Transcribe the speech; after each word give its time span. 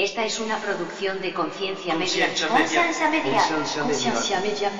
Esta 0.00 0.24
es 0.24 0.40
una 0.40 0.56
producción 0.56 1.20
de 1.20 1.34
Conciencia 1.34 1.94
Media. 1.94 2.28
Conciencia 2.28 3.10
Media. 3.10 3.42
Conciencia 3.84 4.40
Media. 4.40 4.70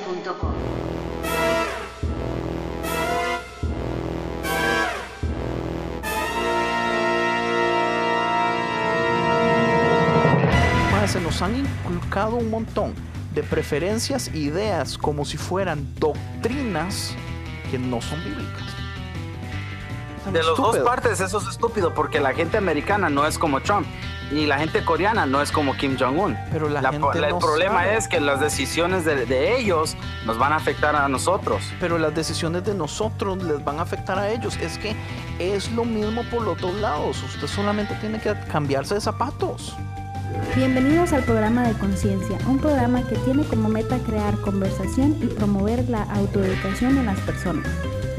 Se 11.07 11.21
nos 11.21 11.43
han 11.43 11.55
inculcado 11.55 12.37
un 12.37 12.48
montón 12.48 12.95
de 13.34 13.43
preferencias 13.43 14.29
e 14.29 14.39
ideas 14.39 14.96
como 14.96 15.27
si 15.27 15.37
fueran 15.37 15.87
doctrinas 15.96 17.14
que 17.71 17.79
no 17.79 18.00
son 18.00 18.25
bíblicas. 18.25 18.80
De 20.27 20.43
las 20.43 20.57
dos 20.57 20.77
partes 20.79 21.21
eso 21.21 21.39
es 21.39 21.46
estúpido 21.48 21.95
porque 21.95 22.21
la 22.21 22.32
gente 22.34 22.59
americana 22.59 23.09
no 23.09 23.27
es 23.27 23.39
como 23.39 23.61
Trump 23.61 23.86
y 24.30 24.46
la 24.46 24.59
gente 24.59 24.85
coreana 24.85 25.27
no 25.27 25.41
es 25.43 25.50
como 25.50 25.75
Kim 25.77 25.96
Jong-un. 25.98 26.36
Pero 26.53 26.68
la 26.68 26.82
La- 26.82 26.93
gente 26.93 27.18
la- 27.21 27.29
el 27.29 27.32
no 27.35 27.39
problema 27.40 27.81
sabe. 27.81 27.96
es 27.96 28.07
que 28.07 28.21
las 28.21 28.39
decisiones 28.40 29.04
de, 29.04 29.26
de 29.26 29.59
ellos 29.59 29.96
nos 30.26 30.39
van 30.39 30.53
a 30.53 30.57
afectar 30.57 30.95
a 30.95 31.09
nosotros. 31.09 31.62
Pero 31.81 31.98
las 31.98 32.14
decisiones 32.14 32.64
de 32.64 32.74
nosotros 32.74 33.42
les 33.42 33.64
van 33.64 33.78
a 33.78 33.82
afectar 33.82 34.18
a 34.18 34.30
ellos. 34.30 34.56
Es 34.59 34.78
que 34.78 34.95
es 35.40 35.72
lo 35.72 35.84
mismo 35.84 36.23
por 36.30 36.42
los 36.42 36.60
dos 36.60 36.74
lados. 36.74 37.20
Usted 37.23 37.48
solamente 37.48 37.95
tiene 37.96 38.20
que 38.20 38.34
cambiarse 38.52 38.95
de 38.95 39.00
zapatos. 39.00 39.74
Bienvenidos 40.54 41.12
al 41.12 41.24
programa 41.24 41.62
de 41.66 41.73
Conciencia, 41.74 42.38
un 42.46 42.59
programa 42.60 43.02
que 43.02 43.16
tiene 43.16 43.42
como 43.45 43.68
meta 43.68 43.98
crear 43.98 44.37
conversación 44.42 45.16
y 45.20 45.26
promover 45.26 45.88
la 45.88 46.02
autoeducación 46.04 46.98
en 46.98 47.06
las 47.06 47.18
personas, 47.20 47.66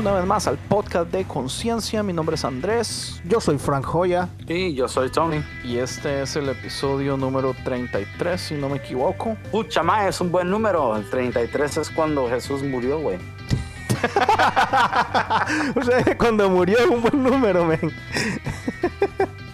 una 0.00 0.12
vez 0.12 0.24
más 0.24 0.46
al 0.46 0.56
podcast 0.56 1.12
de 1.12 1.26
Conciencia. 1.26 2.02
Mi 2.02 2.14
nombre 2.14 2.34
es 2.34 2.46
Andrés 2.46 3.20
Yo 3.26 3.38
soy 3.38 3.58
Frank 3.58 3.84
Joya. 3.84 4.30
Y 4.48 4.72
yo 4.72 4.88
soy 4.88 5.10
Tony. 5.10 5.44
y 5.62 5.76
este 5.76 6.22
es 6.22 6.36
el 6.36 6.48
episodio 6.48 7.18
número 7.18 7.54
33, 7.64 8.40
si 8.40 8.54
no 8.54 8.70
me 8.70 8.78
equivoco. 8.78 9.36
Pucha, 9.50 9.82
ma, 9.82 10.08
es 10.08 10.18
un 10.22 10.32
buen 10.32 10.48
número. 10.48 10.96
El 10.96 11.10
33 11.10 11.76
es 11.76 11.90
cuando 11.90 12.30
Jesús 12.30 12.62
murió, 12.62 12.98
güey. 12.98 13.18
O 15.76 15.82
sea, 15.82 16.16
cuando 16.16 16.48
murió 16.48 16.78
es 16.78 16.86
un 16.86 17.02
buen 17.02 17.22
número, 17.22 17.66
men. 17.66 17.92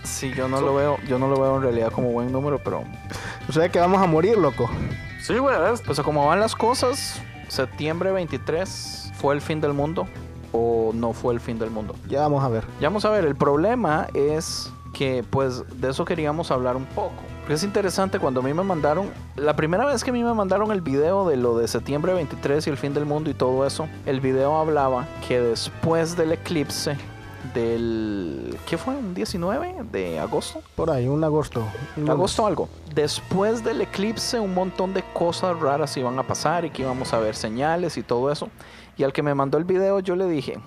Sí, 0.04 0.32
yo 0.32 0.46
no 0.46 0.60
lo 0.60 0.76
veo, 0.76 0.98
yo 1.08 1.18
no 1.18 1.26
lo 1.26 1.40
veo 1.40 1.56
en 1.56 1.62
realidad 1.62 1.90
como 1.90 2.12
buen 2.12 2.30
número, 2.30 2.60
pero 2.62 2.84
O 3.48 3.52
sea 3.52 3.68
que 3.68 3.80
vamos 3.80 4.00
a 4.00 4.06
morir, 4.06 4.38
loco. 4.38 4.70
Sí, 5.20 5.38
güey, 5.38 5.60
¿ves? 5.60 5.82
pues 5.84 5.98
como 6.00 6.28
van 6.28 6.38
las 6.38 6.54
cosas, 6.54 7.20
septiembre 7.48 8.12
23 8.12 9.10
fue 9.16 9.34
el 9.34 9.40
fin 9.40 9.60
del 9.60 9.72
mundo 9.72 10.06
o 10.56 10.92
no 10.92 11.12
fue 11.12 11.34
el 11.34 11.40
fin 11.40 11.58
del 11.58 11.70
mundo. 11.70 11.94
Ya 12.08 12.22
vamos 12.22 12.42
a 12.42 12.48
ver. 12.48 12.64
Ya 12.80 12.88
vamos 12.88 13.04
a 13.04 13.10
ver, 13.10 13.24
el 13.24 13.36
problema 13.36 14.08
es 14.14 14.72
que 14.92 15.22
pues 15.28 15.62
de 15.80 15.90
eso 15.90 16.04
queríamos 16.04 16.50
hablar 16.50 16.76
un 16.76 16.86
poco. 16.86 17.12
Porque 17.40 17.54
es 17.54 17.62
interesante 17.62 18.18
cuando 18.18 18.40
a 18.40 18.42
mí 18.42 18.52
me 18.54 18.64
mandaron, 18.64 19.10
la 19.36 19.54
primera 19.54 19.84
vez 19.84 20.02
que 20.02 20.10
a 20.10 20.12
mí 20.12 20.24
me 20.24 20.34
mandaron 20.34 20.72
el 20.72 20.80
video 20.80 21.28
de 21.28 21.36
lo 21.36 21.56
de 21.56 21.68
septiembre 21.68 22.12
23 22.14 22.66
y 22.66 22.70
el 22.70 22.76
fin 22.76 22.92
del 22.92 23.04
mundo 23.04 23.30
y 23.30 23.34
todo 23.34 23.66
eso, 23.66 23.86
el 24.04 24.20
video 24.20 24.56
hablaba 24.56 25.06
que 25.28 25.40
después 25.40 26.16
del 26.16 26.32
eclipse 26.32 26.96
del, 27.54 28.58
¿qué 28.66 28.76
fue? 28.78 28.96
¿Un 28.96 29.14
19 29.14 29.84
de 29.92 30.18
agosto? 30.18 30.62
Por 30.74 30.90
ahí, 30.90 31.06
un 31.06 31.22
agosto. 31.22 31.62
Un 31.96 32.10
agosto 32.10 32.46
algo. 32.46 32.68
Después 32.94 33.62
del 33.62 33.82
eclipse 33.82 34.40
un 34.40 34.54
montón 34.54 34.94
de 34.94 35.04
cosas 35.12 35.58
raras 35.60 35.96
iban 35.96 36.18
a 36.18 36.22
pasar 36.22 36.64
y 36.64 36.70
que 36.70 36.82
íbamos 36.82 37.12
a 37.12 37.18
ver 37.18 37.36
señales 37.36 37.96
y 37.96 38.02
todo 38.02 38.32
eso. 38.32 38.48
Y 38.96 39.04
al 39.04 39.12
que 39.12 39.22
me 39.22 39.34
mandó 39.34 39.58
el 39.58 39.64
video 39.64 40.00
yo 40.00 40.16
le 40.16 40.26
dije, 40.26 40.58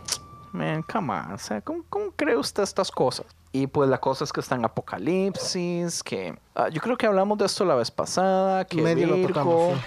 man, 0.52 0.84
come 0.84 1.14
on, 1.14 1.34
o 1.34 1.38
sea, 1.38 1.62
¿cómo, 1.62 1.84
cómo 1.90 2.12
cree 2.16 2.38
usted 2.38 2.64
estas 2.64 2.92
cosas? 2.92 3.26
Y 3.52 3.68
pues 3.68 3.90
la 3.90 4.00
cosa 4.00 4.24
es 4.24 4.32
que 4.32 4.42
está 4.42 4.56
en 4.56 4.66
apocalipsis, 4.66 6.04
que 6.04 6.38
ah, 6.54 6.70
yo 6.70 6.82
creo 6.82 6.98
que 6.98 7.08
hablamos 7.08 7.38
de 7.40 7.46
esto 7.46 7.66
la 7.66 7.76
vez 7.76 7.90
pasada, 7.90 8.66
que 8.66 8.82
Medio 8.82 9.08
lo 9.08 9.16
Virgo 9.16 9.30
tocamos, 9.30 9.78
sí. 9.78 9.86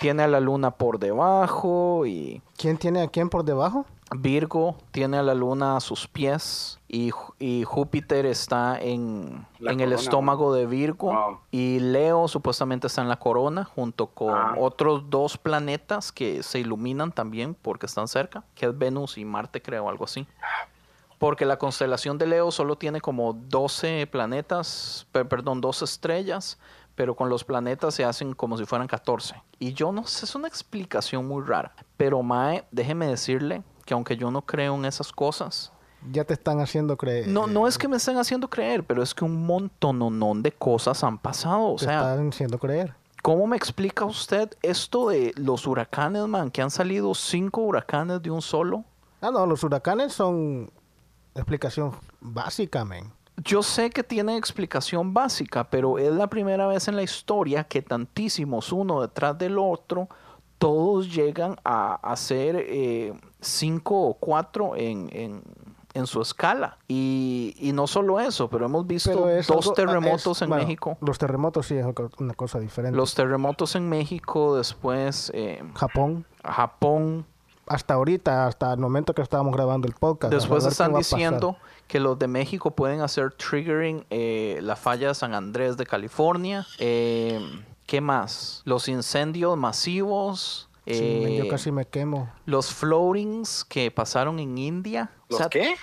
tiene 0.00 0.22
a 0.22 0.28
la 0.28 0.38
luna 0.38 0.70
por 0.70 0.98
debajo 1.00 2.06
y 2.06 2.40
¿Quién 2.56 2.76
tiene 2.78 3.02
a 3.02 3.08
quién 3.08 3.28
por 3.28 3.44
debajo? 3.44 3.86
Virgo 4.12 4.76
tiene 4.90 5.18
a 5.18 5.22
la 5.22 5.34
luna 5.34 5.76
a 5.76 5.80
sus 5.80 6.08
pies 6.08 6.78
y, 6.88 7.10
Júpiter 7.64 8.26
está 8.26 8.76
en, 8.80 9.46
en 9.60 9.80
el 9.80 9.92
estómago 9.92 10.52
de 10.52 10.66
Virgo 10.66 11.12
Wow. 11.12 11.38
y 11.52 11.78
Leo 11.78 12.26
supuestamente 12.26 12.88
está 12.88 13.02
en 13.02 13.08
la 13.08 13.18
corona 13.18 13.64
junto 13.64 14.08
con 14.08 14.34
Ah. 14.34 14.54
otros 14.58 15.08
dos 15.10 15.38
planetas 15.38 16.10
que 16.10 16.42
se 16.42 16.58
iluminan 16.58 17.12
también 17.12 17.54
porque 17.54 17.86
están 17.86 18.08
cerca, 18.08 18.42
que 18.56 18.66
es 18.66 18.76
Venus 18.76 19.16
y 19.16 19.24
Marte 19.24 19.62
creo, 19.62 19.88
algo 19.88 20.04
así. 20.04 20.26
Porque 21.18 21.44
la 21.44 21.58
constelación 21.58 22.16
de 22.18 22.26
Leo 22.26 22.50
solo 22.50 22.76
tiene 22.76 23.00
como 23.00 23.34
12 23.34 24.06
planetas, 24.06 25.06
per- 25.12 25.28
perdón, 25.28 25.60
12 25.60 25.84
estrellas, 25.84 26.58
pero 26.94 27.14
con 27.14 27.28
los 27.28 27.44
planetas 27.44 27.94
se 27.94 28.04
hacen 28.04 28.32
como 28.34 28.56
si 28.58 28.64
fueran 28.64 28.88
14. 28.88 29.34
Y 29.58 29.72
yo 29.74 29.92
no 29.92 30.06
sé, 30.06 30.24
es 30.24 30.34
una 30.34 30.48
explicación 30.48 31.28
muy 31.28 31.44
rara. 31.44 31.72
Pero 31.96 32.22
Mae, 32.22 32.64
déjeme 32.70 33.06
decirle 33.06 33.62
que 33.90 33.94
aunque 33.94 34.16
yo 34.16 34.30
no 34.30 34.42
creo 34.42 34.76
en 34.76 34.84
esas 34.84 35.10
cosas, 35.10 35.72
Ya 36.12 36.22
te 36.24 36.34
están 36.34 36.60
haciendo 36.60 36.96
creer. 36.96 37.26
no, 37.26 37.48
no 37.48 37.66
es 37.66 37.76
que 37.76 37.88
me 37.88 37.96
estén 37.96 38.18
haciendo 38.18 38.48
creer, 38.48 38.84
pero 38.84 39.02
es 39.02 39.12
que 39.12 39.24
un 39.24 39.44
montón 39.44 40.42
de 40.44 40.52
cosas 40.52 41.02
han 41.02 41.18
pasado. 41.18 41.72
O 41.72 41.74
Te 41.76 41.86
sea, 41.86 42.12
están 42.12 42.28
haciendo 42.28 42.56
creer. 42.60 42.94
¿Cómo 43.20 43.48
me 43.48 43.56
explica 43.56 44.04
usted 44.04 44.48
esto 44.62 45.08
de 45.08 45.32
los 45.36 45.66
huracanes, 45.66 46.24
man? 46.28 46.52
Que 46.52 46.62
han 46.62 46.70
salido 46.70 47.12
cinco 47.16 47.62
huracanes 47.62 48.22
de 48.22 48.30
un 48.30 48.40
solo. 48.42 48.84
Ah, 49.20 49.32
no, 49.32 49.44
los 49.44 49.64
huracanes 49.64 50.12
son 50.12 50.70
explicación 51.34 51.90
básica, 52.20 52.84
men. 52.84 53.12
Yo 53.44 53.64
sé 53.64 53.90
que 53.90 54.04
tiene 54.04 54.36
explicación 54.36 55.12
básica, 55.12 55.64
pero 55.68 55.98
es 55.98 56.12
la 56.12 56.28
primera 56.28 56.68
vez 56.68 56.86
en 56.86 56.94
la 56.94 57.02
historia 57.02 57.64
que 57.64 57.82
tantísimos 57.82 58.70
uno 58.72 59.00
detrás 59.02 59.36
del 59.36 59.58
otro, 59.58 60.08
todos 60.58 61.12
llegan 61.12 61.56
a, 61.64 61.94
a 61.96 62.16
ser 62.16 62.54
eh, 62.56 63.12
cinco 63.40 64.02
o 64.08 64.14
cuatro 64.14 64.76
en, 64.76 65.08
en- 65.12 65.42
en 65.92 66.06
su 66.06 66.22
escala. 66.22 66.78
Y, 66.86 67.56
y 67.58 67.72
no 67.72 67.88
solo 67.88 68.20
eso, 68.20 68.48
pero 68.48 68.66
hemos 68.66 68.86
visto 68.86 69.10
Pero 69.10 69.26
dos 69.36 69.50
algo- 69.50 69.70
ah, 69.72 69.74
terremotos 69.74 70.38
es- 70.38 70.42
en 70.42 70.48
bueno, 70.48 70.62
México. 70.64 70.96
Los 71.00 71.18
terremotos 71.18 71.66
sí 71.66 71.74
es 71.74 71.86
una 72.18 72.34
cosa 72.34 72.60
diferente. 72.60 72.96
Los 72.96 73.14
terremotos 73.14 73.74
en 73.74 73.88
México, 73.88 74.56
después 74.56 75.32
eh, 75.34 75.64
Japón, 75.74 76.24
Japón, 76.44 77.26
hasta 77.66 77.94
ahorita, 77.94 78.46
hasta 78.46 78.72
el 78.72 78.78
momento 78.78 79.14
que 79.14 79.22
estábamos 79.22 79.52
grabando 79.54 79.88
el 79.88 79.94
podcast. 79.94 80.32
Después 80.32 80.64
están 80.64 80.94
diciendo 80.94 81.56
que 81.88 81.98
los 81.98 82.16
de 82.20 82.28
México 82.28 82.70
pueden 82.70 83.00
hacer 83.00 83.32
triggering 83.32 84.04
eh, 84.10 84.60
la 84.62 84.76
falla 84.76 85.08
de 85.08 85.14
San 85.16 85.34
Andrés 85.34 85.76
de 85.76 85.86
California. 85.86 86.66
Eh, 86.78 87.40
¿Qué 87.86 88.00
más? 88.00 88.62
Los 88.64 88.86
incendios 88.86 89.56
masivos. 89.56 90.68
Sí, 90.94 91.20
men, 91.22 91.32
eh, 91.32 91.36
yo 91.38 91.48
casi 91.48 91.70
me 91.72 91.86
quemo. 91.86 92.30
Los 92.46 92.72
floatings 92.72 93.64
que 93.64 93.90
pasaron 93.90 94.38
en 94.38 94.56
India. 94.58 95.10
O 95.24 95.26
¿Los 95.30 95.38
sea, 95.38 95.48
qué? 95.48 95.74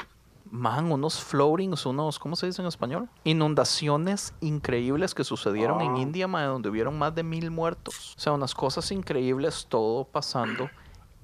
Man, 0.50 0.92
unos 0.92 1.21
floatings, 1.21 1.86
unos, 1.86 2.19
¿cómo 2.19 2.36
se 2.38 2.45
dice 2.45 2.62
en 2.62 2.68
español? 2.69 3.09
Inundaciones 3.25 4.33
increíbles 4.39 5.13
que 5.13 5.24
sucedieron 5.25 5.81
en 5.81 5.95
Ah. 5.95 6.00
India, 6.00 6.27
man, 6.27 6.45
donde 6.48 6.69
hubieron 6.69 6.98
más 6.98 7.13
de 7.13 7.24
mil 7.24 7.51
muertos. 7.51 8.15
O 8.15 8.19
sea, 8.19 8.31
unas 8.33 8.56
cosas 8.56 8.89
increíbles, 8.92 9.65
todo 9.68 10.06
pasando 10.06 10.69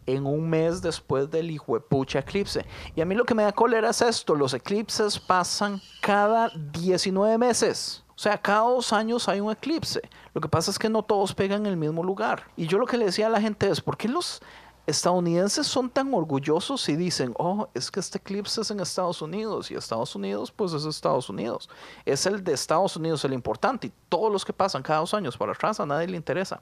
en 0.06 0.26
un 0.26 0.50
mes 0.50 0.82
después 0.82 1.32
del 1.32 1.50
hijuepucha 1.52 2.20
eclipse. 2.20 2.66
Y 2.94 3.00
a 3.00 3.06
mí 3.06 3.16
lo 3.16 3.24
que 3.24 3.34
me 3.34 3.44
da 3.44 3.54
cólera 3.54 3.92
es 3.92 4.02
esto, 4.02 4.36
los 4.36 4.54
eclipses 4.54 5.18
pasan 5.18 5.82
cada 6.02 6.50
19 6.74 7.38
meses. 7.38 8.03
Sea, 8.24 8.38
cada 8.38 8.62
dos 8.62 8.94
años 8.94 9.28
hay 9.28 9.42
un 9.42 9.52
eclipse. 9.52 10.00
Lo 10.34 10.40
que 10.40 10.48
pasa 10.48 10.72
es 10.72 10.80
que 10.80 10.88
no 10.88 11.04
todos 11.04 11.36
pegan 11.36 11.66
en 11.66 11.74
el 11.74 11.76
mismo 11.76 12.06
lugar. 12.06 12.44
Y 12.56 12.68
yo 12.68 12.78
lo 12.78 12.86
que 12.86 12.98
le 12.98 13.04
decía 13.04 13.28
a 13.28 13.30
la 13.30 13.42
gente 13.42 13.70
es, 13.70 13.82
¿por 13.82 13.98
qué 13.98 14.08
los 14.08 14.42
estadounidenses 14.88 15.68
son 15.68 15.90
tan 15.90 16.14
orgullosos 16.14 16.88
y 16.88 16.96
dicen, 16.96 17.34
oh, 17.38 17.68
es 17.74 17.92
que 17.92 18.00
este 18.00 18.20
eclipse 18.20 18.62
es 18.62 18.72
en 18.72 18.80
Estados 18.80 19.22
Unidos 19.22 19.72
y 19.72 19.76
Estados 19.76 20.16
Unidos, 20.16 20.54
pues 20.54 20.72
es 20.72 20.86
Estados 20.86 21.30
Unidos. 21.30 21.70
Es 22.06 22.26
el 22.26 22.42
de 22.42 22.54
Estados 22.54 22.96
Unidos 22.96 23.26
el 23.26 23.34
importante 23.34 23.88
y 23.88 23.94
todos 24.08 24.32
los 24.32 24.46
que 24.46 24.54
pasan 24.54 24.84
cada 24.84 25.02
dos 25.02 25.14
años 25.14 25.36
para 25.36 25.52
atrás 25.52 25.82
a 25.82 25.86
nadie 25.86 26.08
le 26.08 26.16
interesa. 26.16 26.62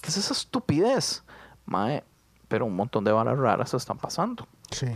¿Qué 0.00 0.08
es 0.08 0.16
esa 0.16 0.32
estupidez? 0.32 1.22
Mae, 1.66 2.02
pero 2.48 2.64
un 2.64 2.74
montón 2.74 3.04
de 3.04 3.12
balas 3.12 3.36
raras 3.36 3.74
están 3.74 3.98
pasando. 3.98 4.46
Sí. 4.72 4.86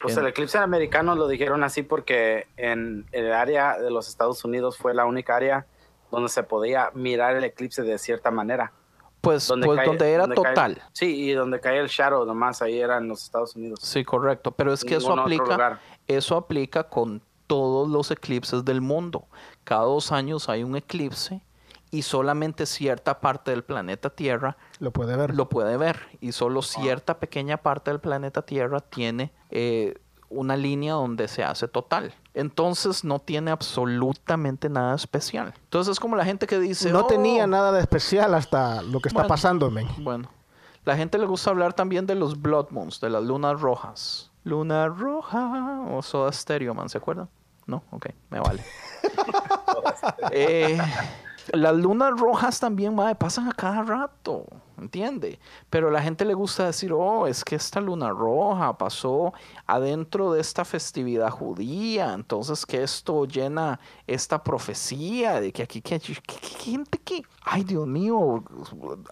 Pues 0.00 0.16
el 0.16 0.26
eclipse 0.26 0.58
americano 0.58 1.14
lo 1.14 1.26
dijeron 1.28 1.64
así 1.64 1.82
porque 1.82 2.46
en 2.56 3.06
el 3.12 3.32
área 3.32 3.78
de 3.78 3.90
los 3.90 4.08
Estados 4.08 4.44
Unidos 4.44 4.76
fue 4.76 4.92
la 4.94 5.06
única 5.06 5.36
área 5.36 5.66
donde 6.10 6.28
se 6.28 6.42
podía 6.42 6.90
mirar 6.94 7.36
el 7.36 7.44
eclipse 7.44 7.82
de 7.82 7.98
cierta 7.98 8.30
manera. 8.30 8.72
Pues 9.20 9.46
donde, 9.48 9.66
pues, 9.66 9.78
cae- 9.78 9.86
donde 9.86 10.12
era 10.12 10.26
donde 10.26 10.36
cae- 10.36 10.44
total. 10.54 10.82
sí, 10.92 11.06
y 11.30 11.32
donde 11.32 11.58
caía 11.58 11.80
el 11.80 11.88
shadow 11.88 12.26
nomás, 12.26 12.60
ahí 12.60 12.78
era 12.78 12.98
en 12.98 13.08
los 13.08 13.22
Estados 13.24 13.56
Unidos. 13.56 13.78
Sí, 13.82 14.04
correcto. 14.04 14.50
Pero 14.52 14.72
es 14.72 14.84
que 14.84 14.96
eso 14.96 15.18
aplica, 15.18 15.80
eso 16.06 16.36
aplica 16.36 16.84
con 16.84 17.22
todos 17.46 17.88
los 17.88 18.10
eclipses 18.10 18.64
del 18.66 18.82
mundo. 18.82 19.24
Cada 19.64 19.84
dos 19.84 20.12
años 20.12 20.50
hay 20.50 20.62
un 20.62 20.76
eclipse 20.76 21.40
y 21.94 22.02
solamente 22.02 22.66
cierta 22.66 23.20
parte 23.20 23.52
del 23.52 23.62
planeta 23.62 24.10
Tierra 24.10 24.56
Lo 24.80 24.90
puede 24.92 25.16
ver. 25.16 25.34
lo 25.34 25.48
puede 25.48 25.76
ver. 25.76 26.00
Y 26.20 26.32
solo 26.32 26.60
cierta 26.62 27.18
pequeña 27.18 27.58
parte 27.58 27.90
del 27.92 28.00
planeta 28.00 28.42
Tierra 28.42 28.80
tiene 28.80 29.32
eh, 29.50 29.94
una 30.28 30.56
línea 30.56 30.94
donde 30.94 31.28
se 31.28 31.44
hace 31.44 31.68
total. 31.68 32.12
Entonces 32.34 33.04
no 33.04 33.20
tiene 33.20 33.52
absolutamente 33.52 34.68
nada 34.68 34.96
especial. 34.96 35.54
Entonces 35.64 35.92
es 35.92 36.00
como 36.00 36.16
la 36.16 36.24
gente 36.24 36.48
que 36.48 36.58
dice... 36.58 36.90
no 36.90 37.00
"Oh, 37.02 37.06
tenía 37.06 37.46
nada 37.46 37.70
de 37.70 37.80
especial 37.80 38.34
hasta 38.34 38.82
lo 38.82 38.98
que 39.00 39.08
está 39.08 39.20
Bueno. 39.20 39.28
pasando, 39.28 39.70
men. 39.70 39.86
Bueno, 39.98 40.28
la 40.84 40.96
gente 40.96 41.16
le 41.18 41.26
gusta 41.26 41.50
hablar 41.50 41.74
también 41.74 42.06
de 42.06 42.16
los 42.16 42.42
Blood 42.42 42.70
Moons, 42.70 43.00
de 43.00 43.10
las 43.10 43.22
lunas 43.22 43.60
rojas. 43.60 44.32
Luna 44.42 44.88
roja 44.88 45.84
o 45.90 46.02
Soda 46.02 46.32
Stereo, 46.32 46.74
man, 46.74 46.88
¿se 46.88 46.98
acuerdan? 46.98 47.28
No, 47.66 47.82
ok, 47.92 48.06
me 48.30 48.40
vale. 48.40 48.64
Eh, 50.32 50.78
las 51.52 51.74
lunas 51.76 52.18
rojas 52.18 52.58
también, 52.60 52.94
madre, 52.94 53.14
pasan 53.14 53.48
a 53.48 53.52
cada 53.52 53.82
rato, 53.82 54.46
¿entiende? 54.78 55.38
Pero 55.70 55.88
a 55.88 55.90
la 55.90 56.02
gente 56.02 56.24
le 56.24 56.34
gusta 56.34 56.66
decir, 56.66 56.92
oh, 56.92 57.26
es 57.26 57.44
que 57.44 57.56
esta 57.56 57.80
luna 57.80 58.10
roja 58.10 58.76
pasó 58.78 59.32
adentro 59.66 60.32
de 60.32 60.40
esta 60.40 60.64
festividad 60.64 61.30
judía, 61.30 62.14
entonces 62.14 62.64
que 62.66 62.82
esto 62.82 63.24
llena 63.26 63.78
esta 64.06 64.42
profecía 64.42 65.40
de 65.40 65.52
que 65.52 65.62
aquí, 65.64 65.80
que, 65.82 65.98
que- 66.00 66.14
que- 66.14 66.40
que 66.40 66.48
gente 66.48 66.98
que, 66.98 67.22
ay 67.44 67.64
Dios 67.64 67.86
mío, 67.86 68.42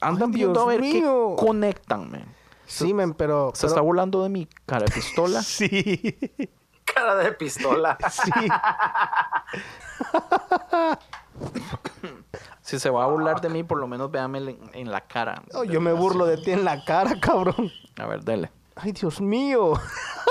andan 0.01 0.31
Ay, 0.31 0.37
viendo 0.37 0.61
a 0.61 0.67
ver 0.67 0.81
mío. 0.81 1.35
qué 1.39 1.47
conectan, 1.47 2.11
man. 2.11 2.25
Sí, 2.67 2.95
men, 2.95 3.13
pero... 3.13 3.51
Se 3.55 3.63
pero- 3.63 3.69
está 3.69 3.81
burlando 3.83 4.23
de 4.23 4.29
mi 4.31 4.47
cara 4.67 4.85
de 4.87 4.93
pistola. 4.93 5.43
Sí. 5.63 6.49
Cara 6.85 7.15
de 7.17 7.33
pistola. 7.33 7.97
sí. 8.11 8.31
Si 12.73 12.79
se 12.79 12.89
va 12.89 13.05
a 13.05 13.07
burlar 13.07 13.43
de 13.43 13.51
mí, 13.51 13.63
por 13.65 13.77
lo 13.79 13.87
menos 13.87 14.11
véame 14.11 14.39
en, 14.39 14.59
en 14.73 14.91
la 14.91 15.03
cara. 15.03 15.43
Oh, 15.53 15.63
yo 15.63 15.79
me 15.79 15.93
burlo 15.93 16.25
de 16.25 16.39
ti 16.39 16.53
en 16.53 16.65
la 16.65 16.83
cara, 16.87 17.21
cabrón. 17.21 17.71
A 17.99 18.07
ver, 18.07 18.23
dele. 18.25 18.51
Ay, 18.75 18.93
Dios 18.93 19.21
mío. 19.21 19.75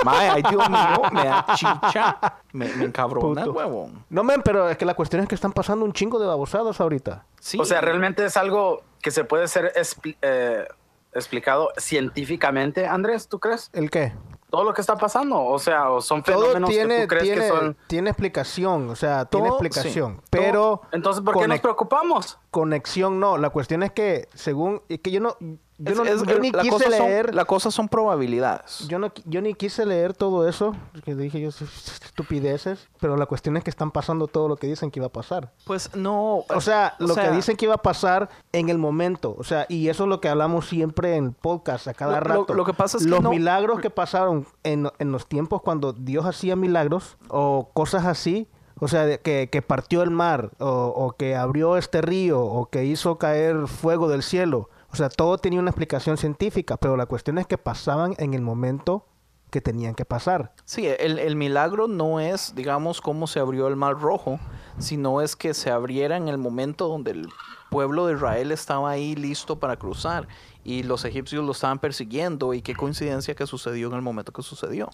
Mae, 0.04 0.28
ay 0.28 0.42
Dios 0.42 0.68
mío, 0.68 1.02
me 1.12 1.24
da 1.24 1.46
chicha. 1.54 2.18
Me, 2.52 2.66
me 2.74 2.86
encabrona 2.86 3.44
Puto. 3.44 3.52
huevón. 3.56 4.04
No, 4.10 4.24
men, 4.24 4.42
pero 4.42 4.68
es 4.68 4.76
que 4.76 4.84
la 4.84 4.94
cuestión 4.94 5.22
es 5.22 5.28
que 5.28 5.36
están 5.36 5.52
pasando 5.52 5.84
un 5.84 5.92
chingo 5.92 6.18
de 6.18 6.26
babosadas 6.26 6.80
ahorita. 6.80 7.24
Sí. 7.38 7.60
O 7.60 7.64
sea, 7.64 7.80
realmente 7.80 8.24
es 8.24 8.36
algo 8.36 8.82
que 9.00 9.12
se 9.12 9.22
puede 9.22 9.46
ser 9.46 9.72
expli- 9.76 10.16
eh, 10.20 10.66
explicado 11.12 11.68
científicamente, 11.76 12.88
Andrés, 12.88 13.28
¿tú 13.28 13.38
crees? 13.38 13.70
¿El 13.72 13.88
qué? 13.88 14.12
Todo 14.52 14.64
lo 14.64 14.74
que 14.74 14.82
está 14.82 14.96
pasando, 14.96 15.42
o 15.42 15.58
sea, 15.58 15.86
son 16.00 16.22
Todo 16.22 16.40
fenómenos 16.40 16.68
que 16.68 16.76
tiene, 16.76 17.00
tú 17.00 17.08
crees 17.08 17.22
tiene, 17.22 17.40
que 17.40 17.48
son... 17.48 17.76
tiene 17.86 18.10
explicación, 18.10 18.90
o 18.90 18.94
sea, 18.94 19.24
tiene 19.24 19.48
Todo, 19.48 19.56
explicación. 19.56 20.16
sí. 20.16 20.28
Pero 20.28 20.82
Entonces, 20.92 21.24
¿por 21.24 21.38
qué 21.38 21.48
nos 21.48 21.60
preocupamos? 21.60 22.38
conexión 22.50 23.18
no. 23.18 23.38
La 23.38 23.48
cuestión 23.48 23.82
es 23.82 23.92
que, 23.92 24.28
según, 24.34 24.82
es 24.90 25.00
que 25.00 25.10
yo 25.10 25.20
no, 25.20 25.38
yo 25.84 25.92
Es- 25.92 25.98
no, 25.98 26.04
es- 26.04 26.22
yo 26.24 26.38
ni 26.38 26.50
la 26.50 26.62
quise 26.62 26.70
cosa 26.72 26.84
son- 26.84 27.06
leer, 27.06 27.34
la 27.34 27.44
cosa 27.44 27.70
son 27.70 27.88
probabilidades. 27.88 28.86
yo 28.88 28.98
no, 28.98 29.12
yo 29.24 29.40
ni 29.42 29.54
quise 29.54 29.84
leer 29.86 30.14
todo 30.14 30.48
eso, 30.48 30.74
que 31.04 31.14
dije 31.14 31.40
yo 31.40 31.48
estupideces, 31.48 32.88
pero 33.00 33.16
la 33.16 33.26
cuestión 33.26 33.56
es 33.56 33.64
que 33.64 33.70
están 33.70 33.90
pasando 33.90 34.26
todo 34.26 34.48
lo 34.48 34.56
que 34.56 34.66
dicen 34.66 34.90
que 34.90 35.00
iba 35.00 35.06
a 35.06 35.12
pasar. 35.12 35.52
Pues 35.64 35.94
no. 35.96 36.44
O 36.48 36.60
sea, 36.60 36.94
o 37.00 37.04
lo 37.06 37.14
sea, 37.14 37.28
que 37.30 37.36
dicen 37.36 37.56
que 37.56 37.64
iba 37.66 37.74
a 37.74 37.82
pasar 37.82 38.28
en 38.52 38.68
el 38.68 38.78
momento. 38.78 39.34
O 39.38 39.44
sea, 39.44 39.66
y 39.68 39.88
eso 39.88 40.04
es 40.04 40.08
lo 40.08 40.20
que 40.20 40.28
hablamos 40.28 40.68
siempre 40.68 41.16
en 41.16 41.32
podcast 41.32 41.88
a 41.88 41.94
cada 41.94 42.14
Lo- 42.14 42.20
rato. 42.20 42.54
lo 42.54 42.64
que 42.64 42.74
pasa 42.74 42.98
es 42.98 43.04
que 43.04 43.10
Los 43.10 43.22
no- 43.22 43.30
milagros 43.30 43.80
que 43.80 43.90
pasaron 43.90 44.46
en, 44.62 44.88
en 44.98 45.12
los 45.12 45.26
tiempos 45.26 45.62
cuando 45.62 45.92
Dios 45.92 46.26
hacía 46.26 46.56
milagros 46.56 47.16
o 47.28 47.70
cosas 47.72 48.04
así. 48.06 48.48
O 48.80 48.88
sea, 48.88 49.16
que, 49.18 49.48
que 49.52 49.62
partió 49.62 50.02
el 50.02 50.10
mar, 50.10 50.50
o, 50.58 50.66
o 50.68 51.12
que 51.12 51.36
abrió 51.36 51.76
este 51.76 52.02
río, 52.02 52.40
o 52.42 52.66
que 52.66 52.84
hizo 52.84 53.16
caer 53.16 53.68
fuego 53.68 54.08
del 54.08 54.24
cielo. 54.24 54.70
O 54.92 54.96
sea, 54.96 55.08
todo 55.08 55.38
tenía 55.38 55.58
una 55.58 55.70
explicación 55.70 56.16
científica, 56.18 56.76
pero 56.76 56.96
la 56.96 57.06
cuestión 57.06 57.38
es 57.38 57.46
que 57.46 57.56
pasaban 57.56 58.14
en 58.18 58.34
el 58.34 58.42
momento 58.42 59.06
que 59.50 59.60
tenían 59.60 59.94
que 59.94 60.04
pasar. 60.04 60.54
Sí, 60.64 60.86
el, 60.86 61.18
el 61.18 61.36
milagro 61.36 61.88
no 61.88 62.20
es, 62.20 62.54
digamos, 62.54 63.00
cómo 63.00 63.26
se 63.26 63.38
abrió 63.38 63.68
el 63.68 63.76
mar 63.76 64.00
rojo, 64.00 64.38
sino 64.78 65.20
es 65.20 65.36
que 65.36 65.54
se 65.54 65.70
abriera 65.70 66.16
en 66.16 66.28
el 66.28 66.38
momento 66.38 66.88
donde 66.88 67.12
el 67.12 67.28
pueblo 67.70 68.06
de 68.06 68.14
Israel 68.14 68.52
estaba 68.52 68.90
ahí 68.90 69.14
listo 69.14 69.58
para 69.58 69.76
cruzar 69.76 70.28
y 70.64 70.82
los 70.82 71.04
egipcios 71.04 71.44
lo 71.44 71.52
estaban 71.52 71.78
persiguiendo 71.78 72.54
y 72.54 72.62
qué 72.62 72.74
coincidencia 72.74 73.34
que 73.34 73.46
sucedió 73.46 73.88
en 73.88 73.94
el 73.94 74.02
momento 74.02 74.32
que 74.32 74.42
sucedió. 74.42 74.90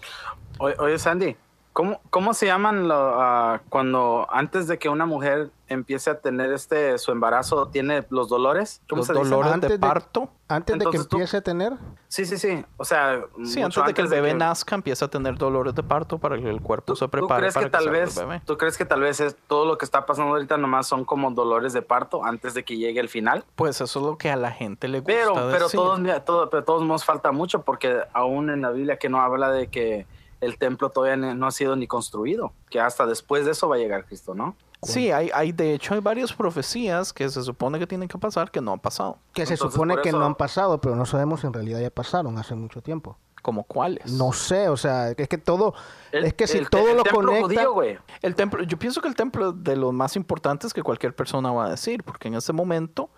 Oye, 0.59 0.75
oye, 0.79 0.97
Sandy, 0.97 1.35
¿cómo, 1.73 2.01
cómo 2.09 2.33
se 2.33 2.45
llaman 2.47 2.87
lo, 2.87 2.95
ah, 3.21 3.61
cuando 3.69 4.27
antes 4.29 4.67
de 4.67 4.77
que 4.79 4.89
una 4.89 5.05
mujer 5.05 5.51
empiece 5.67 6.09
a 6.09 6.19
tener 6.19 6.51
este 6.51 6.97
su 6.97 7.11
embarazo 7.11 7.67
tiene 7.67 8.03
los 8.09 8.27
dolores? 8.29 8.81
¿Cómo 8.89 9.01
Los 9.01 9.07
se 9.07 9.13
dice? 9.13 9.25
dolores 9.29 9.53
Antes 9.53 9.69
de 9.69 9.79
parto. 9.79 10.29
Antes 10.47 10.79
de 10.79 10.85
que 10.85 10.97
tú- 10.97 11.17
empiece 11.17 11.37
a 11.37 11.41
tener, 11.41 11.73
Sí, 12.07 12.25
sí, 12.25 12.39
sí. 12.39 12.65
O 12.77 12.83
sea, 12.83 13.21
Sí, 13.43 13.61
antes 13.61 13.85
de 13.85 13.93
que 13.93 14.01
el 14.01 14.07
bebé 14.07 14.29
que- 14.29 14.33
nazca 14.33 14.73
empieza 14.73 15.05
a 15.05 15.07
tener 15.09 15.37
dolores 15.37 15.75
de 15.75 15.83
parto 15.83 16.17
para 16.17 16.37
que 16.39 16.49
el 16.49 16.59
cuerpo 16.59 16.85
¿Tú, 16.87 16.95
se 16.95 17.05
tú 17.05 17.11
prepare 17.11 17.39
crees 17.41 17.53
para 17.53 17.65
que 17.67 17.69
tal 17.69 17.83
el 17.85 17.91
vez, 17.91 18.15
bebé. 18.17 18.41
tú 18.45 18.57
crees 18.57 18.75
que 18.75 18.85
tal 18.85 19.01
vez 19.01 19.19
es 19.19 19.35
todo 19.47 19.65
lo 19.65 19.77
que 19.77 19.85
está 19.85 20.07
pasando 20.07 20.31
ahorita 20.33 20.57
nomás 20.57 20.87
son 20.87 21.05
como 21.05 21.29
dolores 21.29 21.71
de 21.73 21.83
parto 21.83 22.25
antes 22.25 22.55
de 22.55 22.63
que 22.65 22.77
llegue 22.77 22.99
el 22.99 23.09
final? 23.09 23.45
Pues 23.55 23.79
eso 23.79 23.99
es 23.99 24.05
lo 24.05 24.17
que 24.17 24.31
a 24.31 24.35
la 24.35 24.49
gente 24.49 24.87
le 24.87 25.01
gusta 25.01 25.13
Pero, 25.13 25.33
pero 25.35 25.65
decir. 25.65 25.79
todos, 25.79 26.25
todo, 26.25 26.49
pero 26.49 26.63
todos 26.63 26.81
nos 26.83 27.05
falta 27.05 27.31
mucho 27.31 27.61
porque 27.61 27.99
aún 28.13 28.49
en 28.49 28.63
la 28.63 28.71
Biblia 28.71 28.97
que 28.97 29.07
no 29.09 29.21
habla 29.21 29.51
de 29.51 29.67
que 29.67 30.07
el 30.41 30.57
templo 30.57 30.89
todavía 30.89 31.17
no 31.35 31.47
ha 31.47 31.51
sido 31.51 31.75
ni 31.75 31.87
construido, 31.87 32.53
que 32.69 32.79
hasta 32.79 33.05
después 33.05 33.45
de 33.45 33.51
eso 33.51 33.67
va 33.69 33.75
a 33.75 33.79
llegar 33.79 34.05
Cristo, 34.05 34.33
¿no? 34.33 34.55
Sí, 34.81 35.11
hay, 35.11 35.29
hay, 35.33 35.51
de 35.51 35.73
hecho, 35.73 35.93
hay 35.93 35.99
varias 35.99 36.31
profecías 36.31 37.11
que 37.11 37.27
se 37.29 37.43
supone 37.43 37.79
que 37.79 37.85
tienen 37.87 38.07
que 38.07 38.17
pasar 38.17 38.49
que 38.49 38.61
no 38.61 38.71
han 38.71 38.79
pasado. 38.79 39.17
que 39.33 39.45
se 39.45 39.53
Entonces, 39.55 39.73
supone 39.73 39.97
que 40.01 40.09
eso- 40.09 40.19
no 40.19 40.25
han 40.25 40.35
pasado, 40.35 40.79
pero 40.79 40.95
no 40.95 41.05
sabemos 41.05 41.41
si 41.41 41.47
en 41.47 41.53
realidad 41.53 41.79
ya 41.81 41.89
pasaron 41.89 42.37
hace 42.37 42.55
mucho 42.55 42.81
tiempo. 42.81 43.17
¿Como 43.41 43.63
cuáles? 43.63 44.11
No 44.13 44.31
sé, 44.33 44.67
o 44.69 44.75
sea, 44.77 45.11
es 45.11 45.27
que 45.29 45.37
todo, 45.37 45.73
El- 46.11 46.25
es 46.25 46.33
que 46.33 46.45
si 46.47 46.57
el- 46.57 46.69
todo 46.69 46.89
el 46.89 46.97
lo 46.97 47.03
conecta, 47.03 47.65
judío. 47.65 47.99
El 48.21 48.35
templo, 48.35 48.63
yo 48.63 48.77
pienso 48.79 49.01
que 49.01 49.07
el 49.09 49.15
templo 49.15 49.49
es 49.49 49.63
de 49.63 49.75
los 49.77 49.93
más 49.93 50.15
importantes 50.17 50.73
que 50.73 50.83
cualquier 50.83 51.13
persona 51.15 51.51
va 51.51 51.65
a 51.65 51.69
decir, 51.71 52.03
porque 52.03 52.27
en 52.29 52.35
ese 52.35 52.51
momento, 52.53 53.09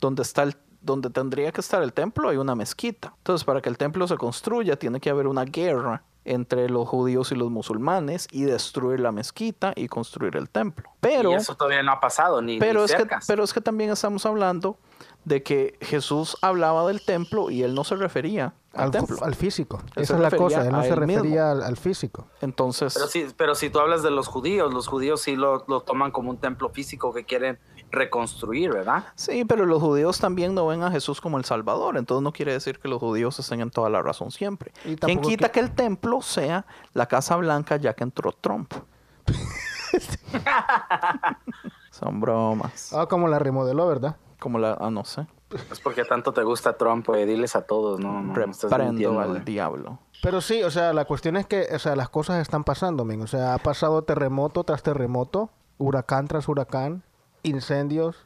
donde 0.00 0.22
está 0.22 0.42
el, 0.44 0.56
donde 0.80 1.10
tendría 1.10 1.50
que 1.52 1.60
estar 1.60 1.82
el 1.82 1.92
templo, 1.92 2.28
hay 2.28 2.36
una 2.36 2.54
mezquita. 2.54 3.12
Entonces, 3.18 3.44
para 3.44 3.60
que 3.60 3.68
el 3.68 3.76
templo 3.78 4.06
se 4.06 4.16
construya, 4.16 4.76
tiene 4.78 5.00
que 5.00 5.10
haber 5.10 5.26
una 5.26 5.44
guerra 5.44 6.02
entre 6.28 6.68
los 6.68 6.86
judíos 6.86 7.32
y 7.32 7.34
los 7.34 7.50
musulmanes 7.50 8.28
y 8.30 8.42
destruir 8.42 9.00
la 9.00 9.12
mezquita 9.12 9.72
y 9.74 9.88
construir 9.88 10.36
el 10.36 10.50
templo. 10.50 10.90
Pero, 11.00 11.32
y 11.32 11.34
eso 11.34 11.56
todavía 11.56 11.82
no 11.82 11.92
ha 11.92 12.00
pasado, 12.00 12.42
ni, 12.42 12.58
pero 12.58 12.80
ni 12.80 12.84
es 12.84 12.92
que, 12.92 12.98
cercas. 12.98 13.24
pero 13.26 13.42
es 13.42 13.54
que 13.54 13.62
también 13.62 13.90
estamos 13.90 14.26
hablando 14.26 14.76
de 15.24 15.42
que 15.42 15.78
Jesús 15.80 16.36
hablaba 16.42 16.86
del 16.86 17.04
templo 17.04 17.50
y 17.50 17.62
él 17.62 17.74
no 17.74 17.82
se 17.82 17.96
refería 17.96 18.52
al, 18.74 18.84
al, 18.84 18.90
templo. 18.90 19.16
al 19.22 19.34
físico. 19.34 19.80
Él 19.96 20.02
Esa 20.02 20.14
es 20.16 20.20
la 20.20 20.30
cosa, 20.30 20.66
él 20.66 20.72
no 20.72 20.82
se 20.82 20.90
él 20.90 20.96
refería 20.96 21.50
al, 21.50 21.62
al 21.62 21.76
físico. 21.78 22.26
Entonces, 22.42 22.92
Pero 22.94 23.06
sí, 23.06 23.26
pero 23.36 23.54
si 23.54 23.70
tú 23.70 23.78
hablas 23.78 24.02
de 24.02 24.10
los 24.10 24.28
judíos, 24.28 24.72
los 24.72 24.86
judíos 24.86 25.22
sí 25.22 25.34
lo, 25.34 25.64
lo 25.66 25.80
toman 25.80 26.10
como 26.10 26.30
un 26.30 26.38
templo 26.38 26.68
físico 26.68 27.14
que 27.14 27.24
quieren 27.24 27.58
reconstruir, 27.90 28.72
¿verdad? 28.72 29.04
Sí, 29.14 29.44
pero 29.44 29.66
los 29.66 29.82
judíos 29.82 30.18
también 30.20 30.54
no 30.54 30.66
ven 30.66 30.82
a 30.82 30.90
Jesús 30.90 31.20
como 31.20 31.38
el 31.38 31.44
Salvador, 31.44 31.96
entonces 31.96 32.22
no 32.22 32.32
quiere 32.32 32.52
decir 32.52 32.78
que 32.78 32.88
los 32.88 33.00
judíos 33.00 33.38
estén 33.38 33.60
en 33.60 33.70
toda 33.70 33.88
la 33.90 34.02
razón 34.02 34.30
siempre. 34.30 34.72
Y 34.84 34.96
¿Quién 34.96 35.20
quita 35.20 35.48
qui- 35.48 35.52
que 35.52 35.60
el 35.60 35.70
templo 35.72 36.22
sea 36.22 36.66
la 36.92 37.06
Casa 37.06 37.36
Blanca 37.36 37.76
ya 37.76 37.94
que 37.94 38.04
entró 38.04 38.32
Trump? 38.32 38.72
Son 41.90 42.20
bromas. 42.20 42.92
Ah, 42.92 43.06
como 43.06 43.28
la 43.28 43.38
remodeló, 43.38 43.86
¿verdad? 43.88 44.16
Como 44.38 44.58
la, 44.58 44.76
ah, 44.80 44.90
no 44.90 45.04
sé, 45.04 45.26
Es 45.70 45.80
porque 45.80 46.04
tanto 46.04 46.32
te 46.32 46.42
gusta 46.44 46.76
Trump, 46.76 47.06
güey, 47.06 47.26
diles 47.26 47.56
a 47.56 47.62
todos, 47.62 47.98
no, 47.98 48.22
no, 48.22 48.34
reprendo 48.34 49.18
al 49.20 49.44
diablo. 49.44 49.98
Pero 50.22 50.40
sí, 50.40 50.62
o 50.62 50.70
sea, 50.70 50.92
la 50.92 51.04
cuestión 51.06 51.36
es 51.36 51.46
que, 51.46 51.66
o 51.74 51.78
sea, 51.78 51.96
las 51.96 52.08
cosas 52.08 52.40
están 52.40 52.64
pasando, 52.64 53.04
men. 53.04 53.22
O 53.22 53.26
sea, 53.26 53.54
ha 53.54 53.58
pasado 53.58 54.02
terremoto 54.02 54.64
tras 54.64 54.82
terremoto, 54.82 55.50
huracán 55.78 56.28
tras 56.28 56.48
huracán. 56.48 57.02
Incendios, 57.48 58.16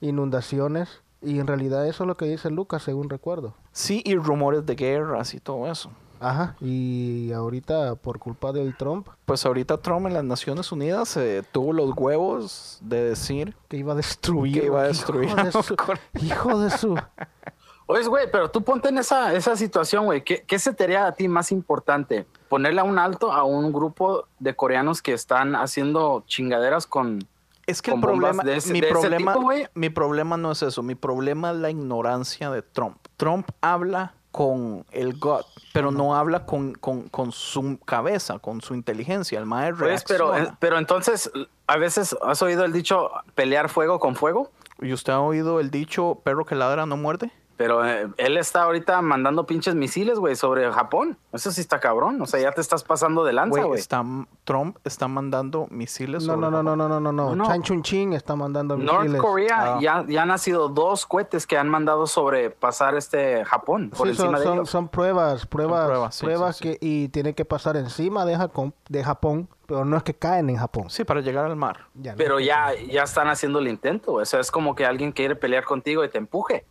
inundaciones. 0.00 1.02
Y 1.22 1.38
en 1.40 1.46
realidad 1.46 1.86
eso 1.86 2.04
es 2.04 2.08
lo 2.08 2.16
que 2.16 2.26
dice 2.26 2.50
Lucas, 2.50 2.82
según 2.82 3.08
recuerdo. 3.10 3.54
Sí, 3.72 4.02
y 4.04 4.16
rumores 4.16 4.64
de 4.66 4.74
guerras 4.74 5.34
y 5.34 5.40
todo 5.40 5.70
eso. 5.70 5.90
Ajá, 6.18 6.56
y 6.62 7.30
ahorita 7.32 7.94
por 7.96 8.18
culpa 8.18 8.50
del 8.52 8.74
Trump, 8.74 9.06
Pues 9.26 9.44
ahorita 9.44 9.76
Trump 9.78 10.06
en 10.06 10.14
las 10.14 10.24
Naciones 10.24 10.72
Unidas 10.72 11.14
eh, 11.18 11.42
tuvo 11.52 11.74
los 11.74 11.92
huevos 11.94 12.78
de 12.80 13.04
decir 13.10 13.54
que 13.68 13.76
iba 13.76 13.92
a 13.92 13.96
destruir. 13.96 14.60
Que 14.60 14.66
iba 14.66 14.80
a 14.80 14.84
hijo 14.84 14.88
destruir 14.94 15.34
de 15.34 15.52
su- 15.52 15.76
hijo 16.24 16.58
de 16.58 16.70
su... 16.70 16.96
Oye, 17.88 18.06
güey, 18.08 18.30
pero 18.32 18.50
tú 18.50 18.62
ponte 18.62 18.88
en 18.88 18.96
esa, 18.98 19.34
esa 19.34 19.56
situación, 19.56 20.06
güey. 20.06 20.24
¿Qué, 20.24 20.42
¿Qué 20.46 20.58
se 20.58 20.72
te 20.72 20.84
haría 20.84 21.06
a 21.06 21.12
ti 21.12 21.28
más 21.28 21.52
importante? 21.52 22.26
¿Ponerle 22.48 22.80
a 22.80 22.84
un 22.84 22.98
alto 22.98 23.30
a 23.32 23.44
un 23.44 23.70
grupo 23.72 24.26
de 24.38 24.56
coreanos 24.56 25.02
que 25.02 25.12
están 25.12 25.54
haciendo 25.54 26.24
chingaderas 26.26 26.86
con... 26.86 27.26
Es 27.66 27.82
que 27.82 27.90
el 27.90 28.00
problema, 28.00 28.42
de 28.44 28.56
ese- 28.56 28.72
mi, 28.72 28.80
de 28.80 28.88
problema 28.88 29.32
tipo, 29.34 29.50
mi 29.74 29.90
problema 29.90 30.36
no 30.36 30.52
es 30.52 30.62
eso, 30.62 30.82
mi 30.82 30.94
problema 30.94 31.50
es 31.50 31.56
la 31.56 31.70
ignorancia 31.70 32.50
de 32.50 32.62
Trump. 32.62 32.96
Trump 33.16 33.48
habla 33.60 34.14
con 34.30 34.84
el 34.92 35.18
gut, 35.18 35.46
pero 35.72 35.90
no 35.90 36.14
habla 36.14 36.44
con, 36.46 36.74
con, 36.74 37.08
con 37.08 37.32
su 37.32 37.78
cabeza, 37.84 38.38
con 38.38 38.60
su 38.60 38.74
inteligencia. 38.74 39.38
El 39.38 39.46
mae 39.46 39.72
Pues, 39.74 40.04
pero, 40.06 40.36
eh, 40.36 40.52
pero 40.60 40.78
entonces, 40.78 41.30
a 41.66 41.76
veces 41.78 42.14
has 42.22 42.42
oído 42.42 42.64
el 42.64 42.72
dicho 42.72 43.10
pelear 43.34 43.68
fuego 43.70 43.98
con 43.98 44.14
fuego. 44.14 44.50
¿Y 44.80 44.92
usted 44.92 45.14
ha 45.14 45.20
oído 45.20 45.58
el 45.58 45.70
dicho 45.70 46.20
perro 46.22 46.44
que 46.44 46.54
ladra 46.54 46.84
no 46.84 46.96
muerde? 46.98 47.32
Pero 47.56 47.86
eh, 47.86 48.08
él 48.18 48.36
está 48.36 48.64
ahorita 48.64 49.00
mandando 49.00 49.46
pinches 49.46 49.74
misiles, 49.74 50.18
güey, 50.18 50.36
sobre 50.36 50.70
Japón. 50.70 51.16
Eso 51.32 51.50
sí 51.50 51.62
está 51.62 51.80
cabrón. 51.80 52.20
O 52.20 52.26
sea, 52.26 52.38
ya 52.38 52.52
te 52.52 52.60
estás 52.60 52.84
pasando 52.84 53.24
de 53.24 53.32
lanza, 53.32 53.62
Güey, 53.64 53.82
Trump 54.44 54.76
está 54.84 55.08
mandando 55.08 55.66
misiles 55.70 56.24
No, 56.24 56.34
sobre 56.34 56.50
no, 56.50 56.50
no, 56.50 56.62
no, 56.62 56.70
Japón. 56.72 56.78
no, 56.78 56.88
no, 56.88 57.00
no, 57.00 57.12
no. 57.12 57.30
No, 57.30 57.36
no. 57.36 57.46
Chan 57.46 57.62
Chun 57.62 57.82
Chin 57.82 58.12
está 58.12 58.36
mandando 58.36 58.76
North 58.76 59.02
misiles. 59.04 59.22
Korea 59.22 59.56
Ah. 59.76 59.78
ya, 59.80 60.04
ya 60.06 60.22
han 60.22 60.28
nacido 60.28 60.68
dos 60.68 61.06
cohetes 61.06 61.46
que 61.46 61.56
han 61.56 61.68
mandado 61.68 62.06
sobrepasar 62.06 62.94
este 62.94 63.44
Japón 63.46 63.90
por 63.96 64.06
Sí, 64.06 64.10
encima 64.10 64.26
son, 64.32 64.38
de 64.38 64.44
son, 64.44 64.54
ellos. 64.54 64.70
son 64.70 64.88
pruebas, 64.88 65.46
pruebas, 65.46 65.86
pruebas, 65.86 66.20
pruebas, 66.20 66.56
sí, 66.56 66.64
sí, 66.64 66.72
sí. 66.74 66.78
que 66.78 66.86
y 66.86 67.08
tienen 67.08 67.34
que 67.34 67.44
pasar 67.46 67.76
encima 67.76 68.24
de 68.26 68.36
Japón, 68.36 68.74
de 68.88 69.02
Japón, 69.02 69.48
pero 69.66 69.84
no 69.86 69.96
es 69.96 70.02
que 70.02 70.14
caen 70.14 70.50
en 70.50 70.56
Japón. 70.56 70.90
Sí, 70.90 71.04
para 71.04 71.20
llegar 71.22 71.46
al 71.46 71.56
mar. 71.56 71.86
Ya 71.94 72.12
no. 72.12 72.18
Pero 72.18 72.38
ya, 72.38 72.72
ya 72.88 73.02
están 73.04 73.28
haciendo 73.28 73.58
el 73.60 73.68
intento. 73.68 74.12
O 74.12 74.24
sea, 74.26 74.40
es 74.40 74.50
como 74.50 74.74
que 74.74 74.84
alguien 74.84 75.10
quiere 75.12 75.34
pelear 75.36 75.64
contigo 75.64 76.04
y 76.04 76.10
te 76.10 76.18
empuje. 76.18 76.66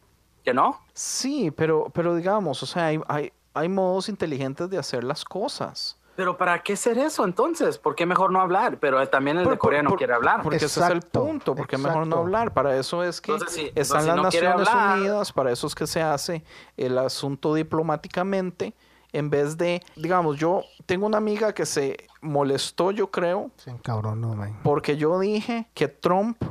¿Que 0.46 0.54
no? 0.54 0.80
Sí, 0.94 1.52
pero, 1.52 1.90
pero 1.94 2.16
digamos, 2.16 2.62
o 2.64 2.66
sea, 2.68 2.86
hay, 2.86 3.02
hay, 3.08 3.34
hay 3.54 3.68
modos 3.68 4.08
inteligentes 4.10 4.70
de 4.70 4.78
hacer 4.78 5.04
las 5.04 5.25
cosas. 5.25 5.98
Pero 6.16 6.38
¿para 6.38 6.64
qué 6.64 6.74
hacer 6.74 6.98
eso 6.98 7.25
entonces? 7.25 7.78
¿Por 7.78 7.94
qué 7.96 8.06
mejor 8.06 8.32
no 8.32 8.40
hablar? 8.40 8.78
Pero 8.80 9.06
también 9.10 9.38
el 9.38 9.44
Por- 9.44 9.54
de 9.54 9.58
Corea 9.60 9.84
no 9.84 9.90
por- 9.90 9.98
quiere 9.98 10.14
hablar. 10.14 10.44
Porque 10.44 10.58
ese 10.58 10.68
es 10.68 10.78
el 10.78 10.84
Exacto, 10.98 11.25
punto, 11.25 11.56
porque 11.56 11.78
mejor 11.78 11.96
no 11.98 12.04
exacto. 12.04 12.20
hablar. 12.20 12.54
Para 12.54 12.78
eso 12.78 13.04
es 13.04 13.20
que 13.20 13.34
Entonces, 13.34 13.56
sí, 13.58 13.72
están 13.75 14.08
entonces, 14.08 14.08
las 14.08 14.34
si 14.34 14.40
no 14.40 14.50
Naciones 14.50 14.68
hablar- 14.70 14.98
Unidas, 15.00 15.34
para 15.34 15.52
eso 15.52 15.68
es 15.68 15.75
que 15.75 15.88
se 15.88 16.02
hace 16.02 16.44
el 16.78 16.98
asunto 17.00 17.54
diplomáticamente, 17.56 18.74
en 19.12 19.30
vez 19.30 19.58
de, 19.58 19.82
digamos, 19.96 20.38
yo 20.38 20.64
tengo 20.86 21.06
una 21.08 21.18
amiga 21.18 21.54
que 21.54 21.66
se 21.66 21.98
molestó, 22.22 22.92
yo 22.92 23.10
creo, 23.12 23.50
encabronó, 23.66 24.36
man. 24.36 24.60
porque 24.64 24.96
yo 24.98 25.18
dije 25.20 25.68
que 25.74 25.88
Trump, 25.88 26.42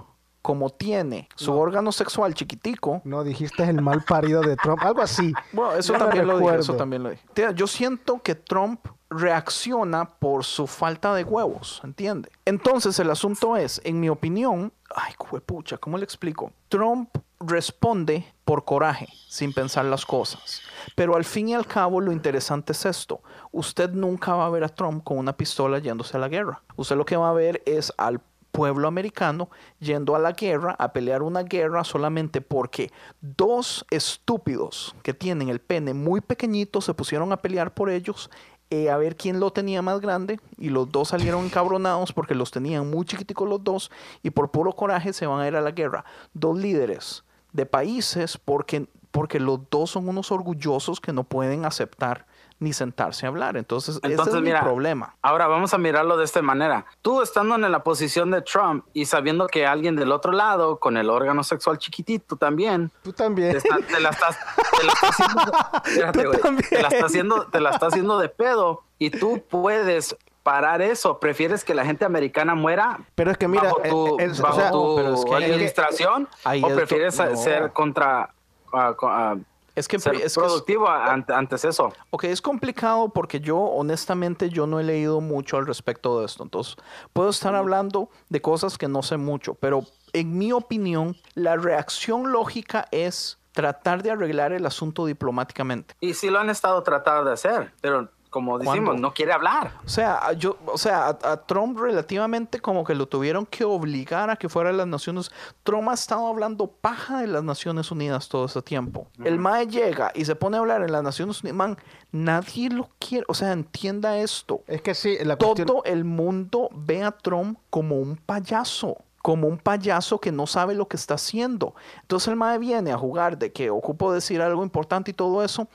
como 0.44 0.68
tiene 0.68 1.26
su 1.36 1.54
órgano 1.58 1.90
sexual 1.90 2.34
chiquitico, 2.34 3.00
No, 3.04 3.24
dijiste 3.24 3.64
el 3.64 3.80
mal 3.80 4.04
parido 4.04 4.42
de 4.42 4.56
Trump, 4.56 4.82
algo 4.82 5.00
así. 5.00 5.32
Bueno, 5.52 5.72
eso 5.72 5.94
también 5.94 6.26
lo 6.26 6.38
dije, 6.38 6.56
eso 6.56 6.74
también 6.76 7.02
lo 7.02 7.08
dije. 7.08 7.24
Yo 7.54 7.66
siento 7.66 8.20
que 8.22 8.34
Trump 8.34 8.86
reacciona 9.08 10.04
por 10.04 10.44
su 10.44 10.66
falta 10.66 11.14
de 11.14 11.24
huevos, 11.24 11.80
¿entiende? 11.82 12.28
Entonces 12.44 12.98
el 12.98 13.10
asunto 13.10 13.56
es, 13.56 13.80
en 13.84 14.00
mi 14.00 14.10
opinión, 14.10 14.70
ay, 14.94 15.14
pucha, 15.46 15.78
¿cómo 15.78 15.96
le 15.96 16.04
explico? 16.04 16.52
Trump 16.68 17.08
responde 17.40 18.26
por 18.44 18.66
coraje, 18.66 19.08
sin 19.28 19.54
pensar 19.54 19.86
las 19.86 20.04
cosas. 20.04 20.60
Pero 20.94 21.16
al 21.16 21.24
fin 21.24 21.48
y 21.48 21.54
al 21.54 21.66
cabo 21.66 22.02
lo 22.02 22.12
interesante 22.12 22.72
es 22.72 22.84
esto. 22.84 23.22
Usted 23.50 23.90
nunca 23.92 24.34
va 24.34 24.44
a 24.44 24.50
ver 24.50 24.64
a 24.64 24.68
Trump 24.68 25.04
con 25.04 25.16
una 25.16 25.34
pistola 25.34 25.78
yéndose 25.78 26.18
a 26.18 26.20
la 26.20 26.28
guerra. 26.28 26.62
Usted 26.76 26.96
lo 26.96 27.06
que 27.06 27.16
va 27.16 27.30
a 27.30 27.32
ver 27.32 27.62
es 27.64 27.94
al 27.96 28.20
pueblo 28.54 28.86
americano 28.86 29.50
yendo 29.80 30.14
a 30.14 30.20
la 30.20 30.30
guerra, 30.30 30.76
a 30.78 30.92
pelear 30.92 31.22
una 31.22 31.42
guerra 31.42 31.82
solamente 31.82 32.40
porque 32.40 32.92
dos 33.20 33.84
estúpidos 33.90 34.94
que 35.02 35.12
tienen 35.12 35.48
el 35.48 35.58
pene 35.58 35.92
muy 35.92 36.20
pequeñito 36.20 36.80
se 36.80 36.94
pusieron 36.94 37.32
a 37.32 37.38
pelear 37.38 37.74
por 37.74 37.90
ellos 37.90 38.30
eh, 38.70 38.90
a 38.90 38.96
ver 38.96 39.16
quién 39.16 39.40
lo 39.40 39.52
tenía 39.52 39.82
más 39.82 40.00
grande 40.00 40.38
y 40.56 40.68
los 40.68 40.90
dos 40.92 41.08
salieron 41.08 41.44
encabronados 41.46 42.12
porque 42.12 42.36
los 42.36 42.52
tenían 42.52 42.88
muy 42.88 43.04
chiquiticos 43.04 43.48
los 43.48 43.64
dos 43.64 43.90
y 44.22 44.30
por 44.30 44.52
puro 44.52 44.72
coraje 44.72 45.12
se 45.12 45.26
van 45.26 45.40
a 45.40 45.48
ir 45.48 45.56
a 45.56 45.60
la 45.60 45.72
guerra. 45.72 46.04
Dos 46.32 46.56
líderes 46.56 47.24
de 47.52 47.66
países 47.66 48.38
porque, 48.38 48.86
porque 49.10 49.40
los 49.40 49.68
dos 49.68 49.90
son 49.90 50.08
unos 50.08 50.30
orgullosos 50.30 51.00
que 51.00 51.12
no 51.12 51.24
pueden 51.24 51.64
aceptar 51.64 52.26
ni 52.64 52.72
sentarse 52.72 53.26
a 53.26 53.28
hablar. 53.28 53.56
Entonces, 53.56 54.00
Entonces, 54.02 54.28
ese 54.34 54.38
es 54.38 54.42
mira, 54.42 54.60
mi 54.60 54.64
problema. 54.64 55.14
Ahora 55.22 55.46
vamos 55.46 55.72
a 55.74 55.78
mirarlo 55.78 56.16
de 56.16 56.24
esta 56.24 56.42
manera. 56.42 56.86
Tú 57.02 57.22
estando 57.22 57.54
en 57.54 57.70
la 57.70 57.84
posición 57.84 58.30
de 58.30 58.42
Trump 58.42 58.84
y 58.92 59.04
sabiendo 59.04 59.46
que 59.46 59.66
alguien 59.66 59.94
del 59.94 60.10
otro 60.10 60.32
lado, 60.32 60.78
con 60.80 60.96
el 60.96 61.10
órgano 61.10 61.44
sexual 61.44 61.78
chiquitito 61.78 62.36
también, 62.36 62.90
Tú 63.02 63.12
te, 63.12 63.22
también. 63.22 63.56
está- 63.56 63.76
te 63.78 64.00
la 64.00 64.08
estás, 64.10 64.38
te 64.78 64.84
la 64.86 64.92
está 64.92 65.08
haciendo, 65.08 65.52
espérate, 65.84 66.26
güey, 66.26 66.56
te 66.68 66.82
la 66.82 66.88
está 66.88 67.06
haciendo, 67.06 67.46
te 67.46 67.60
la 67.60 67.70
está 67.70 67.86
haciendo 67.86 68.18
de 68.18 68.28
pedo 68.28 68.82
y 68.98 69.10
tú 69.10 69.42
puedes 69.48 70.16
parar 70.42 70.82
eso. 70.82 71.20
¿Prefieres 71.20 71.64
que 71.64 71.74
la 71.74 71.84
gente 71.84 72.04
americana 72.04 72.54
muera 72.54 72.98
Pero 73.14 73.30
es 73.30 73.38
que 73.38 73.48
mira, 73.48 73.64
bajo 73.64 73.80
tu, 73.82 74.18
eh, 74.20 74.24
es- 74.24 74.40
o 74.40 74.42
bajo 74.42 74.60
sea, 74.60 74.70
tu 74.70 74.96
pero 74.96 75.14
es 75.14 75.24
que 75.24 75.34
ahí 75.34 75.44
es- 75.44 75.50
administración 75.52 76.28
o 76.44 76.50
es 76.52 76.74
prefieres 76.74 77.18
no. 77.18 77.36
ser 77.36 77.72
contra 77.72 78.30
co- 78.70 79.08
ah, 79.08 79.36
Es 79.74 79.88
que, 79.88 79.98
ser 79.98 80.14
es 80.14 80.20
que 80.20 80.26
es- 80.26 80.34
productivo 80.34 80.88
ante- 80.88 81.32
antes 81.32 81.64
eso? 81.64 81.92
Ok, 82.10 82.24
es 82.24 82.40
complicado 82.40 83.08
porque 83.08 83.40
yo 83.40 83.58
honestamente 83.58 84.48
yo 84.50 84.66
no 84.66 84.78
he 84.80 84.84
leído 84.84 85.20
mucho 85.20 85.56
al 85.56 85.66
respecto 85.66 86.20
de 86.20 86.26
esto. 86.26 86.42
Entonces, 86.44 86.76
puedo 87.12 87.30
estar 87.30 87.54
hablando 87.54 88.08
de 88.28 88.40
cosas 88.40 88.78
que 88.78 88.88
no 88.88 89.02
sé 89.02 89.16
mucho, 89.16 89.54
pero 89.54 89.84
en 90.12 90.38
mi 90.38 90.52
opinión, 90.52 91.16
la 91.34 91.56
reacción 91.56 92.30
lógica 92.30 92.86
es 92.92 93.38
tratar 93.52 94.02
de 94.02 94.10
arreglar 94.10 94.52
el 94.52 94.66
asunto 94.66 95.06
diplomáticamente. 95.06 95.94
Y 96.00 96.14
sí 96.14 96.28
lo 96.30 96.40
han 96.40 96.50
estado 96.50 96.82
tratando 96.82 97.24
de 97.24 97.32
hacer, 97.34 97.72
pero 97.80 98.08
como 98.34 98.58
decimos, 98.58 98.88
¿Cuándo? 98.88 99.00
no 99.00 99.14
quiere 99.14 99.32
hablar. 99.32 99.74
O 99.86 99.88
sea, 99.88 100.32
yo, 100.32 100.56
o 100.66 100.76
sea, 100.76 101.06
a, 101.06 101.32
a 101.32 101.46
Trump 101.46 101.78
relativamente 101.78 102.58
como 102.58 102.82
que 102.82 102.96
lo 102.96 103.06
tuvieron 103.06 103.46
que 103.46 103.62
obligar 103.62 104.28
a 104.28 104.34
que 104.34 104.48
fuera 104.48 104.72
de 104.72 104.76
las 104.76 104.88
Naciones. 104.88 105.30
Trump 105.62 105.88
ha 105.88 105.94
estado 105.94 106.26
hablando 106.26 106.66
paja 106.66 107.20
de 107.20 107.28
las 107.28 107.44
Naciones 107.44 107.92
Unidas 107.92 108.28
todo 108.28 108.46
ese 108.46 108.60
tiempo. 108.60 109.06
El 109.22 109.38
MAE 109.38 109.68
llega 109.68 110.10
y 110.16 110.24
se 110.24 110.34
pone 110.34 110.56
a 110.56 110.60
hablar 110.60 110.82
en 110.82 110.90
las 110.90 111.04
Naciones 111.04 111.44
Unidas. 111.44 111.56
Man, 111.56 111.76
nadie 112.10 112.70
lo 112.70 112.90
quiere. 112.98 113.24
O 113.28 113.34
sea, 113.34 113.52
entienda 113.52 114.18
esto. 114.18 114.62
Es 114.66 114.82
que 114.82 114.94
sí, 114.94 115.16
la 115.22 115.36
cuestión... 115.36 115.68
Todo 115.68 115.84
el 115.84 116.02
mundo 116.02 116.70
ve 116.72 117.04
a 117.04 117.12
Trump 117.12 117.60
como 117.70 118.00
un 118.00 118.16
payaso, 118.16 118.96
como 119.24 119.48
un 119.48 119.56
payaso 119.56 120.20
que 120.20 120.30
no 120.30 120.46
sabe 120.46 120.74
lo 120.74 120.86
que 120.86 120.98
está 120.98 121.14
haciendo. 121.14 121.74
Entonces 122.02 122.28
el 122.28 122.36
mae 122.36 122.58
viene 122.58 122.92
a 122.92 122.98
jugar 122.98 123.38
de 123.38 123.52
que 123.52 123.70
ocupo 123.70 124.12
decir 124.12 124.42
algo 124.42 124.62
importante 124.62 125.12
y 125.12 125.14
todo 125.14 125.42
eso. 125.42 125.66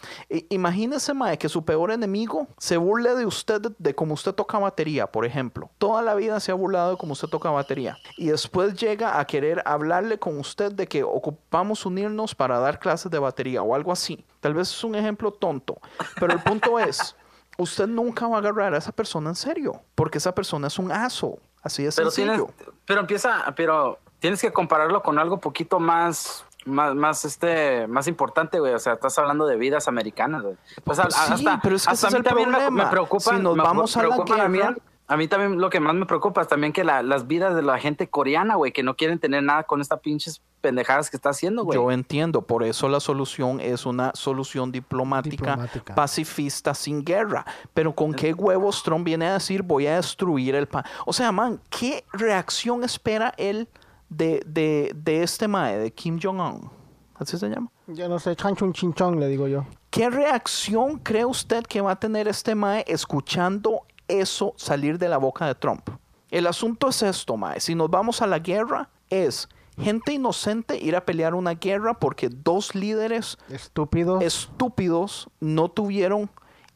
Imagínese, 0.50 1.16
mae, 1.16 1.40
que 1.40 1.50
su 1.50 1.66
peor 1.66 1.90
enemigo 1.90 2.46
se 2.60 2.78
burle 2.78 3.16
de 3.16 3.26
usted, 3.26 3.60
de 3.80 3.96
cómo 3.96 4.14
usted 4.14 4.34
toca 4.34 4.60
batería, 4.60 5.08
por 5.08 5.26
ejemplo. 5.26 5.72
Toda 5.80 6.04
la 6.04 6.14
vida 6.14 6.40
se 6.40 6.52
ha 6.52 6.54
burlado 6.54 6.92
de 6.92 6.98
cómo 6.98 7.14
usted 7.14 7.28
toca 7.28 7.50
batería. 7.50 7.98
Y 8.18 8.28
después 8.28 8.76
llega 8.76 9.20
a 9.20 9.26
querer 9.26 9.64
hablarle 9.66 10.20
con 10.20 10.38
usted 10.38 10.72
de 10.72 10.86
que 10.86 11.02
ocupamos 11.02 11.88
unirnos 11.88 12.36
para 12.36 12.60
dar 12.60 12.78
clases 12.78 13.10
de 13.10 13.18
batería 13.18 13.64
o 13.64 13.74
algo 13.74 13.92
así. 13.92 14.24
Tal 14.42 14.54
vez 14.54 14.70
es 14.70 14.84
un 14.84 14.94
ejemplo 14.94 15.32
tonto, 15.32 15.80
pero 16.20 16.34
el 16.34 16.44
punto 16.44 16.78
es 16.78 17.16
usted 17.60 17.88
nunca 17.88 18.28
va 18.28 18.38
a 18.38 18.40
agarrar 18.40 18.74
a 18.74 18.78
esa 18.78 18.92
persona 18.92 19.30
en 19.30 19.36
serio, 19.36 19.82
porque 19.96 20.18
esa 20.18 20.34
persona 20.34 20.68
es 20.68 20.80
un 20.80 20.92
aso, 20.92 21.40
así 21.64 21.84
de 21.84 21.92
Pero 21.96 22.12
sencillo. 22.12 22.46
tienes, 22.56 22.76
pero 22.86 23.00
empieza, 23.02 23.54
pero 23.56 24.00
tienes 24.20 24.42
que 24.42 24.52
compararlo 24.52 25.02
con 25.04 25.20
algo 25.20 25.40
poquito 25.40 25.80
más, 25.80 26.46
más, 26.66 26.94
más 26.96 27.26
este, 27.26 27.88
más 27.88 28.08
importante, 28.08 28.60
güey. 28.60 28.74
O 28.74 28.80
sea, 28.80 28.94
estás 28.94 29.18
hablando 29.18 29.46
de 29.46 29.56
vidas 29.56 29.88
americanas, 29.88 30.42
güey. 30.44 30.56
Sea, 30.66 30.84
Pues 30.84 30.98
sí, 30.98 31.04
hasta, 31.34 31.60
pero 31.62 31.76
es 31.76 31.86
que 31.86 31.92
hasta 31.92 32.08
a 32.08 32.10
es 32.10 32.14
mí 32.14 32.18
el 32.20 32.24
también 32.26 32.50
me, 32.50 32.58
problema. 32.58 32.84
me 32.86 32.90
preocupa. 32.90 33.36
Si 33.36 33.42
nos 33.42 33.56
me 33.56 33.64
vamos 33.64 33.96
a 33.96 34.02
la 34.04 34.08
preocupan 34.10 34.42
a 34.42 34.48
mí, 34.50 34.58
guerra- 34.60 34.76
a 35.10 35.18
mí 35.18 35.28
también 35.28 35.60
lo 35.60 35.70
que 35.70 35.80
más 35.82 35.94
me 35.96 36.06
preocupa 36.06 36.42
es 36.42 36.48
también 36.48 36.72
que 36.72 36.84
la- 36.86 37.04
las 37.04 37.28
vidas 37.28 37.56
de 37.56 37.62
la 37.64 37.78
gente 37.80 38.08
coreana, 38.10 38.56
güey, 38.56 38.72
que 38.72 38.84
no 38.84 38.96
quieren 38.96 39.20
tener 39.20 39.44
nada 39.44 39.64
con 39.64 39.82
estas 39.82 40.00
pinches 40.00 40.42
pendejadas 40.62 41.10
que 41.10 41.18
está 41.18 41.30
haciendo, 41.32 41.64
güey. 41.64 41.78
Yo 41.78 41.90
entiendo, 41.92 42.42
por 42.44 42.64
eso 42.64 42.88
la 42.90 43.00
solución 43.00 43.60
es 43.60 43.86
una 43.86 44.12
solución 44.14 44.72
diplomática, 44.72 45.52
Diplomática. 45.52 45.96
pacifista, 45.96 46.74
sin 46.74 47.04
guerra. 47.04 47.46
Pero 47.74 47.94
¿con 47.96 48.14
qué 48.14 48.34
huevos 48.34 48.84
Trump 48.84 49.04
viene 49.06 49.28
a 49.28 49.34
decir 49.34 49.64
voy 49.64 49.88
a 49.88 49.96
destruir 49.96 50.56
el 50.56 50.68
país? 50.68 50.86
O 51.06 51.14
sea, 51.14 51.32
man, 51.32 51.60
¿qué 51.70 52.06
reacción 52.14 52.84
espera 52.84 53.34
él 53.38 53.68
de, 54.10 54.44
de, 54.46 54.92
de 54.96 55.24
este 55.24 55.48
mae, 55.48 55.78
de 55.78 55.92
Kim 55.92 56.20
Jong-un? 56.22 56.70
¿Así 57.16 57.38
se 57.38 57.50
llama? 57.50 57.70
Yo 57.88 58.08
no 58.08 58.20
sé, 58.20 58.36
chanchun 58.36 58.72
chinchón, 58.72 59.20
le 59.20 59.28
digo 59.28 59.48
yo. 59.48 59.66
¿Qué 59.90 60.10
reacción 60.10 61.00
cree 61.00 61.26
usted 61.26 61.64
que 61.66 61.82
va 61.82 61.92
a 61.94 62.00
tener 62.00 62.28
este 62.28 62.54
Mae 62.54 62.86
escuchando 62.88 63.82
eso 64.10 64.54
salir 64.58 64.98
de 65.00 65.08
la 65.08 65.18
boca 65.18 65.46
de 65.48 65.56
Trump? 65.56 65.88
El 66.30 66.46
asunto 66.48 66.90
es 66.90 67.02
esto, 67.02 67.38
Mae. 67.38 67.60
Si 67.62 67.74
nos 67.76 67.90
vamos 67.90 68.22
a 68.22 68.28
la 68.28 68.40
guerra, 68.40 68.90
es 69.10 69.48
gente 69.80 70.12
inocente 70.14 70.78
ir 70.78 70.96
a 70.96 71.06
pelear 71.06 71.34
una 71.34 71.52
guerra 71.54 71.94
porque 71.94 72.28
dos 72.30 72.76
líderes 72.76 73.38
Estúpido. 73.50 74.20
estúpidos 74.20 75.30
no 75.40 75.70
tuvieron 75.70 76.30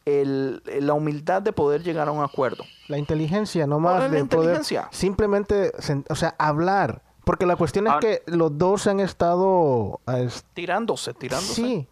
el- 0.05 0.61
la 0.81 0.93
humildad 0.93 1.41
de 1.41 1.53
poder 1.53 1.83
llegar 1.83 2.07
a 2.07 2.11
un 2.11 2.23
acuerdo. 2.23 2.63
La 2.87 2.97
inteligencia, 2.97 3.67
no 3.67 3.75
¿Cuál 3.79 3.83
más 3.83 3.93
la 4.03 4.07
poder 4.07 4.19
inteligencia? 4.21 4.87
simplemente, 4.91 5.71
o 6.09 6.15
sea, 6.15 6.35
hablar. 6.37 7.01
Porque 7.25 7.45
la 7.45 7.55
cuestión 7.55 7.87
es 7.87 7.93
Ahora- 7.93 8.01
que 8.07 8.23
los 8.25 8.57
dos 8.57 8.85
han 8.87 8.99
estado... 8.99 10.01
ah, 10.05 10.19
es- 10.19 10.43
Tirándose, 10.53 11.13
tirándose. 11.13 11.53
Sí. 11.53 11.87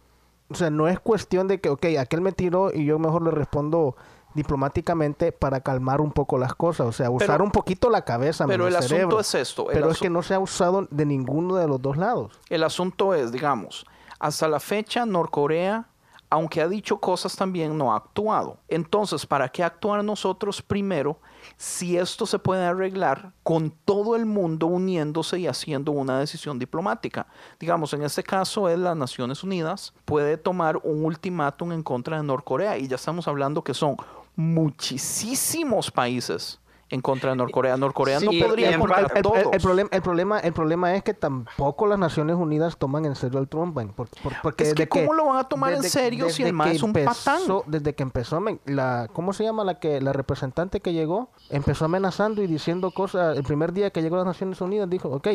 O 0.50 0.54
sea, 0.54 0.68
no 0.68 0.88
es 0.88 1.00
cuestión 1.00 1.48
de 1.48 1.58
que, 1.60 1.70
ok, 1.70 1.86
aquel 1.98 2.20
me 2.20 2.32
tiró 2.32 2.70
y 2.74 2.84
yo 2.84 2.98
mejor 2.98 3.22
le 3.22 3.30
respondo 3.30 3.96
diplomáticamente 4.34 5.32
para 5.32 5.60
calmar 5.60 6.00
un 6.00 6.12
poco 6.12 6.38
las 6.38 6.54
cosas. 6.54 6.86
O 6.86 6.92
sea, 6.92 7.10
usar 7.10 7.28
Pero- 7.28 7.44
un 7.44 7.50
poquito 7.50 7.90
la 7.90 8.02
cabeza, 8.04 8.46
pero 8.46 8.66
el 8.66 8.76
asunto 8.76 9.20
es 9.20 9.34
esto, 9.34 9.66
Pero 9.72 9.90
es 9.90 9.98
que 9.98 10.10
no 10.10 10.22
se 10.22 10.34
ha 10.34 10.38
usado 10.38 10.86
de 10.90 11.06
ninguno 11.06 11.56
de 11.56 11.66
los 11.68 11.80
dos 11.80 11.96
lados. 11.96 12.32
El 12.48 12.64
asunto 12.64 13.14
es, 13.14 13.32
digamos, 13.32 13.86
hasta 14.18 14.48
la 14.48 14.60
fecha 14.60 15.04
Norcorea, 15.06 15.86
aunque 16.30 16.62
ha 16.62 16.68
dicho 16.68 16.98
cosas 16.98 17.36
también, 17.36 17.76
no 17.76 17.92
ha 17.92 17.96
actuado. 17.96 18.56
Entonces, 18.68 19.26
¿para 19.26 19.48
qué 19.48 19.62
actuar 19.62 20.02
nosotros 20.02 20.62
primero 20.62 21.18
si 21.56 21.96
esto 21.96 22.26
se 22.26 22.38
puede 22.38 22.64
arreglar 22.64 23.32
con 23.42 23.70
todo 23.84 24.16
el 24.16 24.26
mundo 24.26 24.66
uniéndose 24.66 25.38
y 25.38 25.46
haciendo 25.46 25.92
una 25.92 26.18
decisión 26.18 26.58
diplomática? 26.58 27.26
Digamos, 27.60 27.92
en 27.94 28.02
este 28.02 28.22
caso 28.22 28.68
es 28.68 28.78
las 28.78 28.96
Naciones 28.96 29.42
Unidas, 29.42 29.92
puede 30.04 30.36
tomar 30.36 30.78
un 30.78 31.04
ultimátum 31.04 31.72
en 31.72 31.82
contra 31.82 32.16
de 32.16 32.22
Norcorea 32.22 32.78
y 32.78 32.88
ya 32.88 32.96
estamos 32.96 33.28
hablando 33.28 33.62
que 33.62 33.74
son 33.74 33.96
muchísimos 34.36 35.90
países 35.90 36.58
en 36.92 37.00
contra 37.00 37.30
de 37.30 37.36
Norcorea. 37.36 37.76
Norcorea 37.76 38.20
no 38.20 38.30
podría 38.30 38.70
en 38.72 38.78
contra 38.80 39.00
el, 39.16 39.22
todos. 39.22 39.38
el 39.50 39.60
problema, 39.60 39.88
el, 39.92 40.02
problema, 40.02 40.38
el 40.40 40.52
problema 40.52 40.94
es 40.94 41.02
que 41.02 41.14
tampoco 41.14 41.86
las 41.86 41.98
Naciones 41.98 42.36
Unidas 42.36 42.76
toman 42.76 43.04
en 43.06 43.14
serio 43.16 43.38
al 43.38 43.48
Trump. 43.48 43.74
man, 43.74 43.88
por- 43.88 44.08
por- 44.22 44.34
porque 44.42 44.64
Es 44.64 44.74
que 44.74 44.84
desde 44.84 44.88
¿cómo 44.88 45.14
lo 45.14 45.24
van 45.26 45.38
a 45.38 45.44
tomar 45.48 45.72
en 45.72 45.80
desde- 45.80 45.88
serio 46.00 46.28
si 46.30 46.42
el 46.42 46.56
que 46.56 46.70
es 46.72 46.82
un 46.82 46.90
empezó- 46.90 47.24
patán? 47.24 47.62
Desde 47.66 47.94
que 47.94 48.02
empezó, 48.02 48.40
man, 48.40 48.60
la, 48.66 49.08
¿cómo 49.12 49.32
se 49.32 49.42
llama 49.42 49.64
la 49.64 49.78
que 49.80 50.00
la 50.02 50.12
representante 50.12 50.80
que 50.80 50.92
llegó? 50.92 51.30
Empezó 51.50 51.86
amenazando 51.86 52.42
y 52.42 52.46
diciendo 52.46 52.90
cosas. 52.90 53.36
El 53.36 53.42
primer 53.44 53.72
día 53.72 53.90
que 53.90 54.02
llegó 54.02 54.16
a 54.16 54.18
las 54.18 54.26
Naciones 54.26 54.60
Unidas 54.60 54.88
dijo, 54.90 55.08
ok, 55.08 55.28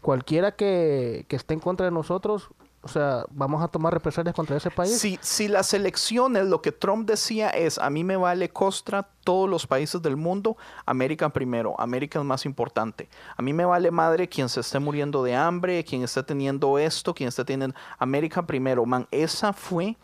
cualquiera 0.00 0.52
que, 0.52 1.26
que 1.28 1.36
esté 1.36 1.54
en 1.54 1.60
contra 1.60 1.86
de 1.86 1.92
nosotros, 1.92 2.48
o 2.84 2.88
sea, 2.88 3.24
vamos 3.30 3.62
a 3.62 3.68
tomar 3.68 3.94
represalias 3.94 4.34
contra 4.34 4.58
ese 4.58 4.70
país. 4.70 4.98
Si, 4.98 5.18
si 5.22 5.48
las 5.48 5.72
elecciones, 5.72 6.44
lo 6.46 6.60
que 6.60 6.70
Trump 6.70 7.08
decía 7.08 7.48
es, 7.48 7.78
a 7.78 7.88
mí 7.88 8.04
me 8.04 8.16
vale 8.18 8.50
costra 8.50 9.08
todos 9.24 9.48
los 9.48 9.66
países 9.66 10.02
del 10.02 10.16
mundo, 10.16 10.58
América 10.84 11.30
primero, 11.30 11.74
América 11.80 12.18
es 12.18 12.24
más 12.26 12.44
importante. 12.44 13.08
A 13.36 13.42
mí 13.42 13.54
me 13.54 13.64
vale 13.64 13.90
madre 13.90 14.28
quien 14.28 14.50
se 14.50 14.60
esté 14.60 14.78
muriendo 14.80 15.24
de 15.24 15.34
hambre, 15.34 15.82
quien 15.82 16.02
esté 16.02 16.22
teniendo 16.22 16.78
esto, 16.78 17.14
quien 17.14 17.28
esté 17.28 17.44
teniendo... 17.44 17.74
América 17.98 18.44
primero, 18.44 18.84
man, 18.84 19.08
esa 19.10 19.54
fue 19.54 19.96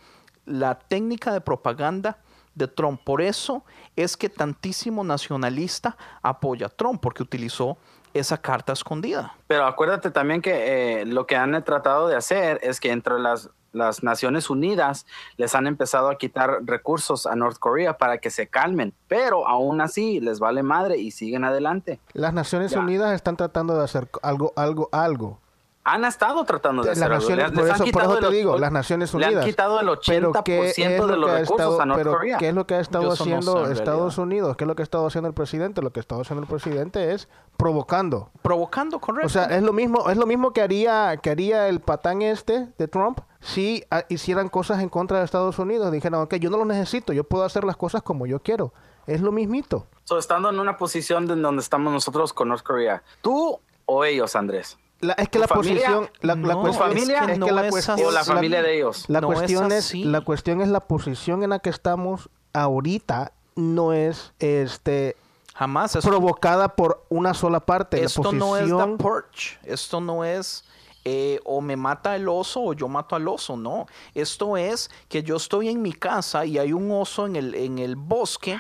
la 0.46 0.78
técnica 0.78 1.34
de 1.34 1.42
propaganda 1.42 2.18
de 2.54 2.66
Trump. 2.66 3.02
Por 3.04 3.20
eso 3.20 3.62
es 3.94 4.16
que 4.16 4.30
tantísimo 4.30 5.04
nacionalista 5.04 5.99
apoya 6.22 6.66
a 6.66 6.70
Trump, 6.70 7.00
porque 7.02 7.22
utilizó 7.22 7.76
esa 8.14 8.38
carta 8.38 8.73
escondida. 8.73 9.35
Pero 9.47 9.67
acuérdate 9.67 10.11
también 10.11 10.43
que 10.43 11.00
eh, 11.02 11.07
lo 11.07 11.26
que 11.26 11.37
han 11.37 11.62
tratado 11.64 12.09
de 12.09 12.17
hacer 12.17 12.59
es 12.62 12.81
que 12.81 12.90
entre 12.90 13.19
las, 13.19 13.50
las 13.73 14.02
Naciones 14.02 14.50
Unidas 14.50 15.07
les 15.37 15.55
han 15.55 15.67
empezado 15.67 16.09
a 16.11 16.19
quitar 16.19 16.61
recursos 16.64 17.26
a 17.26 17.37
North 17.37 17.59
Korea 17.59 17.99
para 17.99 18.19
que 18.19 18.31
se 18.31 18.49
calmen, 18.49 18.95
pero 19.09 19.47
aún 19.47 19.81
así 19.81 20.21
les 20.21 20.40
vale 20.40 20.62
madre 20.62 20.97
y 20.99 21.11
siguen 21.12 21.45
adelante. 21.45 22.00
Las 22.12 22.35
Naciones 22.35 22.73
Ya. 22.73 22.81
Unidas 22.81 23.12
están 23.14 23.37
tratando 23.37 23.76
de 23.76 23.85
hacer 23.85 24.09
algo, 24.23 24.52
algo, 24.57 24.88
algo. 24.93 25.38
Han 25.82 26.04
estado 26.04 26.44
tratando 26.44 26.82
de 26.82 26.88
Las 26.90 26.99
hacer 26.99 27.04
algo. 27.10 27.20
naciones, 27.22 27.44
Les- 27.46 27.54
por 27.54 27.64
les 27.64 27.75
eso, 27.75 27.84
por 27.90 28.02
eso 28.02 28.18
te 28.18 28.26
el- 28.26 28.32
digo, 28.34 28.58
las 28.58 28.70
Naciones 28.70 29.14
Le 29.14 29.26
Unidas. 29.26 29.42
han 29.44 29.50
quitado 29.50 29.80
el 29.80 29.88
80% 29.88 30.42
¿qué 30.44 30.68
es 30.68 30.76
de 30.76 30.99
lo 30.99 31.06
los 31.16 31.30
que 31.30 31.37
ha 31.37 31.38
recursos 31.40 31.61
estado- 31.66 31.81
a 31.81 31.87
North 31.87 31.98
pero 31.98 32.12
Korea. 32.12 32.38
¿Qué 32.38 32.48
es 32.50 32.55
lo 32.55 32.66
que 32.66 32.74
ha 32.74 32.81
estado 32.81 33.02
Yo 33.05 33.09
no 33.09 33.14
haciendo 33.14 33.52
sé, 33.52 33.64
en 33.64 33.72
Estados 33.72 34.16
realidad. 34.16 34.18
Unidos? 34.22 34.57
¿Qué 34.59 34.64
es 34.64 34.68
lo 34.68 34.76
que 34.76 34.83
ha 34.83 34.85
estado 34.85 35.07
haciendo 35.07 35.28
el 35.28 35.35
presidente? 35.35 35.81
Lo 35.81 35.90
que 35.90 36.00
ha 36.00 36.02
estado 36.02 36.20
haciendo 36.20 36.42
el 36.42 36.48
presidente 36.48 37.14
es 37.14 37.28
provocando. 37.57 38.31
Provocando, 38.42 38.98
correcto. 39.00 39.26
O 39.26 39.31
sea, 39.31 39.44
es 39.46 39.62
lo 39.62 39.72
mismo, 39.72 40.11
es 40.11 40.16
lo 40.18 40.26
mismo 40.26 40.52
que 40.52 40.61
haría, 40.61 41.16
que 41.16 41.31
haría 41.31 41.68
el 41.68 41.81
patán 41.81 42.20
este 42.22 42.68
de 42.78 42.88
Trump 42.88 43.20
si 43.40 43.83
ah, 43.90 44.05
hicieran 44.11 44.48
cosas 44.50 44.81
en 44.83 44.90
contra 44.90 45.18
de 45.18 45.24
Estados 45.24 45.59
Unidos. 45.59 45.90
Dijeran, 45.92 46.20
ok, 46.20 46.35
yo 46.35 46.50
no 46.50 46.59
lo 46.59 46.66
necesito, 46.66 47.12
yo 47.14 47.24
puedo 47.24 47.44
hacer 47.44 47.64
las 47.64 47.76
cosas 47.78 48.02
como 48.02 48.26
yo 48.26 48.40
quiero. 48.40 48.72
Es 49.07 49.22
lo 49.22 49.33
mismito. 49.33 49.87
So, 50.05 50.18
estando 50.18 50.50
en 50.50 50.61
una 50.61 50.76
posición 50.76 51.26
de 51.26 51.37
donde 51.37 51.62
estamos 51.62 51.90
nosotros 51.92 52.33
con 52.35 52.48
North 52.48 52.62
Korea, 52.62 53.02
¿tú 53.22 53.59
o 53.87 54.05
ellos, 54.05 54.37
Andrés? 54.37 54.76
La- 55.00 55.14
es 55.14 55.28
que 55.28 55.38
¿Tu 55.38 55.40
la 55.40 55.48
familia? 55.48 55.74
posición, 55.74 56.10
la, 56.20 56.34
la 56.34 56.54
No, 56.54 56.60
cuestión 56.60 56.88
familia 56.88 57.18
es 57.20 57.26
que 57.32 57.38
no 57.38 57.46
la 57.50 57.68
cuestión, 57.70 58.00
¿O 58.04 58.10
la 58.10 58.24
familia 58.24 58.62
de 58.62 58.76
ellos? 58.76 59.04
La 59.08 59.20
No 59.20 59.28
cuestión 59.28 59.72
es, 59.72 59.86
así. 59.86 60.04
la 60.04 60.20
cuestión 60.20 60.60
es 60.60 60.68
la 60.68 60.80
posición 60.80 61.42
en 61.42 61.50
la 61.50 61.58
que 61.58 61.70
estamos 61.70 62.28
ahorita 62.52 63.32
no 63.56 63.92
es 63.92 64.32
este 64.38 65.16
Jamás. 65.54 65.94
Es 65.96 66.04
provocada 66.06 66.68
por 66.74 67.04
una 67.10 67.34
sola 67.34 67.60
parte. 67.60 68.02
Esto 68.02 68.22
la 68.24 68.32
no 68.32 68.56
es 68.56 68.66
The 68.66 68.96
Purge. 68.96 69.58
Esto 69.64 70.00
no 70.00 70.24
es 70.24 70.64
eh, 71.04 71.40
o 71.44 71.60
me 71.60 71.76
mata 71.76 72.14
el 72.16 72.28
oso 72.28 72.60
o 72.62 72.72
yo 72.72 72.88
mato 72.88 73.14
al 73.16 73.26
oso. 73.28 73.56
No. 73.58 73.86
Esto 74.14 74.56
es 74.56 74.90
que 75.08 75.22
yo 75.22 75.36
estoy 75.36 75.68
en 75.68 75.82
mi 75.82 75.92
casa 75.92 76.44
y 76.46 76.56
hay 76.58 76.72
un 76.72 76.90
oso 76.90 77.26
en 77.26 77.36
el, 77.36 77.54
en 77.54 77.78
el 77.78 77.96
bosque 77.96 78.58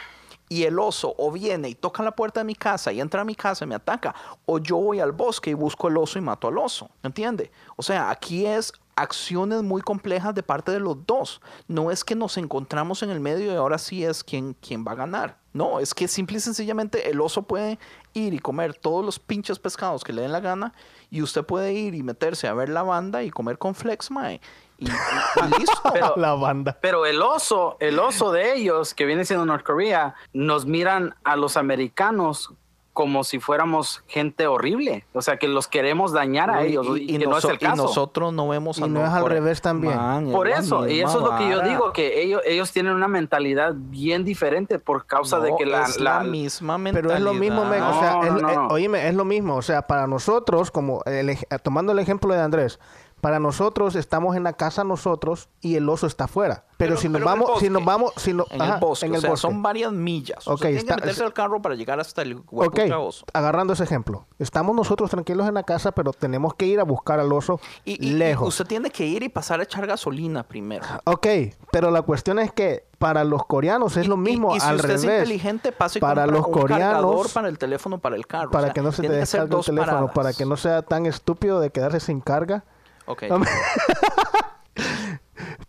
y 0.50 0.64
el 0.64 0.80
oso 0.80 1.14
o 1.16 1.30
viene 1.30 1.68
y 1.68 1.74
toca 1.76 2.02
la 2.02 2.10
puerta 2.10 2.40
de 2.40 2.44
mi 2.44 2.56
casa 2.56 2.92
y 2.92 3.00
entra 3.00 3.22
a 3.22 3.24
mi 3.24 3.36
casa 3.36 3.64
y 3.64 3.68
me 3.68 3.76
ataca. 3.76 4.14
O 4.46 4.58
yo 4.58 4.76
voy 4.76 4.98
al 4.98 5.12
bosque 5.12 5.50
y 5.50 5.54
busco 5.54 5.86
el 5.86 5.96
oso 5.96 6.18
y 6.18 6.22
mato 6.22 6.48
al 6.48 6.58
oso. 6.58 6.90
¿Entiende? 7.04 7.52
O 7.76 7.84
sea, 7.84 8.10
aquí 8.10 8.44
es 8.44 8.72
acciones 8.96 9.62
muy 9.62 9.80
complejas 9.80 10.34
de 10.34 10.42
parte 10.42 10.72
de 10.72 10.80
los 10.80 11.06
dos. 11.06 11.40
No 11.68 11.92
es 11.92 12.02
que 12.02 12.16
nos 12.16 12.36
encontramos 12.36 13.04
en 13.04 13.10
el 13.10 13.20
medio 13.20 13.52
y 13.52 13.54
ahora 13.54 13.78
sí 13.78 14.04
es 14.04 14.24
quien, 14.24 14.54
quien 14.54 14.84
va 14.84 14.92
a 14.92 14.96
ganar. 14.96 15.38
No, 15.52 15.78
es 15.78 15.94
que 15.94 16.08
simple 16.08 16.38
y 16.38 16.40
sencillamente 16.40 17.10
el 17.10 17.20
oso 17.20 17.42
puede 17.42 17.78
ir 18.12 18.34
y 18.34 18.40
comer 18.40 18.74
todos 18.74 19.04
los 19.04 19.20
pinches 19.20 19.60
pescados 19.60 20.02
que 20.02 20.12
le 20.12 20.22
den 20.22 20.32
la 20.32 20.40
gana 20.40 20.74
y 21.10 21.22
usted 21.22 21.44
puede 21.44 21.72
ir 21.72 21.94
y 21.94 22.02
meterse 22.02 22.48
a 22.48 22.54
ver 22.54 22.68
la 22.68 22.82
banda 22.82 23.22
y 23.22 23.30
comer 23.30 23.56
con 23.56 23.76
Flex, 23.76 24.10
mae. 24.10 24.40
Y, 24.80 24.86
y- 24.86 24.90
y 24.90 25.58
listo. 25.60 25.80
Pero- 25.92 26.14
la 26.16 26.34
banda. 26.34 26.76
Pero 26.80 27.06
el 27.06 27.22
oso, 27.22 27.76
el 27.80 27.98
oso 27.98 28.32
de 28.32 28.54
ellos, 28.54 28.94
que 28.94 29.04
viene 29.06 29.24
siendo 29.24 29.44
North 29.46 29.64
Korea, 29.64 30.14
nos 30.32 30.66
miran 30.66 31.14
a 31.24 31.36
los 31.36 31.56
americanos 31.56 32.52
como 32.92 33.22
si 33.22 33.38
fuéramos 33.38 34.02
gente 34.08 34.48
horrible. 34.48 35.06
O 35.14 35.22
sea, 35.22 35.38
que 35.38 35.46
los 35.48 35.68
queremos 35.68 36.12
dañar 36.12 36.50
a 36.50 36.66
Y- 36.66 36.70
ellos. 36.70 36.86
y, 36.98 37.02
Y, 37.02 37.14
y 37.14 37.18
que 37.18 37.26
no 37.26 37.38
es 37.38 37.44
el 37.44 37.54
y 37.54 37.58
caso. 37.58 37.84
nosotros 37.84 38.32
no 38.32 38.48
vemos 38.48 38.82
a 38.82 38.86
Y 38.86 38.90
no 38.90 39.02
es 39.06 39.10
al 39.10 39.26
revés 39.26 39.62
también. 39.62 39.96
Man, 39.96 40.30
Por 40.32 40.48
eso, 40.48 40.86
y 40.88 41.00
eso 41.00 41.18
es 41.18 41.24
lo 41.24 41.36
que 41.38 41.48
yo 41.48 41.60
digo, 41.62 41.92
que 41.92 42.20
ellos, 42.20 42.42
ellos 42.44 42.72
tienen 42.72 42.92
una 42.92 43.06
mentalidad 43.08 43.72
bien 43.74 44.24
diferente 44.24 44.78
por 44.80 45.06
causa 45.06 45.38
de 45.38 45.54
que 45.56 45.64
la... 45.66 45.84
es 45.84 46.00
la, 46.00 46.16
la- 46.18 46.24
misma 46.24 46.74
Pero 46.74 46.82
mentalidad. 46.82 47.16
es 47.18 47.22
lo 47.22 47.32
mismo, 47.34 47.64
men, 47.64 47.80
o 47.82 47.90
No, 47.94 48.00
sea, 48.00 48.12
no, 48.16 48.24
es- 48.24 48.42
no, 48.42 48.52
no. 48.54 48.66
oíme, 48.68 49.08
es 49.08 49.14
lo 49.14 49.24
mismo, 49.24 49.54
o 49.56 49.62
sea, 49.62 49.82
para 49.86 50.06
nosotros, 50.08 50.70
como 50.72 51.00
el 51.06 51.38
tomando 51.62 51.92
el 51.92 51.98
ejemplo 52.00 52.34
de 52.34 52.40
Andrés, 52.40 52.80
para 53.20 53.38
nosotros 53.38 53.96
estamos 53.96 54.36
en 54.36 54.44
la 54.44 54.54
casa 54.54 54.82
nosotros 54.84 55.48
y 55.60 55.76
el 55.76 55.88
oso 55.88 56.06
está 56.06 56.24
afuera. 56.24 56.64
Pero, 56.78 56.92
Pero- 56.92 57.00
si 57.02 57.08
nos 57.10 57.18
pero 57.20 57.26
vamos, 57.26 57.50
si 57.60 57.68
nos 57.68 57.84
vamos, 57.84 58.12
si 58.16 58.32
no, 58.32 58.46
en 58.50 58.62
el 58.62 58.80
bosque. 58.80 59.04
en 59.06 59.12
o 59.12 59.14
el 59.16 59.20
sea, 59.20 59.30
bosque. 59.30 59.42
son 59.42 59.62
varias 59.62 59.92
millas. 59.92 60.48
O 60.48 60.54
Ok, 60.54 60.60
sea, 60.62 60.70
está- 60.70 60.94
que 60.94 61.00
meterse 61.02 61.22
al 61.24 61.34
carro 61.34 61.60
para 61.60 61.74
llegar 61.74 62.00
hasta 62.00 62.22
el 62.22 62.32
Ok, 62.38 62.44
huepucha 62.52 62.98
oso. 62.98 63.26
agarrando 63.34 63.74
ese 63.74 63.84
ejemplo. 63.84 64.24
Estamos 64.38 64.74
nosotros 64.74 65.10
tranquilos 65.10 65.46
en 65.46 65.54
la 65.54 65.62
casa, 65.64 65.92
pero 65.92 66.12
tenemos 66.14 66.54
que 66.54 66.64
ir 66.66 66.80
a 66.80 66.84
buscar 66.84 67.20
al 67.20 67.30
oso 67.32 67.60
Y, 67.84 68.02
y- 68.02 68.08
y 68.08 68.12
lejos. 68.14 68.48
usted 68.48 68.66
tiene 68.66 68.90
que 68.90 69.04
ir 69.06 69.22
y 69.22 69.28
pasar 69.28 69.60
a 69.60 69.64
echar 69.64 69.86
gasolina 69.86 70.42
primero. 70.42 70.86
Ok, 71.04 71.26
pero 71.70 71.90
la 71.90 72.00
cuestión 72.00 72.38
es 72.38 72.50
que 72.52 72.86
para 72.98 73.24
los 73.24 73.44
coreanos 73.44 73.98
es 73.98 74.06
Y- 74.06 74.08
lo 74.08 74.14
y- 74.14 74.18
mismo 74.18 74.56
y, 74.56 74.60
si 74.60 74.66
al 74.66 74.76
usted 74.76 74.88
revés. 74.88 75.04
es 75.04 75.10
inteligente, 75.12 75.72
pase 75.72 75.98
y 75.98 76.00
para 76.00 76.26
los 76.26 76.46
un 76.46 76.52
cargador 76.54 76.62
coreanos, 76.70 77.32
para 77.34 77.48
el 77.48 77.58
teléfono 77.58 77.98
para 77.98 78.16
el 78.16 78.26
carro. 78.26 78.50
para 78.50 78.62
O 78.64 78.66
sea, 78.68 78.72
que 78.74 78.80
no 78.82 78.92
se 78.92 79.02
te 79.02 79.08
descargue 79.10 79.54
el 79.54 79.64
teléfono, 79.64 79.92
paradas. 79.92 80.14
para 80.14 80.32
que 80.32 80.46
no 80.46 80.56
sea 80.56 80.80
tan 80.80 81.04
estúpido 81.04 81.60
de 81.60 81.68
quedarse 81.70 82.00
sin 82.00 82.20
carga. 82.22 82.64
Ok. 83.10 83.24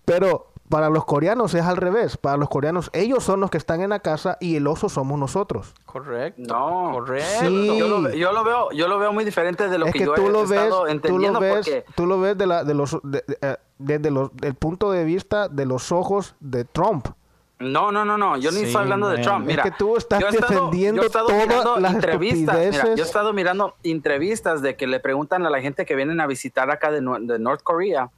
Pero 0.06 0.48
para 0.70 0.90
los 0.90 1.04
coreanos 1.06 1.54
es 1.54 1.64
al 1.64 1.78
revés. 1.78 2.18
Para 2.18 2.38
los 2.38 2.48
coreanos, 2.50 2.90
ellos 2.94 3.24
son 3.24 3.40
los 3.42 3.50
que 3.50 3.58
están 3.58 3.82
en 3.82 3.90
la 3.90 4.00
casa 4.00 4.38
y 4.40 4.56
el 4.56 4.68
oso 4.68 4.88
somos 4.90 5.20
nosotros. 5.20 5.74
Correcto. 5.86 6.42
No. 6.48 6.92
Correcto. 6.94 7.46
Sí. 7.46 7.78
Yo 7.78 7.88
lo, 7.88 8.10
yo 8.10 8.32
lo 8.32 8.44
veo, 8.44 8.72
yo 8.72 8.88
lo 8.88 8.98
veo 8.98 9.12
muy 9.12 9.26
diferente 9.26 9.68
de 9.68 9.78
lo 9.78 9.86
es 9.88 9.94
que, 9.94 10.00
que 10.00 10.06
yo 10.06 10.14
tú 10.14 10.28
he 10.28 10.32
lo 10.32 10.42
ves, 10.48 10.52
estado 10.52 10.86
tú 11.02 11.20
lo 11.20 11.40
ves, 11.40 11.54
porque 11.56 11.86
tú 11.96 12.06
lo 12.06 12.20
ves 12.20 12.38
de 12.38 12.48
la, 12.48 12.64
de 12.64 12.74
los, 12.74 12.98
de- 13.04 13.24
de- 13.28 13.38
eh, 13.42 13.58
desde 13.78 14.12
los, 14.12 14.34
del 14.36 14.56
punto 14.56 14.92
de 14.92 15.04
vista 15.04 15.50
de 15.50 15.66
los 15.66 15.92
ojos 15.92 16.36
de 16.40 16.64
Trump. 16.66 17.08
No, 17.62 17.92
no, 17.92 18.04
no, 18.06 18.18
no. 18.18 18.38
Yo 18.38 18.52
ni 18.52 18.58
Sí, 18.60 18.64
estoy 18.66 18.82
hablando 18.82 19.10
de. 19.10 19.20
Trump. 19.20 19.42
Es 19.42 19.48
Mira, 19.48 19.64
que 19.64 19.72
tú 19.72 19.98
estás 19.98 20.20
yo 20.20 20.28
he 20.28 20.30
estado- 20.32 20.54
defendiendo 20.54 21.02
yo 21.02 21.04
he 21.04 21.08
estado 21.08 21.28
todas 21.28 21.48
mirando 21.48 21.78
las 21.80 21.94
entrevistas. 21.94 22.56
Mira, 22.56 22.64
estupideces. 22.70 22.98
yo 22.98 23.04
he 23.04 23.08
estado 23.08 23.34
mirando 23.34 23.76
entrevistas 23.84 24.62
de 24.62 24.76
que 24.76 24.88
le 24.88 25.00
preguntan 25.00 25.46
a 25.46 25.50
la 25.50 25.62
gente 25.62 25.86
que 25.86 25.96
vienen 25.96 26.20
a 26.22 26.28
visitar 26.28 26.70
acá 26.72 26.92
de, 26.92 27.00
de 27.22 27.40
North 27.40 27.62
Korea. 27.64 28.10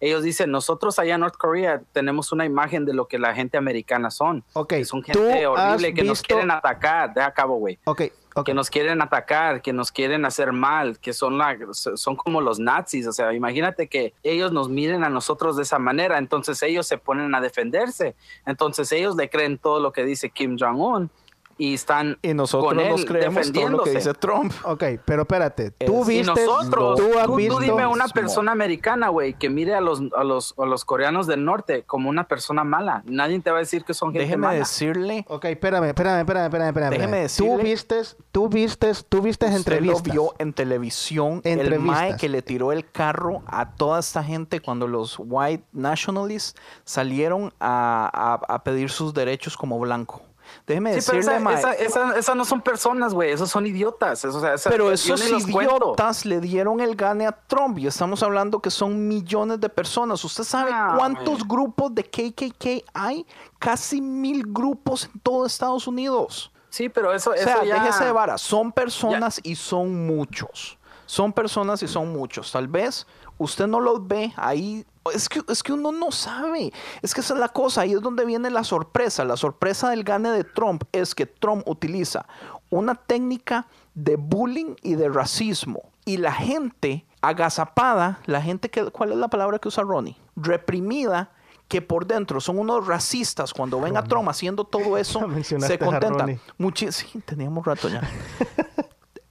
Ellos 0.00 0.22
dicen, 0.24 0.50
nosotros 0.50 0.98
allá 0.98 1.14
en 1.14 1.20
North 1.20 1.36
Korea 1.36 1.80
tenemos 1.92 2.32
una 2.32 2.44
imagen 2.44 2.84
de 2.84 2.92
lo 2.92 3.06
que 3.06 3.18
la 3.20 3.34
gente 3.34 3.56
americana 3.56 4.10
son. 4.10 4.42
Ok, 4.54 4.68
Que 4.70 4.84
son 4.84 5.02
gente 5.02 5.46
horrible 5.46 5.94
que 5.94 6.02
nos 6.02 6.22
quieren 6.22 6.50
atacar. 6.50 7.14
De 7.14 7.22
a 7.22 7.32
cabo, 7.32 7.56
güey. 7.58 7.78
Ok, 7.84 8.02
Que 8.44 8.54
nos 8.54 8.70
quieren 8.70 9.02
atacar, 9.02 9.60
que 9.60 9.72
nos 9.72 9.92
quieren 9.92 10.24
hacer 10.24 10.52
mal, 10.52 10.98
que 10.98 11.12
son, 11.12 11.36
la- 11.38 11.56
son 11.72 12.16
como 12.16 12.40
los 12.40 12.58
nazis. 12.58 13.06
O 13.06 13.12
sea, 13.12 13.32
imagínate 13.34 13.88
que 13.88 14.14
ellos 14.22 14.52
nos 14.52 14.68
miren 14.68 15.04
a 15.04 15.10
nosotros 15.10 15.56
de 15.56 15.62
esa 15.64 15.78
manera, 15.78 16.16
entonces 16.18 16.62
ellos 16.62 16.86
se 16.86 16.96
ponen 16.98 17.34
a 17.34 17.40
defenderse. 17.40 18.14
Entonces 18.46 18.90
ellos 18.92 19.16
le 19.16 19.28
creen 19.28 19.58
todo 19.58 19.80
lo 19.80 19.92
que 19.92 20.04
dice 20.04 20.30
Kim 20.30 20.56
Jong-un 20.58 21.10
y 21.58 21.74
están 21.74 22.18
Y 22.22 22.34
nosotros 22.34 22.70
con 22.72 22.80
él 22.80 22.88
nos 22.90 23.04
creemos 23.04 23.52
todo 23.52 23.68
lo 23.68 23.82
que 23.84 23.90
dice 23.90 24.14
Trump. 24.14 24.52
Ok, 24.64 24.84
pero 25.04 25.22
espérate. 25.22 25.70
Tú 25.72 26.02
Es- 26.02 26.08
Y 26.08 26.18
viste, 26.18 26.46
nosotros, 26.46 26.98
tú 26.98 27.18
has 27.18 27.26
tú, 27.26 27.32
tú 27.32 27.36
visto... 27.36 27.58
dime 27.60 27.86
una 27.86 28.08
persona 28.08 28.52
americana, 28.52 29.08
güey, 29.08 29.34
que 29.34 29.48
mire 29.50 29.74
a 29.74 29.80
los, 29.80 30.02
a, 30.16 30.24
los, 30.24 30.54
a 30.58 30.64
los 30.66 30.84
coreanos 30.84 31.26
del 31.26 31.44
norte 31.44 31.84
como 31.84 32.08
una 32.10 32.28
persona 32.28 32.64
mala. 32.64 33.02
Nadie 33.06 33.40
te 33.40 33.50
va 33.50 33.58
a 33.58 33.60
decir 33.60 33.84
que 33.84 33.94
son 33.94 34.10
gente 34.12 34.24
Déjeme 34.24 34.46
mala. 34.48 34.58
decirle, 34.60 35.24
Ok, 35.28 35.44
espérame, 35.46 35.84
espérame, 35.88 36.20
espérame, 36.20 36.44
espérame, 36.46 36.68
espérame. 36.68 36.90
Déjeme 36.90 37.16
Tú 37.28 37.44
decirle- 37.44 37.62
vistes, 37.62 38.16
tú 38.32 38.48
vistes, 38.48 39.06
tú 39.08 39.22
vistes 39.22 39.48
usted 39.50 39.58
entrevistas. 39.58 40.06
lo 40.06 40.12
vio 40.12 40.34
en 40.38 40.52
televisión, 40.52 41.40
el 41.44 41.60
Entrevistas. 41.60 41.86
mae 42.00 42.16
que 42.16 42.28
le 42.28 42.42
tiró 42.42 42.72
el 42.72 42.90
carro 42.90 43.42
a 43.46 43.70
toda 43.74 44.00
esta 44.00 44.22
gente 44.24 44.60
cuando 44.60 44.86
los 44.88 45.16
white 45.18 45.64
nationalists 45.72 46.54
salieron 46.84 47.52
a, 47.60 48.10
a- 48.48 48.54
a 48.54 48.62
pedir 48.64 48.90
sus 48.90 49.14
derechos 49.14 49.56
como 49.56 49.78
blanco. 49.78 50.22
Déjeme 50.66 51.00
Sí, 51.00 51.06
pero 51.06 51.18
decirle, 51.18 51.36
esa, 51.36 51.44
mae, 51.44 51.54
esa- 51.58 51.72
esa- 51.74 52.18
esas 52.18 52.36
no 52.36 52.44
son 52.44 52.60
personas, 52.60 53.14
güey. 53.14 53.30
Esos 53.30 53.50
son 53.50 53.66
idiotas. 53.66 54.24
Eso, 54.24 54.38
o 54.38 54.40
sea, 54.40 54.54
esa- 54.54 54.70
Pero 54.70 54.90
esos 54.92 55.20
idiotas 55.28 56.24
le 56.24 56.40
dieron 56.40 56.80
el 56.80 56.94
gane 56.96 57.26
a 57.26 57.32
Trump 57.32 57.78
y 57.78 57.86
estamos 57.86 58.22
hablando 58.22 58.60
que 58.60 58.70
son 58.70 59.08
millones 59.08 59.60
de 59.60 59.68
personas. 59.68 60.24
¿Usted 60.24 60.44
sabe 60.44 60.70
Ah, 60.74 60.94
cuántos 60.96 61.46
grupos 61.46 61.94
de 61.94 62.04
KKK 62.04 62.84
hay? 62.94 63.26
Casi 63.58 64.00
mil 64.00 64.44
grupos 64.46 65.04
en 65.12 65.20
todo 65.20 65.46
Estados 65.46 65.86
Unidos. 65.86 66.50
Sí, 66.68 66.88
pero 66.88 67.12
eso, 67.12 67.30
O 67.30 67.34
eso 67.34 67.44
sea, 67.44 67.64
ya... 67.64 67.74
déjese 67.82 68.04
de 68.04 68.12
vara. 68.12 68.38
Son 68.38 68.72
personas 68.72 69.40
y 69.42 69.54
son 69.56 70.06
muchos. 70.06 70.78
Son 71.04 71.32
personas 71.32 71.82
y 71.82 71.88
son 71.88 72.10
muchos. 72.12 72.50
Tal 72.50 72.68
vez 72.68 73.06
usted 73.38 73.66
no 73.66 73.80
los 73.80 74.06
ve 74.06 74.32
ahí. 74.36 74.84
Es 75.12 75.28
que, 75.28 75.42
es 75.48 75.62
que 75.62 75.72
uno 75.72 75.90
no 75.90 76.12
sabe. 76.12 76.72
Es 77.02 77.12
que 77.14 77.20
esa 77.22 77.34
es 77.34 77.40
la 77.40 77.48
cosa. 77.48 77.80
Ahí 77.80 77.92
es 77.92 78.00
donde 78.00 78.24
viene 78.24 78.50
la 78.50 78.62
sorpresa. 78.64 79.24
La 79.24 79.36
sorpresa 79.36 79.90
del 79.90 80.04
gane 80.04 80.30
de 80.30 80.44
Trump 80.44 80.84
es 80.92 81.14
que 81.14 81.26
Trump 81.26 81.66
utiliza 81.68 82.26
una 82.70 82.94
técnica 82.94 83.66
de 83.94 84.16
bullying 84.16 84.76
y 84.82 84.94
de 84.94 85.08
racismo. 85.08 85.82
Y 86.04 86.16
la 86.18 86.32
gente 86.32 87.04
agazapada, 87.20 88.20
la 88.26 88.40
gente 88.42 88.70
que, 88.70 88.84
¿cuál 88.90 89.12
es 89.12 89.18
la 89.18 89.28
palabra 89.28 89.58
que 89.58 89.68
usa 89.68 89.82
Ronnie? 89.84 90.16
Reprimida, 90.36 91.30
que 91.68 91.80
por 91.82 92.06
dentro 92.06 92.40
son 92.40 92.58
unos 92.58 92.86
racistas. 92.86 93.52
Cuando 93.52 93.80
ven 93.80 93.96
a 93.96 94.04
Trump 94.04 94.28
haciendo 94.28 94.64
todo 94.64 94.96
eso, 94.98 95.20
se 95.42 95.78
contentan. 95.78 96.40
Muchi- 96.58 96.92
sí, 96.92 97.06
teníamos 97.24 97.64
rato 97.66 97.88
ya. 97.88 98.02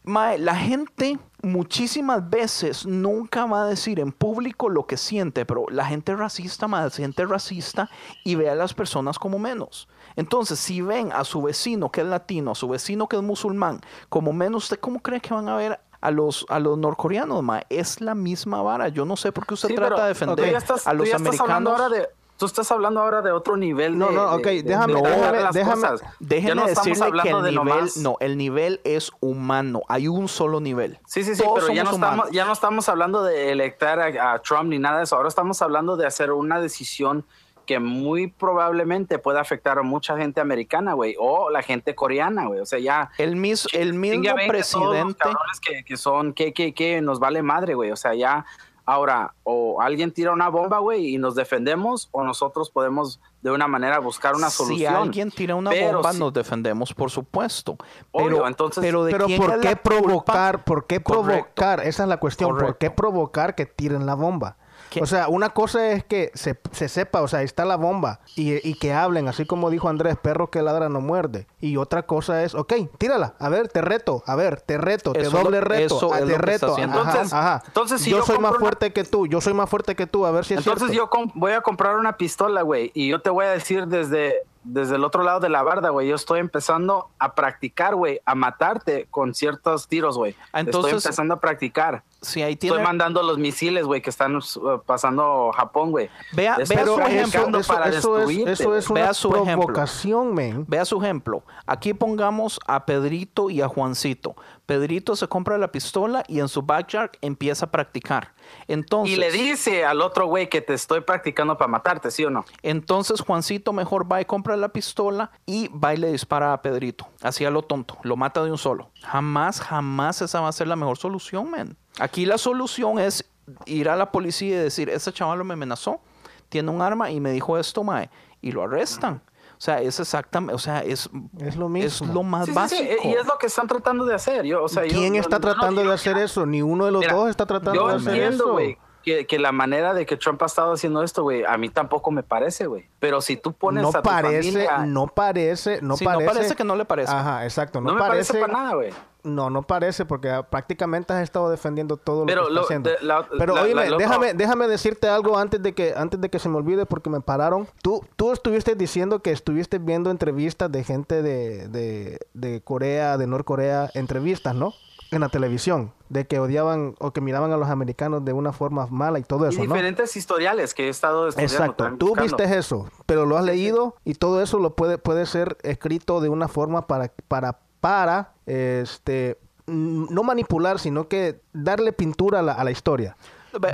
Mae, 0.04 0.40
la 0.40 0.56
gente 0.56 1.20
muchísimas 1.44 2.28
veces 2.30 2.86
nunca 2.88 3.46
va 3.46 3.64
a 3.64 3.66
decir 3.68 4.00
en 4.00 4.12
público 4.12 4.68
lo 4.70 4.88
que 4.88 4.98
siente, 4.98 5.46
pero 5.46 5.66
la 5.70 5.86
gente 5.86 6.16
racista, 6.16 6.68
mae, 6.68 6.90
siente 6.90 7.26
racista 7.26 7.90
y 8.24 8.36
ve 8.36 8.50
a 8.50 8.56
las 8.56 8.74
personas 8.74 9.20
como 9.20 9.38
menos. 9.38 9.88
Entonces, 10.16 10.60
si 10.60 10.82
ven 10.82 11.12
a 11.12 11.24
su 11.24 11.42
vecino 11.44 11.92
que 11.92 12.02
es 12.02 12.08
latino, 12.08 12.52
a 12.52 12.56
su 12.56 12.68
vecino 12.68 13.08
que 13.08 13.16
es 13.18 13.22
musulmán, 13.22 13.80
como 14.10 14.34
menos, 14.34 14.64
¿usted 14.64 14.80
cómo 14.80 15.02
cree 15.02 15.20
que 15.22 15.34
van 15.34 15.48
a 15.50 15.56
ver 15.56 15.80
a 16.02 16.10
los, 16.10 16.48
a 16.50 16.60
los 16.60 16.80
norcoreanos, 16.80 17.44
mae? 17.44 17.66
Es 17.70 18.02
la 18.02 18.16
misma 18.16 18.62
vara. 18.64 18.88
Yo 18.90 19.06
no 19.06 19.16
sé 19.16 19.32
por 19.32 19.46
qué 19.46 19.54
usted 19.54 19.70
Sí, 19.70 19.76
trata 19.76 19.96
pero 19.96 20.02
de 20.04 20.10
defender 20.10 20.56
estás- 20.56 20.88
a 20.88 20.94
los 20.94 21.08
ya 21.08 21.18
estás 21.18 21.40
hablando 21.40 21.70
americanos. 21.76 21.80
ahora 21.80 21.90
de- 22.08 22.21
Tú 22.42 22.48
estás 22.48 22.72
hablando 22.72 23.00
ahora 23.02 23.22
de 23.22 23.32
otro 23.32 23.56
nivel 23.56 23.98
No, 23.98 24.08
de- 24.08 24.16
no, 24.16 24.34
ok, 24.34 24.44
de- 24.46 24.64
déjame- 24.66 24.94
de 24.96 25.02
déjame- 25.10 25.42
las 25.44 25.56
déjame- 25.56 25.82
cosas. 25.92 26.02
Ya 26.20 26.56
no 26.56 26.66
decirle 26.66 27.22
que 27.22 27.30
el 27.30 27.44
nivel, 27.56 27.86
no, 27.98 28.18
el 28.20 28.36
nivel 28.38 28.82
es 28.84 29.12
humano. 29.20 29.84
Hay 29.88 30.08
un 30.08 30.28
solo 30.28 30.60
nivel. 30.60 30.98
Sí, 31.06 31.24
sí, 31.24 31.36
sí, 31.36 31.44
Todos 31.44 31.60
pero 31.62 31.74
ya 31.74 31.84
no, 31.84 31.92
estamos, 31.92 32.32
ya 32.32 32.46
no 32.46 32.54
estamos 32.54 32.90
hablando 32.90 33.24
de 33.24 33.52
electar 33.52 34.00
a, 34.00 34.34
a 34.34 34.40
Trump 34.42 34.70
ni 34.72 34.80
nada 34.80 34.98
de 34.98 35.04
eso. 35.04 35.16
Ahora 35.16 35.30
estamos 35.30 35.62
hablando 35.62 35.98
de 35.98 36.08
hacer 36.08 36.32
una 36.32 36.60
decisión 36.60 37.24
que 37.68 37.80
muy 37.80 38.28
probablemente 38.28 39.20
pueda 39.20 39.40
afectar 39.40 39.78
a 39.78 39.84
mucha 39.84 40.18
gente 40.18 40.42
americana, 40.42 40.94
güey, 40.94 41.16
o 41.20 41.52
la 41.52 41.62
gente 41.62 41.94
coreana, 41.94 42.48
güey. 42.48 42.60
O 42.60 42.66
sea, 42.66 42.80
ya... 42.80 43.12
El, 43.20 43.36
mis- 43.36 43.68
el 43.72 43.94
mismo 43.94 44.34
presidente. 44.48 45.30
que, 45.62 45.84
que 45.84 45.96
son 45.96 46.34
que, 46.34 46.54
que, 46.54 46.74
que 46.74 47.02
nos 47.02 47.20
vale 47.20 47.44
madre, 47.44 47.76
güey. 47.76 47.92
O 47.92 47.96
sea, 47.96 48.16
ya 48.16 48.46
ahora 48.86 49.34
o 49.44 49.82
alguien 49.82 50.12
tira 50.12 50.32
una 50.32 50.50
bomba, 50.50 50.80
güey, 50.80 51.14
y 51.14 51.18
nos 51.18 51.36
defendemos, 51.36 52.10
o 52.12 52.24
nosotros 52.24 52.70
podemos 52.70 53.20
de 53.42 53.52
una 53.52 53.68
manera 53.68 54.00
buscar 54.00 54.36
una 54.36 54.50
Si 54.50 54.58
solución. 54.58 54.96
alguien 54.96 55.32
tira 55.32 55.56
una 55.56 55.72
Pero 55.72 55.94
bomba, 55.98 56.14
si- 56.14 56.20
nos 56.20 56.34
defendemos, 56.34 56.94
por 56.94 57.10
supuesto. 57.10 57.78
Obvio, 58.12 58.28
Pero, 58.38 58.48
entonces- 58.48 58.84
pero, 58.84 59.04
¿de 59.04 59.12
Pero 59.12 59.26
quién 59.26 59.40
¿por 59.42 59.60
qué 59.60 59.68
culpa? 59.70 59.82
provocar? 59.84 60.64
¿Por 60.64 60.88
qué 60.88 61.02
Correcto. 61.02 61.54
provocar? 61.56 61.80
Esa 61.88 62.04
es 62.04 62.10
la 62.10 62.18
cuestión. 62.18 62.58
¿Por 62.58 62.78
qué 62.78 62.92
provocar 62.92 63.56
que 63.56 63.66
tiren 63.66 64.06
la 64.06 64.16
bomba? 64.16 64.58
¿Qué? 64.92 65.02
O 65.02 65.06
sea, 65.08 65.28
una 65.30 65.50
cosa 65.50 65.88
es 65.92 66.04
que 66.04 66.32
se, 66.36 66.60
se 66.72 66.88
sepa, 66.90 67.22
o 67.22 67.28
sea, 67.28 67.40
ahí 67.40 67.46
está 67.46 67.66
la 67.66 67.78
bomba 67.78 68.20
y, 68.36 68.68
y 68.70 68.74
que 68.76 68.94
hablen, 68.94 69.28
así 69.28 69.46
como 69.46 69.70
dijo 69.72 69.90
Andrés, 69.90 70.18
perro 70.22 70.52
que 70.52 70.62
ladra 70.62 70.90
no 70.90 71.02
muerde. 71.02 71.48
Y 71.62 71.78
otra 71.78 72.04
cosa 72.04 72.44
es, 72.44 72.54
ok, 72.54 72.74
tírala, 72.98 73.34
a 73.40 73.48
ver, 73.50 73.70
te 73.70 73.82
reto, 73.82 74.22
a 74.28 74.36
ver, 74.36 74.62
te 74.62 74.78
reto, 74.78 75.14
te 75.14 75.22
Eso 75.22 75.32
doble 75.32 75.60
lo- 75.62 75.66
reto, 75.66 76.12
ah, 76.14 76.20
te 76.20 76.38
reto. 76.38 76.74
Ajá, 76.76 76.84
Entonces- 76.84 77.34
ajá. 77.34 77.64
entonces, 77.66 78.02
si 78.02 78.12
yo, 78.12 78.18
yo 78.18 78.26
soy 78.26 78.38
más 78.38 78.52
una- 78.52 78.60
fuerte 78.60 78.92
que 78.94 79.04
tú, 79.06 79.28
yo 79.28 79.40
soy 79.42 79.54
más 79.54 79.70
fuerte 79.70 79.96
que 79.96 80.06
tú, 80.06 80.26
a 80.26 80.32
ver 80.32 80.44
si 80.46 80.54
es 80.56 80.60
Entonces 80.60 80.92
cierto. 80.92 81.16
yo 81.16 81.32
voy 81.36 81.54
a 81.54 81.62
comprar 81.62 81.96
una 81.96 82.18
pistola, 82.18 82.62
güey, 82.62 82.92
y 82.94 83.08
yo 83.08 83.22
te 83.22 83.30
voy 83.30 83.46
a 83.46 83.50
decir 83.52 83.88
desde, 83.88 84.36
desde 84.64 84.96
el 84.96 85.04
otro 85.04 85.24
lado 85.24 85.40
de 85.40 85.50
la 85.50 85.64
barda, 85.64 85.90
güey, 85.90 86.08
yo 86.08 86.16
estoy 86.16 86.40
empezando 86.40 87.10
a 87.20 87.34
practicar, 87.34 87.96
güey, 87.96 88.20
a 88.26 88.36
matarte 88.36 89.08
con 89.10 89.34
ciertos 89.34 89.88
tiros, 89.88 90.18
güey. 90.18 90.36
Estoy 90.54 90.92
empezando 90.92 91.34
a 91.34 91.40
practicar. 91.40 92.04
Si 92.22 92.44
ahí 92.44 92.56
tiene. 92.56 92.76
Estoy 92.76 92.86
mandando 92.86 93.24
los 93.24 93.40
misiles, 93.40 93.86
güey, 93.86 94.02
que 94.02 94.12
están 94.12 94.36
uh, 94.36 94.42
pasando 94.86 95.52
Japón, 95.56 95.90
güey. 95.90 96.10
Vea- 96.34 96.58
vea 96.58 96.86
su 96.86 97.00
ejemplo, 97.00 97.60
eso, 97.60 97.74
para 97.74 97.90
eso 97.90 98.20
es, 98.20 98.38
eso 98.48 98.76
es 98.76 98.90
Vea 98.92 99.06
una 99.06 99.14
su 99.16 99.30
ejemplo. 99.36 99.66
provocación, 99.66 100.34
men. 100.36 100.64
Vea 100.68 100.86
su 100.86 101.02
ejemplo. 101.02 101.42
Aquí 101.66 101.96
pongamos 101.96 102.60
a 102.68 102.86
Pedrito 102.86 103.50
y 103.50 103.62
a 103.62 103.68
Juancito. 103.68 104.36
Pedrito 104.66 105.16
se 105.16 105.28
compra 105.28 105.58
la 105.58 105.72
pistola 105.72 106.24
y 106.28 106.40
en 106.40 106.48
su 106.48 106.62
backyard 106.62 107.12
empieza 107.22 107.66
a 107.66 107.72
practicar. 107.72 108.34
Entonces, 108.68 109.18
Y 109.18 109.20
le 109.20 109.32
dice 109.32 109.84
al 109.86 110.02
otro 110.02 110.28
güey 110.28 110.50
que 110.50 110.62
te 110.62 110.74
estoy 110.74 111.02
practicando 111.02 111.58
para 111.58 111.68
matarte, 111.68 112.12
¿sí 112.12 112.24
o 112.24 112.30
no? 112.30 112.46
entonces 112.62 113.22
Juancito 113.22 113.74
mejor 113.74 114.10
va 114.12 114.22
y 114.22 114.26
compra 114.26 114.56
la 114.56 114.70
pistola 114.70 115.32
y 115.46 115.68
va 115.70 115.94
y 115.94 115.98
le 115.98 116.12
dispara 116.12 116.54
a 116.54 116.62
Pedrito. 116.62 117.08
Así 117.22 117.44
a 117.46 117.52
lo 117.52 117.64
tonto. 117.64 117.98
Lo 118.04 118.16
mata 118.16 118.44
de 118.44 118.52
un 118.52 118.58
solo. 118.58 118.92
Jamás, 119.02 119.60
jamás 119.60 120.22
esa 120.22 120.42
va 120.42 120.48
a 120.48 120.52
ser 120.52 120.68
la 120.68 120.76
mejor 120.76 120.98
solución, 120.98 121.50
man. 121.52 121.78
Aquí 122.00 122.26
la 122.26 122.38
solución 122.38 123.00
es 123.00 123.30
ir 123.66 123.90
a 123.90 123.96
la 123.96 124.12
policía 124.12 124.56
y 124.56 124.60
decir, 124.60 124.90
ese 124.90 125.12
chaval 125.12 125.44
me 125.44 125.54
amenazó, 125.54 126.02
tiene 126.50 126.72
un 126.72 126.82
arma 126.82 127.12
y 127.12 127.20
me 127.20 127.32
dijo 127.32 127.58
esto, 127.58 127.84
mae. 127.84 128.10
Y 128.42 128.52
lo 128.52 128.64
arrestan. 128.64 129.22
O 129.62 129.64
sea, 129.64 129.80
es 129.80 130.00
exactamente, 130.00 130.56
o 130.56 130.58
sea, 130.58 130.80
es, 130.80 131.08
Es 131.40 131.56
lo 131.56 131.68
es 131.68 131.72
mismo. 131.72 132.12
lo 132.12 132.24
más 132.24 132.46
Sí, 132.46 132.52
sí, 132.52 132.56
básico. 132.56 132.82
sí, 133.04 133.08
y 133.10 133.12
es 133.14 133.28
lo 133.28 133.38
que 133.38 133.46
están 133.46 133.68
tratando 133.68 134.06
de 134.06 134.16
hacer. 134.16 134.44
Yo, 134.44 134.64
o 134.64 134.68
sea, 134.68 134.82
¿Quién 134.82 135.14
yo- 135.14 135.20
está 135.20 135.36
yo 135.36 135.40
no 135.48 135.54
tratando 135.54 135.76
de 135.82 135.84
digo 135.84 135.94
hacer 135.94 136.18
eso? 136.18 136.48
Ni 136.48 136.64
uno 136.64 136.86
de 136.86 136.92
los 136.92 137.02
Mira, 137.02 137.14
dos 137.14 137.30
está 137.30 137.46
tratando 137.46 137.88
de 137.88 137.94
hacer 137.94 138.10
entiendo, 138.16 138.44
eso. 138.46 138.52
güey, 138.54 138.78
que, 139.04 139.26
que 139.26 139.40
la 139.40 139.52
manera 139.52 139.94
de 139.94 140.06
que 140.06 140.18
Trump 140.18 140.42
ha 140.44 140.46
estado 140.46 140.74
haciendo 140.74 141.04
esto, 141.04 141.24
güey, 141.24 141.44
a 141.46 141.58
mí 141.58 141.70
tampoco 141.70 142.12
me 142.12 142.24
parece, 142.24 142.68
güey. 142.68 142.86
Pero 143.00 143.22
si 143.22 143.36
tú 143.38 143.54
pones 143.54 143.82
no 143.84 143.90
a 143.90 143.92
tu 143.94 144.02
parece, 144.02 144.52
familia, 144.52 144.78
no 144.86 145.08
parece, 145.08 145.82
no 145.82 145.98
Sí, 145.98 146.06
no 146.06 146.12
parece. 146.12 146.34
parece 146.34 146.56
que 146.56 146.64
no 146.64 146.76
le 146.76 146.86
parece. 146.86 147.12
Ajá, 147.14 147.44
exacto. 147.46 147.82
No, 147.82 147.90
no, 147.90 147.94
me 147.96 148.00
parece, 148.00 148.34
parece 148.34 148.48
para 148.52 148.62
nada, 148.64 148.76
güey. 148.76 148.90
No, 149.24 149.52
no 149.52 149.62
parece 149.62 150.04
porque 150.04 150.32
ah, 150.32 150.42
prácticamente 150.42 151.14
has 151.14 151.22
estado 151.22 151.52
defendiendo 151.52 151.96
todo 151.96 152.22
lo 152.22 152.26
Pero 152.26 152.42
que 152.42 152.48
está 152.48 152.54
lo- 152.56 152.62
haciendo. 152.66 152.90
de- 152.90 152.98
la- 153.02 153.28
Pero 153.38 153.54
la- 153.54 153.62
oíme, 153.62 153.88
la- 153.90 153.98
déjame, 153.98 154.34
déjame 154.34 154.68
decirte 154.68 155.08
algo 155.10 155.38
antes 155.38 155.62
de 155.62 155.74
que 155.74 155.94
antes 155.96 156.20
de 156.20 156.30
que 156.30 156.40
se 156.40 156.50
me 156.50 156.58
olvide 156.58 156.88
porque 156.88 157.12
me 157.12 157.22
pararon. 157.22 157.68
Tú, 157.84 158.04
tú 158.16 158.32
estuviste 158.32 158.74
diciendo 158.76 159.22
que 159.22 159.32
estuviste 159.32 159.78
viendo 159.78 160.10
entrevistas 160.10 160.72
de 160.72 160.84
gente 160.84 161.22
de, 161.22 161.68
de, 161.68 162.20
de 162.34 162.62
Corea, 162.62 163.18
de 163.20 163.28
Norcorea, 163.28 163.92
entrevistas, 163.94 164.56
¿no? 164.56 164.74
En 165.12 165.20
la 165.20 165.30
televisión, 165.30 165.94
de 166.08 166.26
que 166.26 166.40
odiaban 166.40 166.96
o 167.00 167.12
que 167.12 167.20
miraban 167.20 167.52
a 167.52 167.58
los 167.58 167.70
americanos 167.70 168.24
de 168.24 168.32
una 168.32 168.54
forma 168.54 168.88
mala 168.88 169.20
y 169.20 169.24
todo 169.24 169.46
Y 169.46 169.50
eso, 169.50 169.58
¿no? 169.58 169.64
diferentes 169.64 170.16
historiales 170.16 170.74
que 170.74 170.88
he 170.88 170.90
estado 170.90 171.28
estudiando. 171.28 171.54
Exacto, 171.54 171.98
tú 171.98 172.08
buscando. 172.08 172.38
viste 172.38 172.58
eso, 172.58 172.90
pero 173.06 173.26
lo 173.26 173.38
has 173.38 173.44
leído 173.44 173.96
y 174.06 174.14
todo 174.14 174.42
eso 174.42 174.58
lo 174.58 174.76
puede, 174.76 174.98
puede 174.98 175.26
ser 175.26 175.58
escrito 175.64 176.22
de 176.22 176.30
una 176.30 176.48
forma 176.48 176.88
para, 176.88 177.12
para, 177.28 177.60
para, 177.82 178.34
este, 178.46 179.38
no 179.68 180.24
manipular, 180.24 180.80
sino 180.80 181.08
que 181.10 181.42
darle 181.52 181.92
pintura 181.92 182.40
a 182.40 182.42
la, 182.42 182.54
a 182.54 182.64
la 182.64 182.72
historia. 182.72 183.18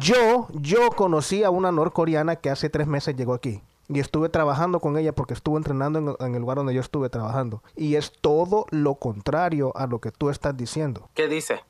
Yo, 0.02 0.48
yo 0.54 0.90
conocí 0.90 1.44
a 1.44 1.52
una 1.52 1.72
norcoreana 1.72 2.38
que 2.38 2.50
hace 2.50 2.70
tres 2.70 2.88
meses 2.88 3.16
llegó 3.16 3.34
aquí. 3.34 3.62
Y 3.90 4.00
estuve 4.00 4.30
trabajando 4.30 4.80
con 4.82 4.98
ella 4.98 5.14
porque 5.16 5.34
estuvo 5.34 5.58
entrenando 5.58 6.00
en, 6.00 6.28
en 6.28 6.36
el 6.36 6.42
lugar 6.42 6.58
donde 6.58 6.74
yo 6.74 6.82
estuve 6.82 7.10
trabajando. 7.10 7.64
Y 7.76 7.96
es 7.96 8.12
todo 8.22 8.66
lo 8.72 8.96
contrario 8.96 9.72
a 9.76 9.88
lo 9.88 10.00
que 10.02 10.12
tú 10.12 10.30
estás 10.30 10.56
diciendo. 10.58 11.10
¿Qué 11.14 11.28
dice? 11.28 11.62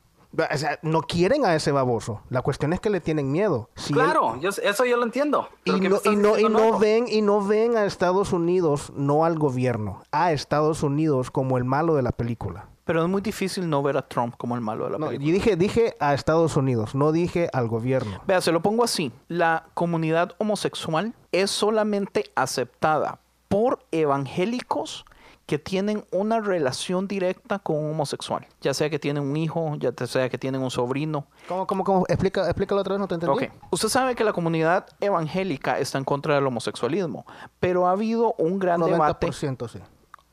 O 0.54 0.58
sea, 0.58 0.78
no 0.82 1.02
quieren 1.02 1.46
a 1.46 1.56
ese 1.56 1.72
baboso. 1.72 2.22
La 2.30 2.42
cuestión 2.42 2.74
es 2.74 2.80
que 2.82 2.90
le 2.90 3.00
tienen 3.00 3.32
miedo. 3.32 3.70
Si 3.76 3.94
él- 3.94 4.00
claro, 4.00 4.40
yo- 4.42 4.50
eso 4.50 4.84
yo 4.86 4.98
lo 4.98 5.04
entiendo. 5.04 5.48
y 5.64 5.72
Pero 5.72 5.80
¿qué 5.80 5.90
me 5.90 5.96
no, 5.96 6.12
y, 6.12 6.16
no, 6.16 6.38
y 6.40 6.50
no 6.50 6.78
ven 6.80 7.06
y 7.08 7.22
no 7.22 7.42
ven 7.46 7.78
a 7.78 7.86
Estados 7.86 8.34
Unidos 8.34 8.92
no 8.96 9.24
al 9.24 9.40
gobierno 9.40 10.02
a 10.12 10.34
Estados 10.34 10.84
Unidos 10.84 11.32
como 11.32 11.58
el 11.58 11.64
malo 11.64 11.96
de 11.96 12.02
la 12.02 12.12
película 12.12 12.68
Pero 12.88 13.04
es 13.04 13.10
muy 13.10 13.21
difícil 13.21 13.69
no 13.69 13.84
ver 13.84 13.97
a 13.97 14.02
Trump 14.02 14.36
como 14.38 14.56
el 14.56 14.62
malo 14.62 14.86
de 14.86 14.91
la 14.91 14.97
No, 14.97 15.08
película. 15.08 15.30
y 15.30 15.32
dije, 15.34 15.56
dije 15.56 15.95
a 16.00 16.13
Estados 16.13 16.56
Unidos, 16.58 16.95
no 16.95 17.12
dije 17.12 17.50
al 17.54 17.67
gobierno. 17.67 18.21
Vea, 18.26 18.41
se 18.41 18.52
lo 18.52 18.62
pongo 18.62 18.84
así. 18.84 19.12
La 19.28 19.65
comunidad 19.76 20.32
homosexual 20.39 21.13
es 21.32 21.52
solamente 21.52 22.32
aceptada 22.36 23.19
por 23.50 23.80
evangélicos 23.91 25.06
que 25.45 25.58
tienen 25.58 26.04
una 26.12 26.41
relación 26.41 27.08
directa 27.08 27.60
con 27.60 27.78
un 27.78 27.91
homosexual. 27.91 28.45
Ya 28.60 28.73
sea 28.73 28.89
que 28.89 29.00
tienen 29.00 29.23
un 29.23 29.38
hijo, 29.38 29.76
ya 29.80 29.93
sea 30.06 30.28
que 30.28 30.38
tienen 30.38 30.62
un 30.62 30.69
sobrino. 30.69 31.26
¿Cómo, 31.47 31.65
cómo, 31.65 31.84
cómo? 31.86 32.04
Explica, 32.10 32.43
explícalo 32.45 32.82
otra 32.82 32.95
vez, 32.95 33.00
no 33.00 33.08
te 33.08 33.15
entendí. 33.15 33.45
Ok. 33.45 33.52
Usted 33.71 33.88
sabe 33.88 34.13
que 34.15 34.26
la 34.26 34.34
comunidad 34.34 34.88
evangélica 35.00 35.80
está 35.80 35.97
en 35.97 36.04
contra 36.04 36.36
del 36.36 36.45
homosexualismo, 36.47 37.26
pero 37.62 37.88
ha 37.88 37.91
habido 37.91 38.36
un 38.38 38.60
gran 38.60 38.82
debate 38.82 39.28
90% 39.28 39.69
sí. 39.69 39.80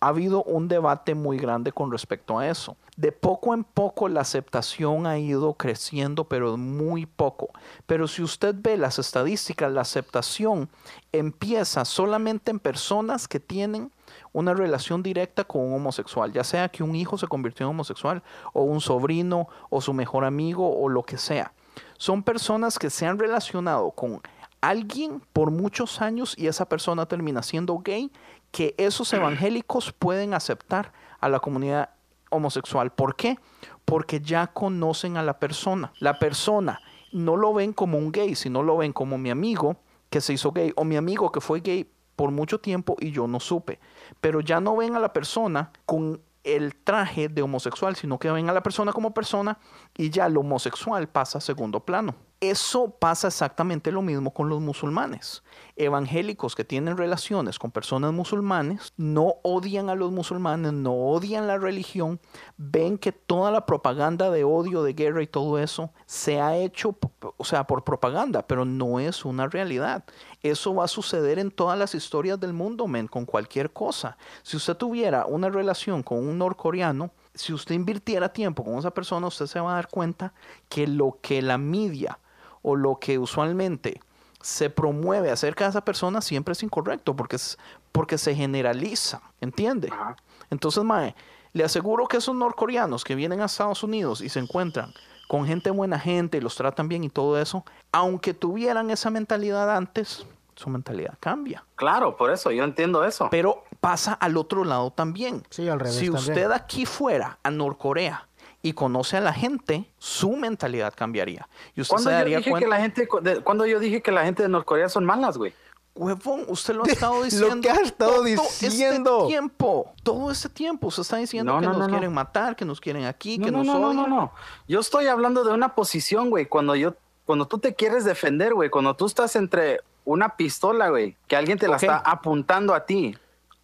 Ha 0.05 0.09
habido 0.09 0.43
un 0.43 0.69
debate 0.69 1.15
muy 1.15 1.39
grande 1.39 1.73
con 1.73 1.91
respecto 1.91 2.39
a 2.39 2.47
eso. 2.47 2.77
De 2.95 3.11
poco 3.11 3.55
en 3.55 3.65
poco 3.65 4.07
la 4.11 4.21
aceptación 4.21 5.07
ha 5.07 5.19
ido 5.19 5.55
creciendo, 5.55 6.25
pero 6.25 6.59
muy 6.59 7.07
poco. 7.07 7.49
Pero 7.87 8.07
si 8.07 8.23
usted 8.23 8.55
ve 8.55 8.77
las 8.77 8.99
estadísticas, 8.99 9.73
la 9.73 9.81
aceptación 9.81 10.69
empieza 11.11 11.87
solamente 11.87 12.51
en 12.51 12.59
personas 12.59 13.27
que 13.27 13.41
tienen 13.41 13.91
una 14.35 14.53
relación 14.53 15.03
directa 15.03 15.43
con 15.43 15.63
un 15.63 15.73
homosexual, 15.73 16.35
ya 16.35 16.45
sea 16.45 16.69
que 16.69 16.83
un 16.83 16.95
hijo 16.95 17.17
se 17.17 17.27
convirtió 17.27 17.65
en 17.65 17.71
homosexual, 17.71 18.23
o 18.53 18.63
un 18.63 18.83
sobrino, 18.83 19.49
o 19.71 19.81
su 19.81 19.95
mejor 19.95 20.27
amigo, 20.27 20.71
o 20.79 20.91
lo 20.91 21.03
que 21.03 21.17
sea. 21.17 21.55
Son 21.97 22.23
personas 22.23 22.79
que 22.79 22.91
se 22.91 23.07
han 23.07 23.19
relacionado 23.19 23.91
con 23.93 24.21
alguien 24.61 25.23
por 25.33 25.51
muchos 25.51 26.01
años 26.01 26.35
y 26.39 26.47
esa 26.47 26.67
persona 26.67 27.07
termina 27.07 27.43
siendo 27.43 27.79
gay, 27.79 28.11
que 28.55 28.77
esos 28.79 29.13
evangélicos 29.13 29.91
pueden 29.91 30.33
aceptar 30.33 30.93
a 31.19 31.29
la 31.29 31.41
comunidad 31.41 31.91
homosexual. 32.31 32.93
¿Por 32.93 33.17
qué? 33.17 33.37
Porque 33.85 34.21
ya 34.21 34.47
conocen 34.47 35.17
a 35.17 35.25
la 35.25 35.41
persona. 35.41 35.93
La 35.99 36.21
persona 36.21 36.81
no 37.11 37.37
lo 37.37 37.53
ven 37.53 37.73
como 37.73 37.99
un 37.99 38.13
gay, 38.13 38.37
sino 38.37 38.63
lo 38.63 38.77
ven 38.77 38.93
como 38.93 39.19
mi 39.19 39.31
amigo 39.31 39.79
que 40.09 40.21
se 40.21 40.35
hizo 40.35 40.53
gay 40.53 40.73
o 40.77 40.85
mi 40.85 40.95
amigo 40.97 41.33
que 41.33 41.41
fue 41.41 41.63
gay 41.63 41.91
por 42.15 42.31
mucho 42.31 42.61
tiempo 42.61 42.95
y 43.01 43.11
yo 43.11 43.27
no 43.27 43.41
supe. 43.41 43.81
Pero 44.21 44.41
ya 44.41 44.61
no 44.61 44.77
ven 44.77 44.95
a 44.95 45.01
la 45.01 45.13
persona 45.13 45.73
con 45.85 46.23
el 46.45 46.77
traje 46.77 47.29
de 47.29 47.43
homosexual, 47.43 47.97
sino 47.97 48.21
que 48.21 48.31
ven 48.31 48.49
a 48.49 48.53
la 48.53 48.63
persona 48.63 48.93
como 48.93 49.13
persona 49.13 49.59
y 49.97 50.11
ya 50.11 50.29
lo 50.29 50.43
homosexual 50.43 51.09
pasa 51.09 51.39
a 51.39 51.41
segundo 51.41 51.81
plano. 51.81 52.15
Eso 52.51 52.91
pasa 52.91 53.29
exactamente 53.29 53.91
lo 53.91 54.03
mismo 54.03 54.35
con 54.35 54.51
los 54.51 54.61
musulmanes. 54.61 55.43
Evangélicos 55.77 56.55
que 56.55 56.65
tienen 56.65 56.99
relaciones 56.99 57.59
con 57.59 57.71
personas 57.71 58.13
musulmanes 58.13 58.93
no 58.99 59.37
odian 59.43 59.89
a 59.89 59.95
los 59.95 60.13
musulmanes, 60.13 60.75
no 60.75 60.93
odian 60.93 61.47
la 61.47 61.57
religión, 61.57 62.21
ven 62.59 62.99
que 62.99 63.13
toda 63.13 63.51
la 63.51 63.65
propaganda 63.65 64.31
de 64.31 64.45
odio, 64.45 64.83
de 64.83 64.93
guerra 64.93 65.23
y 65.23 65.27
todo 65.27 65.59
eso 65.59 65.91
se 66.05 66.39
ha 66.41 66.57
hecho, 66.57 66.97
o 67.39 67.45
sea, 67.45 67.67
por 67.67 67.83
propaganda, 67.83 68.47
pero 68.47 68.65
no 68.65 69.01
es 69.01 69.25
una 69.25 69.49
realidad. 69.49 70.05
Eso 70.43 70.75
va 70.75 70.85
a 70.85 70.89
suceder 70.89 71.39
en 71.39 71.51
todas 71.51 71.79
las 71.79 71.95
historias 71.95 72.39
del 72.39 72.53
mundo, 72.53 72.87
men, 72.87 73.09
con 73.09 73.25
cualquier 73.25 73.73
cosa. 73.73 74.19
Si 74.43 74.59
usted 74.59 74.77
tuviera 74.77 75.25
una 75.25 75.49
relación 75.49 76.03
con 76.03 76.19
un 76.19 76.37
norcoreano, 76.37 77.11
si 77.35 77.53
usted 77.53 77.75
invirtiera 77.75 78.29
tiempo 78.33 78.63
con 78.63 78.79
esa 78.79 78.93
persona, 78.93 79.29
usted 79.29 79.47
se 79.47 79.61
va 79.61 79.73
a 79.73 79.77
dar 79.77 79.89
cuenta 79.89 80.35
que 80.69 80.87
lo 80.87 81.19
que 81.23 81.43
la 81.43 81.59
media 81.59 82.19
o 82.65 82.75
lo 82.75 82.97
que 82.99 83.19
usualmente 83.21 84.01
se 84.41 84.69
promueve 84.71 85.31
acerca 85.31 85.65
de 85.65 85.71
esa 85.71 85.85
persona 85.85 86.21
siempre 86.21 86.53
es 86.53 86.63
incorrecto 86.65 87.15
porque, 87.15 87.37
es, 87.37 87.57
porque 87.93 88.19
se 88.19 88.35
generaliza, 88.35 89.23
¿entiende? 89.41 89.89
Ajá. 89.93 90.17
Entonces, 90.51 90.83
Mae, 90.83 91.15
le 91.53 91.63
aseguro 91.63 92.07
que 92.09 92.17
esos 92.17 92.35
norcoreanos 92.35 93.05
que 93.05 93.15
vienen 93.15 93.41
a 93.41 93.45
Estados 93.45 93.83
Unidos 93.85 94.21
y 94.21 94.29
se 94.29 94.41
encuentran 94.41 94.93
con 95.29 95.47
gente 95.47 95.71
buena 95.71 95.99
gente 95.99 96.39
y 96.39 96.41
los 96.41 96.57
tratan 96.57 96.89
bien 96.89 97.05
y 97.05 97.09
todo 97.09 97.41
eso, 97.41 97.65
aunque 97.93 98.35
tuvieran 98.35 98.91
esa 98.91 99.09
mentalidad 99.11 99.75
antes, 99.75 100.27
su 100.55 100.69
mentalidad 100.69 101.15
cambia. 101.21 101.65
Claro, 101.77 102.17
por 102.17 102.31
eso, 102.31 102.51
yo 102.51 102.65
entiendo 102.65 103.05
eso. 103.05 103.29
Pero 103.31 103.65
pasa 103.81 104.13
al 104.15 104.37
otro 104.37 104.65
lado 104.65 104.91
también. 104.91 105.43
Sí, 105.51 105.69
al 105.69 105.81
revés 105.81 105.97
Si 105.97 106.07
también. 106.07 106.21
usted 106.29 106.51
aquí 106.53 106.87
fuera 106.87 107.39
a 107.43 107.51
Norcorea 107.51 108.29
y 108.65 108.73
conoce 108.73 109.19
a 109.19 109.21
la 109.21 109.35
gente, 109.35 109.85
su 109.99 110.37
mentalidad 110.37 110.95
cambiaría. 110.97 111.47
Y 111.77 111.83
usted 111.83 111.99
se 111.99 112.11
daría 112.11 112.39
dije 112.39 112.49
cuenta. 112.51 112.65
que 112.65 112.71
la 112.71 112.81
gente, 112.81 113.07
cuando 113.45 113.67
yo 113.67 113.79
dije 113.79 114.01
que 114.01 114.11
la 114.11 114.25
gente 114.25 114.43
de 114.43 114.49
Norcorea 114.49 114.89
son 114.89 115.05
malas, 115.05 115.37
güey. 115.37 115.53
Huevón, 115.95 116.47
usted 116.49 116.75
lo 116.75 116.83
ha 116.85 116.89
estado 116.89 117.19
Lo 117.19 117.25
diciendo. 117.25 117.61
que 117.61 117.71
ha 117.71 117.75
estado 117.83 118.13
todo 118.15 118.25
diciendo. 118.25 119.19
Este 119.19 119.29
tiempo. 119.29 119.93
Todo 120.03 120.31
este 120.31 120.49
tiempo. 120.49 120.87
Usted 120.87 121.03
está 121.03 121.17
diciendo 121.19 121.53
No, 121.53 121.61
que 121.61 121.67
no, 121.67 121.73
nos 121.73 121.79
no, 121.81 121.85
no. 121.89 121.91
quieren 121.91 122.13
matar, 122.15 122.57
que 122.57 122.65
nos 122.65 122.81
quieren 122.81 123.05
aquí, 123.05 123.39
que 123.39 123.51
no, 123.51 123.59
nos 123.59 123.67
no, 123.67 123.79
no, 123.79 123.89
odian. 123.91 123.97
no, 123.97 124.07
no. 124.09 124.33
Yo 124.67 124.81
estoy 124.81 125.09
hablando 125.09 125.45
de 125.45 125.53
una 125.53 125.75
posición, 125.75 126.31
güey. 126.31 126.47
Cuando 126.47 126.75
yo, 126.75 126.95
cuando 127.27 127.47
tú 127.47 127.59
te 127.59 127.75
quieres 127.75 128.05
defender, 128.07 128.55
güey, 128.55 128.71
cuando 128.71 128.97
tú 128.97 129.05
estás 129.05 129.37
entre 129.37 129.83
una 130.07 130.37
pistola, 130.37 130.89
güey, 130.89 131.17
que 131.29 131.37
alguien 131.37 131.59
te 131.59 131.69
la 131.69 131.77
está 131.77 131.99
apuntando 131.99 132.75
a 132.75 132.87
ti. 132.87 133.15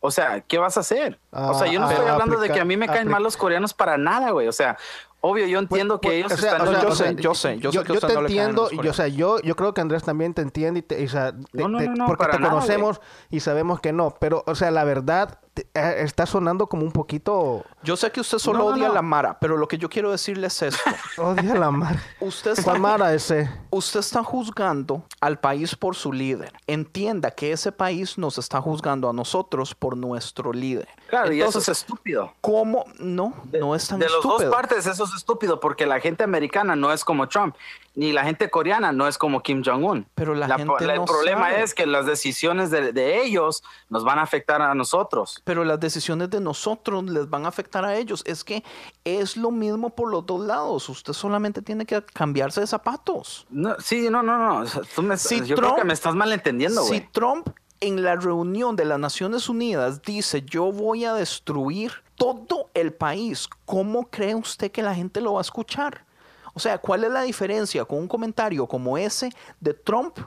O 0.01 0.11
sea, 0.11 0.41
¿qué 0.41 0.57
vas 0.59 0.77
a 0.77 0.81
hacer? 0.81 1.19
o 1.31 1.55
sea, 1.55 1.67
yo 1.71 1.79
no 1.79 1.87
Ah, 1.87 1.93
estoy 1.93 2.07
ah, 2.09 2.13
hablando 2.15 2.41
de 2.41 2.51
que 2.51 2.59
a 2.59 2.65
mí 2.65 2.77
me 2.77 2.87
caen 2.89 3.09
mal 3.09 3.23
los 3.23 3.37
coreanos 3.37 3.75
para 3.75 3.99
nada, 3.99 4.31
güey. 4.31 4.49
O 4.49 4.53
sea, 4.53 4.79
obvio, 5.21 5.47
yo 5.47 5.59
entiendo 5.59 6.01
que 6.01 6.09
Pues, 6.09 6.19
ellos 6.19 6.33
o 6.33 6.37
sea, 6.37 6.53
están... 6.53 6.69
o 6.69 6.71
sea, 6.73 6.83
yo 6.83 6.95
sé, 6.95 7.15
yo 7.17 7.35
sé, 7.35 7.59
yo 7.59 7.73
sé 7.73 7.83
que 7.85 7.93
a 7.93 7.95
usted 7.95 8.09
te 8.09 8.15
no 8.15 8.21
entiendo, 8.21 8.71
yo, 8.71 8.91
o 8.91 8.95
sea, 8.95 9.09
yo, 9.09 9.41
yo 9.41 9.57
creo 9.57 9.75
que 9.75 9.81
Andrés 9.81 10.03
también 10.03 10.35
te 10.35 10.43
entiende, 10.43 10.81
y 10.81 10.83
te- 10.83 11.01
y, 11.03 11.07
o 11.07 11.09
sea, 11.09 11.33
te- 11.33 11.63
No, 11.63 11.69
no, 11.69 11.79
te- 11.79 11.89
no, 11.89 11.95
no, 11.95 12.07
porque 12.07 12.27
te 12.27 12.39
nada, 12.39 12.51
conocemos 12.55 13.01
y 13.31 13.41
sabemos 13.41 13.81
que 13.81 13.93
no, 13.93 14.15
pero, 14.19 14.43
o 14.47 14.55
sea, 14.55 14.71
la 14.71 14.85
verdad 14.85 15.39
te- 15.55 15.67
eh, 15.75 15.97
está 16.05 16.27
sonando 16.27 16.69
como 16.69 16.85
un 16.85 16.93
poquito 16.93 17.65
Yo 17.83 17.97
sé 17.97 18.11
que 18.13 18.21
usted 18.21 18.39
solo 18.39 18.67
odia 18.67 18.85
no. 18.87 18.93
a 18.93 18.95
la 18.95 19.03
Mara, 19.03 19.39
pero 19.41 19.57
lo 19.57 19.67
que 19.69 19.79
yo 19.79 19.89
quiero 19.89 20.11
decirle 20.13 20.47
es 20.47 20.63
esto. 20.63 20.81
odia 21.19 21.55
la 21.55 21.71
mar. 21.71 21.97
Usted 22.21 22.53
está, 22.53 22.63
¿Cuál 22.65 22.81
Mara 22.81 23.13
ese? 23.15 23.51
usted 23.71 24.01
está 24.01 24.23
juzgando 24.23 25.05
al 25.21 25.39
país 25.41 25.75
por 25.77 25.97
su 25.97 26.13
líder. 26.13 26.53
Entienda 26.67 27.31
que 27.33 27.53
ese 27.53 27.73
país 27.73 28.17
nos 28.17 28.39
está 28.39 28.61
juzgando 28.61 29.09
a 29.09 29.13
nosotros 29.13 29.75
por 29.75 29.97
nuestro 29.97 30.53
líder. 30.53 30.89
Claro, 31.09 31.33
y 31.33 31.41
eso 31.41 31.49
Entonces, 31.49 31.69
es 31.69 31.79
estúpido. 31.81 32.33
¿Cómo? 32.41 32.85
No, 32.99 33.35
no 33.53 33.75
es 33.75 33.89
tan 33.89 33.99
de 33.99 34.07
las 34.07 34.15
estúpido. 34.15 34.49
dos 34.51 34.55
partes 34.57 34.87
eso 34.87 35.07
es 35.11 35.17
estúpido 35.17 35.61
porque 35.61 35.87
la 35.87 36.01
gente 36.01 36.25
americana 36.25 36.75
no 36.77 36.93
es 36.93 37.05
como 37.05 37.29
Trump 37.29 37.55
ni 37.97 38.13
la 38.13 38.23
gente 38.25 38.49
coreana 38.49 38.93
no 38.93 39.09
es 39.09 39.19
como 39.19 39.43
Kim 39.43 39.63
Jong-un. 39.65 40.07
Pero 40.15 40.35
la 40.35 40.47
gente 40.57 40.85
el 40.85 40.95
no 40.95 41.05
problema 41.05 41.51
sabe. 41.51 41.63
es 41.63 41.75
que 41.75 41.87
las 41.87 42.07
decisiones 42.07 42.71
de, 42.71 42.93
de 42.93 43.23
ellos 43.23 43.63
nos 43.89 44.05
van 44.05 44.19
a 44.19 44.23
afectar 44.23 44.63
a 44.63 44.75
nosotros. 44.75 45.41
pero 45.45 45.65
las 45.65 45.81
decisiones 45.81 46.31
de 46.31 46.41
nosotros 46.41 47.05
les 47.05 47.29
van 47.29 47.45
a 47.45 47.49
afectar 47.49 47.85
a 47.85 47.97
ellos. 47.97 48.23
Es 48.27 48.45
que 48.45 48.63
es 49.05 49.37
lo 49.37 49.51
mismo 49.51 49.91
por 49.91 50.09
los 50.11 50.25
dos 50.25 50.41
lados. 50.47 50.89
Usted 50.89 51.13
solamente 51.13 51.63
tiene 51.63 51.85
que 51.85 52.03
cambiarse 52.15 52.61
de 52.61 52.67
zapatos. 52.69 53.47
No, 53.51 53.75
sí, 53.81 54.09
no, 54.09 54.23
no, 54.23 54.39
no. 54.63 54.71
Tú 54.95 55.03
me- 55.03 55.17
Si 55.17 55.39
yo 55.45 55.57
Trump- 55.57 55.59
creo 55.59 55.77
que 55.77 55.85
me 55.85 55.93
estás 55.93 56.15
malentendiendo, 56.15 56.83
Si. 56.85 57.01
Trump 57.13 57.49
en 57.81 58.03
la 58.05 58.15
reunión 58.15 58.77
de 58.77 58.85
las 58.85 58.99
Naciones 58.99 59.49
Unidas 59.49 60.01
dice 60.03 60.43
yo 60.43 60.71
voy 60.71 61.05
a 61.07 61.15
destruir 61.15 61.93
todo 62.21 62.69
el 62.75 62.93
país, 62.93 63.49
¿cómo 63.65 64.11
cree 64.11 64.35
usted 64.35 64.71
que 64.71 64.83
la 64.83 64.95
gente 64.95 65.23
lo 65.23 65.33
va 65.33 65.41
a 65.41 65.41
escuchar? 65.41 66.05
O 66.53 66.61
sea, 66.61 66.77
¿cuál 66.77 67.05
es 67.05 67.11
la 67.11 67.23
diferencia 67.23 67.87
con 67.87 67.99
un 67.99 68.09
comentario 68.09 68.67
como 68.67 68.99
ese 68.99 69.31
de 69.59 69.73
Trump 69.73 70.19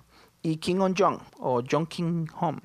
y 0.42 0.58
Kim 0.58 0.80
Jong 0.80 1.20
o 1.40 1.62
John 1.70 1.86
Kim 1.86 2.26
Jong. 2.28 2.60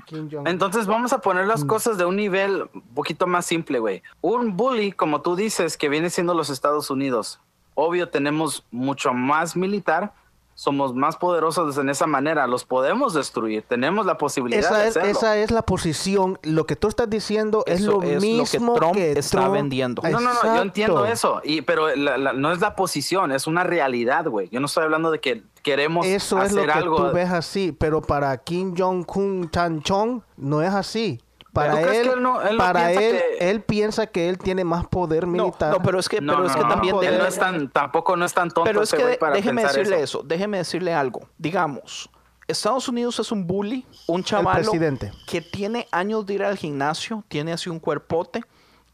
Entonces 0.46 0.86
vamos 0.86 1.12
a 1.12 1.20
poner 1.20 1.44
Mm. 1.44 1.48
las 1.48 1.64
cosas 1.64 1.98
de 1.98 2.04
un 2.06 2.16
nivel 2.16 2.68
un 2.74 2.82
poquito 2.94 3.26
más 3.26 3.44
simple, 3.46 3.78
güey. 3.78 4.02
Un 4.22 4.56
bully, 4.56 4.92
como 4.92 5.20
tú 5.20 5.36
dices, 5.36 5.76
que 5.76 5.88
viene 5.90 6.08
siendo 6.10 6.32
los 6.34 6.48
Estados 6.50 6.90
Unidos. 6.90 7.40
Obvio, 7.74 8.08
tenemos 8.08 8.64
mucho 8.72 9.12
más 9.12 9.54
militar, 9.54 10.12
somos 10.60 10.92
más 10.92 11.16
poderosos 11.16 11.78
en 11.78 11.88
esa 11.88 12.08
manera, 12.08 12.48
los 12.48 12.64
podemos 12.64 13.14
destruir, 13.14 13.62
tenemos 13.68 14.06
la 14.06 14.18
posibilidad 14.18 14.58
Esa 14.58 14.78
de 14.78 14.88
es, 14.88 14.96
hacerlo. 14.96 15.10
esa 15.10 15.36
es 15.36 15.50
la 15.52 15.62
posición. 15.62 16.36
Lo 16.42 16.66
que 16.66 16.74
tú 16.74 16.88
estás 16.88 17.08
diciendo 17.08 17.62
es 17.64 17.80
lo 17.82 17.92
es 17.92 17.94
lo 17.94 18.00
que 18.00 18.16
mismo 18.18 18.74
Trump 18.74 18.96
está 18.96 19.38
Trump- 19.42 19.52
vendiendo. 19.52 20.02
No, 20.02 20.18
no, 20.18 20.34
no, 20.34 20.56
yo 20.56 20.62
entiendo 20.62 21.06
eso, 21.06 21.40
y, 21.44 21.62
pero 21.62 21.94
la- 21.94 22.18
la- 22.18 22.32
no 22.32 22.50
es 22.50 22.60
la 22.60 22.74
posición, 22.74 23.30
es 23.30 23.46
una 23.46 23.62
realidad, 23.62 24.26
güey. 24.26 24.48
Yo 24.50 24.58
no 24.58 24.66
estoy 24.66 24.82
hablando 24.82 25.12
de 25.12 25.20
que 25.20 25.44
queremos 25.62 26.04
Eso 26.04 26.38
es 26.38 26.46
hacer 26.50 26.66
lo 26.66 26.72
que 26.72 26.78
algo. 26.78 26.96
tú 26.96 27.14
ves 27.14 27.30
así, 27.30 27.70
pero 27.78 28.02
para 28.02 28.36
Kim 28.38 28.74
Jong-un 28.76 29.48
Chan 29.52 29.80
Chong 29.82 30.22
no 30.36 30.60
es 30.62 30.74
así. 30.74 31.20
Para 31.58 31.76
¿Tú 31.76 31.82
crees 31.82 31.98
él, 31.98 32.06
que 32.08 32.12
él 32.14 32.22
no- 32.22 32.42
él 32.42 32.56
no 32.56 32.64
para 32.64 32.86
piensa 32.88 33.00
él, 33.02 33.16
que- 33.38 33.50
él 33.50 33.62
piensa 33.62 34.06
que 34.06 34.28
él 34.28 34.38
tiene 34.38 34.64
más 34.64 34.86
poder 34.86 35.26
militar. 35.26 35.72
no, 35.72 35.82
pero 35.82 35.98
es 35.98 36.08
que, 36.08 36.20
No, 36.20 36.32
pero 36.34 36.44
no, 36.44 36.50
es 36.50 36.56
que 36.56 36.62
no, 36.62 36.68
también 36.68 36.94
él 36.96 37.00
debe- 37.02 37.18
no 37.18 37.26
es 37.26 37.38
tan, 37.38 37.68
tampoco 37.70 38.16
no 38.16 38.24
es 38.24 38.32
tan 38.34 38.48
tonto 38.48 38.64
Pero 38.64 38.82
es 38.82 38.92
ese 38.92 39.02
que 39.02 39.16
para 39.18 39.34
déjeme 39.36 39.62
decirle 39.62 39.96
eso. 40.02 40.18
eso. 40.20 40.22
déjeme 40.26 40.58
decirle 40.58 40.94
algo. 40.94 41.20
Digamos, 41.38 42.10
Estados 42.46 42.88
Unidos 42.88 43.18
es 43.20 43.30
un 43.30 43.46
bully, 43.46 43.86
un 44.06 44.24
chaval 44.24 44.62
presidente. 44.62 45.12
que 45.26 45.40
tiene 45.42 45.86
años 45.90 46.24
de 46.26 46.34
ir 46.34 46.44
al 46.44 46.56
gimnasio, 46.56 47.22
tiene 47.28 47.52
así 47.52 47.68
un 47.68 47.78
cuerpote 47.78 48.42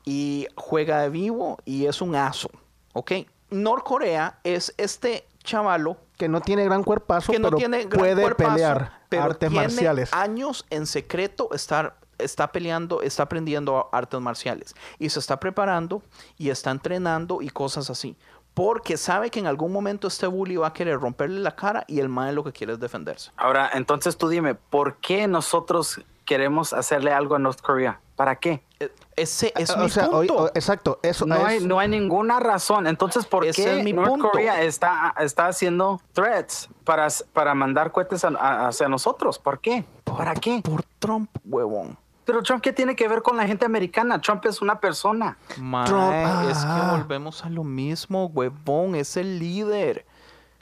y 0.04 0.46
juega 0.56 1.00
de 1.02 1.10
vivo 1.10 1.58
y 1.64 1.86
es 1.86 2.00
un 2.02 2.16
aso, 2.16 2.50
¿ok? 2.92 3.12
Norcorea 3.50 4.38
es 4.44 4.74
este 4.76 5.26
chavalo 5.44 5.96
que 6.16 6.28
no 6.28 6.40
tiene 6.40 6.64
gran 6.64 6.82
cuerpazo, 6.82 7.32
que 7.32 7.38
no 7.38 7.48
pero 7.48 7.56
tiene 7.58 7.84
gran 7.84 7.98
puede 7.98 8.22
cuerpazo, 8.22 8.50
pelear 8.52 8.92
pero 9.08 9.22
artes 9.24 9.48
tiene 9.50 9.62
marciales. 9.68 10.12
años 10.12 10.64
en 10.70 10.86
secreto 10.86 11.48
estar 11.52 11.96
está 12.18 12.52
peleando, 12.52 13.02
está 13.02 13.24
aprendiendo 13.24 13.88
artes 13.92 14.20
marciales 14.20 14.74
y 14.98 15.08
se 15.10 15.18
está 15.18 15.38
preparando 15.40 16.02
y 16.38 16.50
está 16.50 16.70
entrenando 16.70 17.42
y 17.42 17.48
cosas 17.50 17.90
así. 17.90 18.16
Porque 18.54 18.96
sabe 18.96 19.30
que 19.30 19.40
en 19.40 19.46
algún 19.48 19.72
momento 19.72 20.06
este 20.06 20.28
bully 20.28 20.56
va 20.56 20.68
a 20.68 20.72
querer 20.72 21.00
romperle 21.00 21.40
la 21.40 21.56
cara 21.56 21.84
y 21.88 21.98
el 21.98 22.08
mae 22.08 22.32
lo 22.32 22.44
que 22.44 22.52
quiere 22.52 22.74
es 22.74 22.78
defenderse. 22.80 23.32
Ahora, 23.36 23.70
entonces 23.74 24.16
tú 24.16 24.28
dime, 24.28 24.54
¿por 24.54 24.96
qué 24.98 25.26
nosotros 25.26 26.00
queremos 26.24 26.72
hacerle 26.72 27.12
algo 27.12 27.34
a 27.34 27.38
North 27.40 27.60
Korea? 27.60 28.00
¿Para 28.14 28.36
qué? 28.36 28.62
E- 28.78 28.92
Ese 29.16 29.52
es 29.56 29.70
o 29.70 29.78
mi 29.78 29.90
sea, 29.90 30.08
punto. 30.08 30.52
exacto, 30.54 31.00
eso 31.02 31.26
No 31.26 31.44
hay, 31.44 31.58
no 31.64 31.80
hay 31.80 31.88
ninguna 31.88 32.38
razón. 32.38 32.86
Entonces, 32.86 33.26
¿por 33.26 33.42
qué 33.50 33.78
es 33.78 33.82
mi 33.84 33.92
North 33.92 34.08
punto. 34.08 34.30
Korea 34.30 34.62
está, 34.62 35.12
está 35.18 35.48
haciendo 35.48 36.00
threats 36.12 36.68
para, 36.84 37.08
para 37.32 37.54
mandar 37.56 37.90
cohetes 37.90 38.24
a- 38.24 38.28
a- 38.28 38.68
hacia 38.68 38.88
nosotros? 38.88 39.40
¿Por 39.40 39.58
qué? 39.58 39.84
¿Para 40.04 40.32
qué? 40.34 40.60
Por 40.62 40.84
Trump, 41.00 41.28
huevón. 41.44 41.98
Pero 42.24 42.42
Trump, 42.42 42.62
¿qué 42.62 42.72
tiene 42.72 42.96
que 42.96 43.06
ver 43.06 43.22
con 43.22 43.36
la 43.36 43.46
gente 43.46 43.66
americana? 43.66 44.20
Trump 44.20 44.44
es 44.46 44.62
una 44.62 44.80
persona. 44.80 45.36
Mae, 45.58 45.86
Trump, 45.86 46.50
es 46.50 46.58
que 46.58 46.64
ah. 46.66 46.96
volvemos 46.98 47.44
a 47.44 47.50
lo 47.50 47.64
mismo, 47.64 48.26
huevón. 48.26 48.94
Es 48.94 49.16
el 49.16 49.38
líder. 49.38 50.06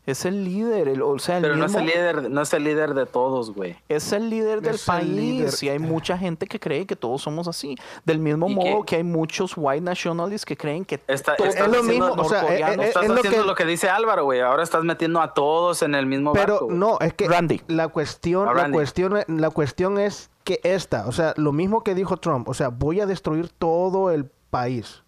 Es 0.05 0.25
el 0.25 0.45
líder. 0.45 0.89
el- 0.89 1.01
o 1.03 1.17
sea, 1.21 1.37
el 1.37 1.43
Pero 1.43 1.57
no 1.57 1.67
es 1.67 1.75
el 1.77 1.87
líder, 1.87 2.29
no 2.31 2.43
es 2.43 2.53
el 2.53 2.65
líder 2.65 2.95
de 2.95 3.07
todos, 3.07 3.53
güey. 3.55 3.77
Es 3.89 4.13
el 4.13 4.31
líder 4.31 4.61
del 4.61 4.75
Es 4.75 4.85
país 4.85 5.09
líder. 5.09 5.51
y 5.63 5.69
hay 5.69 5.79
mucha 5.79 6.19
gente 6.19 6.47
que 6.47 6.59
cree 6.59 6.87
que 6.87 6.97
todos 6.97 7.23
somos 7.23 7.47
así. 7.47 7.77
Del 8.05 8.19
mismo 8.19 8.49
¿Y 8.51 8.55
modo 8.57 8.81
qué? 8.81 8.87
que 8.87 8.97
hay 8.97 9.05
muchos 9.05 9.53
white 9.57 9.81
nationalists 9.81 10.45
que 10.45 10.57
creen 10.57 10.85
que 10.85 11.01
estás 11.07 11.39
Es 11.39 11.57
lo 11.59 11.67
haciendo- 11.67 11.83
mismo, 11.85 12.07
o 12.21 12.25
sea, 12.29 12.43
eh, 12.53 12.59
eh, 12.61 12.85
Estás 12.89 13.05
es 13.05 13.09
lo 13.11 13.15
haciendo 13.15 13.41
que- 13.43 13.47
lo 13.47 13.55
que 13.55 13.65
dice 13.65 13.89
Álvaro, 13.89 14.25
güey. 14.25 14.41
Ahora 14.41 14.65
estás 14.65 14.83
metiendo 14.83 15.21
a 15.21 15.35
todos 15.35 15.83
en 15.83 15.95
el 15.95 16.07
mismo 16.07 16.33
Pero 16.33 16.55
barco, 16.55 16.69
no, 16.73 16.99
es 17.01 17.15
que 17.15 17.29
Randy. 17.29 17.61
la 17.69 17.87
cuestión, 17.89 18.47
la 18.57 18.71
cuestión, 18.73 19.15
la 19.29 19.51
cuestión 19.51 19.99
es 19.99 20.31
que 20.43 20.59
esta, 20.65 21.07
o 21.07 21.13
sea, 21.13 21.33
lo 21.37 21.53
mismo 21.53 21.85
que 21.85 21.95
dijo 21.95 22.17
Trump, 22.17 22.49
o 22.49 22.55
sea, 22.55 22.69
voy 22.71 23.01
a 23.01 23.07
destruir 23.07 23.49
todo 23.51 24.11
el 24.11 24.25
país. 24.51 25.05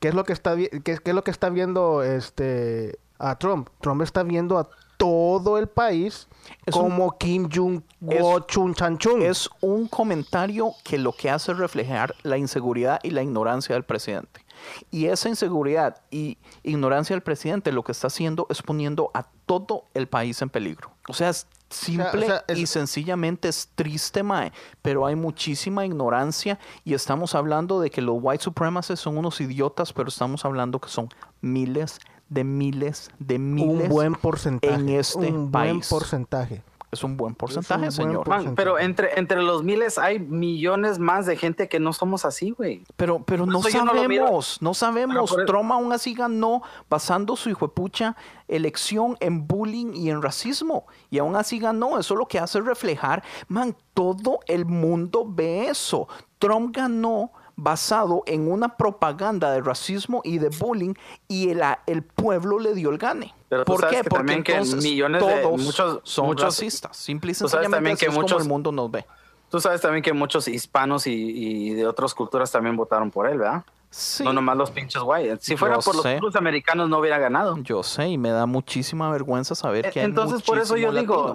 ¿Qué 0.00 0.08
es 0.08 0.14
lo 0.14 0.24
que 0.24 0.32
está 0.34 0.54
qué 0.56 1.00
es 1.02 1.14
lo 1.14 1.24
que 1.24 1.30
está 1.30 1.48
viendo 1.48 2.02
este 2.02 2.98
a 3.18 3.36
Trump? 3.38 3.68
Trump 3.80 4.02
está 4.02 4.22
viendo 4.22 4.58
a 4.58 4.68
todo 4.96 5.58
el 5.58 5.68
país 5.68 6.26
Es 6.66 6.74
un- 6.74 6.82
como 6.82 7.16
Kim 7.18 7.48
Jong 7.52 7.82
Un 8.00 8.44
Chun 8.48 8.74
Chan 8.74 8.98
Chun. 8.98 9.22
es 9.22 9.48
un 9.60 9.86
comentario 9.86 10.72
que 10.82 10.98
lo 10.98 11.12
que 11.12 11.30
hace 11.30 11.52
es 11.52 11.58
reflejar 11.58 12.14
la 12.24 12.36
inseguridad 12.36 12.98
y 13.04 13.10
la 13.10 13.22
ignorancia 13.22 13.74
del 13.76 13.84
presidente. 13.84 14.44
Y 14.90 15.06
esa 15.06 15.28
inseguridad 15.28 15.98
y 16.10 16.36
ignorancia 16.64 17.14
del 17.14 17.22
presidente 17.22 17.70
lo 17.70 17.84
que 17.84 17.92
está 17.92 18.08
haciendo 18.08 18.46
es 18.50 18.60
poniendo 18.60 19.10
a 19.14 19.24
todo 19.46 19.84
el 19.94 20.08
país 20.08 20.42
en 20.42 20.50
peligro. 20.50 20.90
O 21.08 21.12
sea, 21.12 21.28
es 21.28 21.46
simple 21.70 22.26
sea, 22.26 22.44
es- 22.48 22.58
y 22.58 22.66
sencillamente 22.66 23.46
es 23.48 23.68
triste, 23.76 24.24
Mae, 24.24 24.52
pero 24.82 25.06
hay 25.06 25.14
muchísima 25.14 25.86
ignorancia 25.86 26.58
y 26.84 26.94
estamos 26.94 27.36
hablando 27.36 27.80
de 27.80 27.90
que 27.90 28.02
los 28.02 28.16
white 28.20 28.42
supremacists 28.42 29.00
son 29.04 29.16
unos 29.16 29.40
idiotas, 29.40 29.92
pero 29.92 30.08
estamos 30.08 30.44
hablando 30.44 30.80
que 30.80 30.88
son 30.88 31.08
miles 31.40 32.00
de 32.00 32.04
miles 32.30 33.10
de 33.18 33.38
miles 33.38 33.84
un 33.84 33.88
buen 33.88 34.14
porcentaje. 34.14 34.74
en 34.74 34.88
este 34.88 35.32
un 35.32 35.50
país. 35.50 35.72
buen 35.72 35.80
porcentaje. 35.88 36.62
Es 36.90 37.04
un 37.04 37.18
buen 37.18 37.34
porcentaje, 37.34 37.90
señor. 37.90 38.26
Man, 38.26 38.54
pero 38.54 38.78
entre, 38.78 39.18
entre 39.18 39.42
los 39.42 39.62
miles 39.62 39.98
hay 39.98 40.18
millones 40.18 40.98
más 40.98 41.26
de 41.26 41.36
gente 41.36 41.68
que 41.68 41.78
no 41.80 41.92
somos 41.92 42.24
así, 42.24 42.52
güey. 42.52 42.82
Pero, 42.96 43.22
pero 43.24 43.44
no 43.44 43.60
yo 43.60 43.84
no 43.84 43.92
sabemos, 43.92 44.58
no, 44.62 44.72
sabemos. 44.72 45.30
Por- 45.30 45.44
Trump 45.44 45.70
aún 45.70 45.92
así 45.92 46.14
ganó 46.14 46.62
basando 46.88 47.36
su 47.36 47.50
hijuepucha 47.50 48.16
elección 48.48 49.18
en 49.20 49.46
bullying 49.46 49.92
y 49.94 50.08
en 50.08 50.22
racismo. 50.22 50.86
Y 51.10 51.18
aún 51.18 51.36
así 51.36 51.58
ganó. 51.58 51.98
Eso 51.98 52.16
lo 52.16 52.24
que 52.24 52.38
hace 52.38 52.58
es 52.58 52.64
reflejar, 52.64 53.22
man, 53.48 53.76
todo 53.92 54.40
el 54.46 54.64
mundo 54.64 55.26
ve 55.28 55.68
eso. 55.68 56.08
Trump 56.38 56.74
ganó 56.74 57.32
basado 57.58 58.22
en 58.26 58.50
una 58.50 58.76
propaganda 58.76 59.50
de 59.50 59.60
racismo 59.60 60.22
y 60.24 60.38
de 60.38 60.48
bullying 60.48 60.94
y 61.26 61.50
el, 61.50 61.60
el 61.86 62.02
pueblo 62.04 62.60
le 62.60 62.72
dio 62.72 62.90
el 62.90 62.98
gane. 62.98 63.34
Pero 63.48 63.64
¿Por 63.64 63.80
qué? 63.88 63.96
que 63.96 64.04
Porque 64.04 64.16
también 64.16 64.42
que 64.44 64.60
millones 64.76 65.26
de- 65.26 65.40
todos 65.42 65.60
muchos- 65.60 66.00
son 66.04 66.26
muchos- 66.26 66.44
racistas. 66.44 66.96
Simple 66.96 67.32
y 67.32 67.34
también 67.70 67.96
que 67.96 68.06
es 68.06 68.10
como 68.10 68.22
muchos- 68.22 68.42
el 68.42 68.48
mundo 68.48 68.70
nos 68.70 68.90
ve. 68.90 69.04
Tú 69.50 69.58
sabes 69.60 69.80
también 69.80 70.04
que 70.04 70.12
muchos 70.12 70.46
hispanos 70.46 71.06
y, 71.06 71.12
y 71.14 71.70
de 71.74 71.86
otras 71.86 72.14
culturas 72.14 72.52
también 72.52 72.76
votaron 72.76 73.10
por 73.10 73.26
él, 73.28 73.38
¿verdad? 73.38 73.64
Sí. 73.90 74.22
No 74.22 74.32
nomás 74.34 74.56
los 74.56 74.70
pinches 74.70 75.02
guay. 75.02 75.34
Si 75.40 75.56
fuera 75.56 75.76
Yo 75.76 75.80
por 75.80 76.22
los 76.22 76.36
americanos 76.36 76.88
no 76.88 76.98
hubiera 76.98 77.18
ganado. 77.18 77.56
Yo 77.62 77.82
sé 77.82 78.06
y 78.08 78.18
me 78.18 78.30
da 78.30 78.46
muchísima 78.46 79.10
vergüenza 79.10 79.54
saber 79.54 79.90
que 79.90 80.00
hay 80.00 80.04
E, 80.04 80.08
Entonces 80.08 80.42
por 80.42 80.58
eso 80.58 80.76
yo 80.76 80.92
digo, 80.92 81.34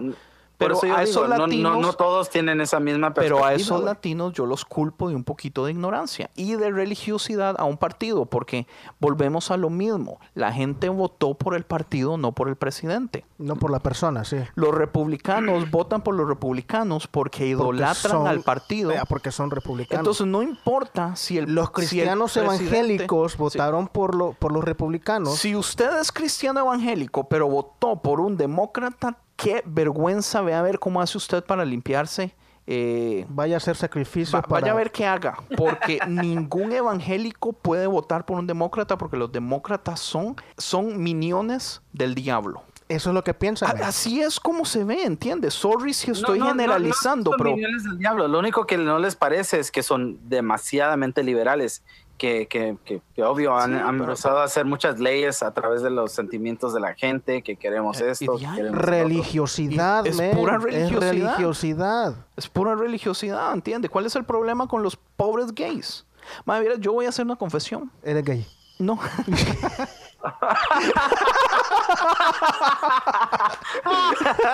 Pero 0.58 0.76
eso 0.76 0.84
a 0.86 0.88
digo, 0.90 1.00
esos 1.00 1.30
no- 1.30 1.36
no, 1.38 1.48
latinos- 1.48 1.80
no 1.80 1.94
todos 1.94 2.30
tienen 2.30 2.62
esa 2.62 2.80
misma 2.80 3.14
Pero 3.14 3.38
perspectiva. 3.38 3.48
a 3.50 3.54
esos 3.54 3.84
latinos 3.84 4.34
yo 4.34 4.46
los 4.46 4.64
culpo 4.66 5.10
de 5.10 5.16
un 5.16 5.24
poquito 5.24 5.66
de 5.66 5.72
ignorancia 5.72 6.30
y 6.36 6.54
de 6.56 6.70
religiosidad 6.72 7.56
a 7.60 7.66
un 7.66 7.78
partido, 7.78 8.26
porque 8.26 8.68
volvemos 9.00 9.52
a 9.52 9.58
lo 9.58 9.70
mismo. 9.70 10.20
La 10.36 10.52
gente 10.54 10.90
votó 10.90 11.34
por 11.34 11.56
el 11.56 11.64
partido, 11.64 12.18
no 12.18 12.32
por 12.32 12.48
el 12.50 12.56
presidente. 12.56 13.26
No 13.38 13.56
por 13.58 13.72
la 13.72 13.80
persona, 13.80 14.24
sí. 14.24 14.38
Los 14.56 14.74
republicanos 14.74 15.70
votan 15.72 16.02
por 16.02 16.16
los 16.16 16.28
republicanos 16.28 17.08
porque 17.08 17.24
Porque 17.34 17.48
idolatran 17.48 18.12
son- 18.12 18.28
al 18.28 18.42
partido. 18.42 18.92
eh, 18.92 19.00
Porque 19.10 19.32
son 19.32 19.52
republicanos. 19.52 20.00
Entonces 20.02 20.28
no 20.28 20.42
importa 20.44 21.16
si 21.16 21.38
el 21.38 21.54
los 21.54 21.66
si 21.66 21.70
el 21.70 21.74
cristianos 21.74 22.38
evangélicos 22.38 23.34
Sí. 23.34 23.38
votaron 23.38 23.88
por, 23.88 24.16
lo, 24.16 24.34
por 24.34 24.52
los 24.54 24.64
republicanos. 24.64 25.36
Si 25.38 25.56
usted 25.56 26.00
es 26.00 26.12
cristiano 26.12 26.60
evangélico, 26.62 27.28
pero 27.28 27.48
votó 27.48 28.02
por 28.02 28.20
un 28.20 28.38
demócrata, 28.38 29.18
qué 29.36 29.64
vergüenza 29.66 30.42
ve 30.42 30.54
a 30.54 30.62
ver 30.62 30.80
cómo 30.80 31.02
hace 31.02 31.18
usted 31.18 31.44
para 31.44 31.66
limpiarse. 31.66 32.36
eh, 32.66 33.26
Vaya 33.30 33.56
a 33.56 33.58
hacer 33.58 33.76
sacrificio 33.76 34.38
Va- 34.38 34.42
para... 34.44 34.62
Vaya 34.62 34.72
a 34.74 34.76
ver 34.76 34.92
qué 34.92 35.06
haga, 35.06 35.36
porque 35.58 36.00
ningún 36.08 36.72
evangélico 36.72 37.52
puede 37.54 37.88
votar 37.88 38.26
por 38.26 38.38
un 38.40 38.48
demócrata 38.48 38.98
porque 38.98 39.18
los 39.18 39.32
demócratas 39.32 40.00
son, 40.00 40.36
son 40.58 41.02
miniones 41.04 41.82
del 41.92 42.16
diablo. 42.16 42.64
Eso 42.90 43.10
es 43.10 43.14
lo 43.16 43.24
que 43.24 43.34
piensan. 43.34 43.82
Así 43.82 44.22
es 44.22 44.40
como 44.40 44.66
se 44.66 44.84
ve, 44.84 45.04
¿entiendes? 45.04 45.54
Sorry 45.56 45.94
si 45.94 46.12
estoy 46.12 46.38
No, 46.38 46.46
no, 46.46 46.52
no, 46.52 46.52
generalizando, 46.52 47.32
no 47.32 47.38
son 47.38 47.56
pero 47.56 47.56
del 47.56 47.98
diablo. 47.98 48.28
Lo 48.28 48.40
único 48.40 48.68
que 48.68 48.78
no 48.78 49.00
les 49.00 49.16
parece 49.16 49.58
es 49.60 49.72
que 49.72 49.82
son 49.84 50.20
demasiadamente 50.30 51.24
liberales. 51.24 51.82
Que, 52.24 52.48
que, 52.48 52.78
que, 52.86 53.02
que 53.14 53.22
obvio 53.22 53.54
han, 53.58 53.74
Sí, 53.74 53.80
han 53.86 54.00
empezado 54.00 54.40
a 54.40 54.46
hacer 54.46 54.64
muchas 54.64 54.98
leyes 54.98 55.44
a 55.44 55.54
través 55.54 55.82
de 55.82 55.90
los 55.90 56.14
sentimientos 56.14 56.74
de 56.74 56.80
la 56.80 56.94
gente, 56.94 57.42
que 57.42 57.58
queremos 57.58 58.00
Eh, 58.00 58.12
esto, 58.12 58.38
que 58.38 58.46
queremos. 58.56 58.80
Religiosidad, 58.80 60.08
es 60.08 60.22
pura 60.34 60.56
es 60.56 60.62
religiosidad. 60.64 61.02
religiosidad. 61.12 62.16
es 62.38 62.48
pura 62.48 62.76
religiosidad, 62.76 63.52
¿entiendes? 63.54 63.92
¿Cuál 63.92 64.06
es 64.06 64.16
el 64.16 64.24
problema 64.24 64.68
con 64.68 64.82
los 64.84 64.96
pobres 64.96 65.54
gays? 65.54 66.06
Madre, 66.46 66.64
mira, 66.64 66.76
yo 66.80 66.94
voy 66.94 67.08
a 67.08 67.10
hacer 67.10 67.26
una 67.26 67.36
confesión. 67.36 67.92
Eres 68.04 68.24
gay. 68.24 68.48
No. 68.80 68.98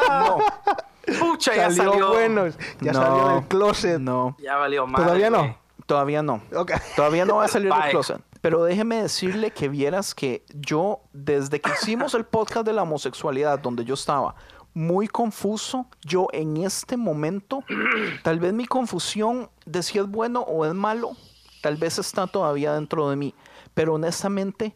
no. 0.09 0.37
Pucha, 1.19 1.55
ya 1.55 1.71
Salió, 1.71 1.91
salió. 1.91 2.07
bueno. 2.09 2.47
Ya 2.81 2.91
No, 2.93 3.01
salió 3.01 3.27
del 3.35 3.43
closet. 3.47 3.99
No. 3.99 4.35
Ya 4.39 4.55
valió 4.57 4.85
madre, 4.87 5.05
¿Todavía 5.05 5.29
no? 5.29 5.57
Todavía 5.89 6.21
no. 6.21 6.43
Ok. 6.55 6.73
Todavía 6.95 7.25
no 7.25 7.37
va 7.37 7.45
a 7.45 7.47
salir 7.47 7.73
del 7.73 7.89
closet. 7.89 8.21
Pero 8.41 8.63
déjeme 8.63 9.01
decirle 9.01 9.49
que 9.49 9.69
vieras 9.69 10.13
que 10.13 10.45
yo, 10.53 11.01
desde 11.13 11.59
que 11.59 11.71
hicimos 11.71 12.13
el 12.13 12.25
podcast 12.25 12.63
de 12.67 12.73
la 12.73 12.83
homosexualidad, 12.83 13.57
donde 13.57 13.83
yo 13.83 13.95
estaba 13.95 14.35
muy 14.75 15.07
confuso, 15.07 15.87
yo 16.05 16.27
en 16.31 16.57
este 16.57 16.95
momento, 16.95 17.63
tal 18.21 18.37
vez 18.37 18.53
mi 18.53 18.67
confusión 18.67 19.49
de 19.65 19.81
si 19.81 19.97
es 19.97 20.05
bueno 20.05 20.41
o 20.41 20.63
es 20.63 20.75
malo, 20.75 21.13
tal 21.63 21.75
vez 21.77 21.97
está 21.97 22.27
todavía 22.27 22.75
dentro 22.75 23.09
de 23.09 23.15
mí. 23.15 23.33
Pero 23.73 23.95
honestamente, 23.95 24.75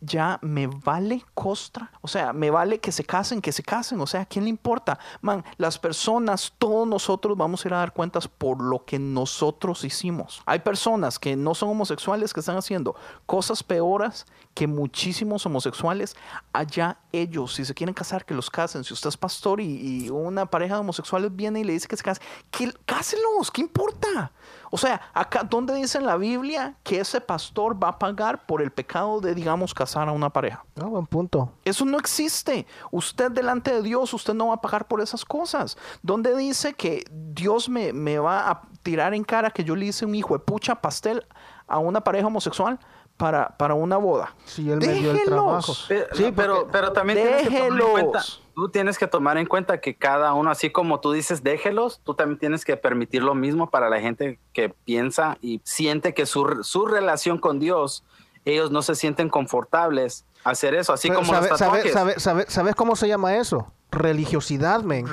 ya 0.00 0.38
me 0.42 0.66
vale 0.66 1.24
costra. 1.34 1.90
O 2.00 2.08
sea, 2.08 2.32
me 2.32 2.50
vale 2.50 2.80
que 2.80 2.92
se 2.92 3.04
casen, 3.04 3.40
que 3.40 3.52
se 3.52 3.62
casen. 3.62 4.00
O 4.00 4.06
sea, 4.06 4.22
¿a 4.22 4.26
quién 4.26 4.44
le 4.44 4.50
importa? 4.50 4.98
Man, 5.20 5.44
las 5.56 5.78
personas, 5.78 6.52
todos 6.58 6.86
nosotros 6.86 7.36
vamos 7.36 7.64
a 7.64 7.68
ir 7.68 7.74
a 7.74 7.78
dar 7.78 7.92
cuentas 7.92 8.28
por 8.28 8.62
lo 8.62 8.84
que 8.84 8.98
nosotros 8.98 9.84
hicimos. 9.84 10.42
Hay 10.46 10.60
personas 10.60 11.18
que 11.18 11.36
no 11.36 11.54
son 11.54 11.70
homosexuales 11.70 12.32
que 12.32 12.40
están 12.40 12.56
haciendo 12.56 12.94
cosas 13.26 13.62
peores 13.62 14.26
que 14.54 14.66
muchísimos 14.66 15.44
homosexuales. 15.46 16.16
Allá 16.52 16.98
ellos, 17.12 17.54
si 17.54 17.64
se 17.64 17.74
quieren 17.74 17.94
casar, 17.94 18.24
que 18.24 18.34
los 18.34 18.50
casen. 18.50 18.84
Si 18.84 18.92
usted 18.94 19.08
es 19.08 19.16
pastor 19.16 19.60
y, 19.60 20.04
y 20.04 20.10
una 20.10 20.46
pareja 20.46 20.74
de 20.74 20.80
homosexuales 20.80 21.34
viene 21.34 21.60
y 21.60 21.64
le 21.64 21.74
dice 21.74 21.88
que 21.88 21.96
se 21.96 22.02
casen, 22.02 22.24
que 22.50 22.72
cásenlos, 22.86 23.50
¿qué 23.50 23.60
importa? 23.60 24.32
O 24.70 24.76
sea, 24.78 25.00
acá, 25.14 25.42
¿dónde 25.48 25.74
dice 25.74 25.98
en 25.98 26.06
la 26.06 26.16
Biblia 26.16 26.74
que 26.82 27.00
ese 27.00 27.20
pastor 27.20 27.82
va 27.82 27.88
a 27.88 27.98
pagar 27.98 28.44
por 28.46 28.60
el 28.62 28.70
pecado 28.70 29.20
de, 29.20 29.34
digamos, 29.34 29.72
casar 29.74 30.08
a 30.08 30.12
una 30.12 30.30
pareja? 30.30 30.64
Ah, 30.80 30.84
buen 30.86 31.06
punto. 31.06 31.52
Eso 31.64 31.84
no 31.84 31.98
existe. 31.98 32.66
Usted 32.90 33.30
delante 33.30 33.72
de 33.72 33.82
Dios, 33.82 34.12
usted 34.14 34.34
no 34.34 34.48
va 34.48 34.54
a 34.54 34.60
pagar 34.60 34.86
por 34.86 35.00
esas 35.00 35.24
cosas. 35.24 35.76
¿Dónde 36.02 36.36
dice 36.36 36.74
que 36.74 37.04
Dios 37.10 37.68
me, 37.68 37.92
me 37.92 38.18
va 38.18 38.50
a 38.50 38.62
tirar 38.82 39.14
en 39.14 39.24
cara 39.24 39.50
que 39.50 39.64
yo 39.64 39.74
le 39.76 39.86
hice 39.86 40.04
un 40.06 40.14
hijo 40.14 40.34
de 40.34 40.40
pucha 40.40 40.74
pastel 40.76 41.26
a 41.66 41.78
una 41.78 42.02
pareja 42.02 42.26
homosexual 42.26 42.78
para, 43.16 43.48
para 43.56 43.74
una 43.74 43.96
boda? 43.96 44.34
Si 44.44 44.70
él 44.70 44.78
me 44.78 44.86
dio 44.94 45.10
el 45.10 45.16
Déjelos. 45.18 45.26
trabajo. 45.44 45.72
Pero, 45.88 46.06
Sí, 46.14 46.32
pero, 46.34 46.68
pero 46.70 46.92
también 46.92 47.18
tienes 47.18 47.48
que 47.48 47.58
tomar 47.58 47.80
en 47.80 47.90
cuenta, 47.90 48.18
Déjelos. 48.18 48.42
Tú 48.58 48.68
tienes 48.70 48.98
que 48.98 49.06
tomar 49.06 49.38
en 49.38 49.46
cuenta 49.46 49.80
que 49.80 49.94
cada 49.94 50.34
uno, 50.34 50.50
así 50.50 50.70
como 50.70 50.98
tú 50.98 51.12
dices, 51.12 51.44
déjelos, 51.44 52.00
tú 52.02 52.14
también 52.14 52.40
tienes 52.40 52.64
que 52.64 52.76
permitir 52.76 53.22
lo 53.22 53.36
mismo 53.36 53.70
para 53.70 53.88
la 53.88 54.00
gente 54.00 54.40
que 54.52 54.68
piensa 54.84 55.38
y 55.40 55.60
siente 55.62 56.12
que 56.12 56.26
su, 56.26 56.58
su 56.64 56.86
relación 56.86 57.38
con 57.38 57.60
Dios, 57.60 58.02
ellos 58.44 58.72
no 58.72 58.82
se 58.82 58.96
sienten 58.96 59.28
confortables 59.28 60.24
hacer 60.42 60.74
eso, 60.74 60.92
así 60.92 61.06
Pero 61.08 61.20
como 61.20 61.32
¿sabe- 61.34 61.48
los 61.50 61.58
sabe- 61.58 61.92
sabe- 61.92 62.18
sabe- 62.20 62.46
¿Sabes 62.48 62.74
cómo 62.74 62.96
se 62.96 63.06
llama 63.06 63.36
eso? 63.36 63.70
Religiosidad, 63.90 64.82
men. 64.82 65.06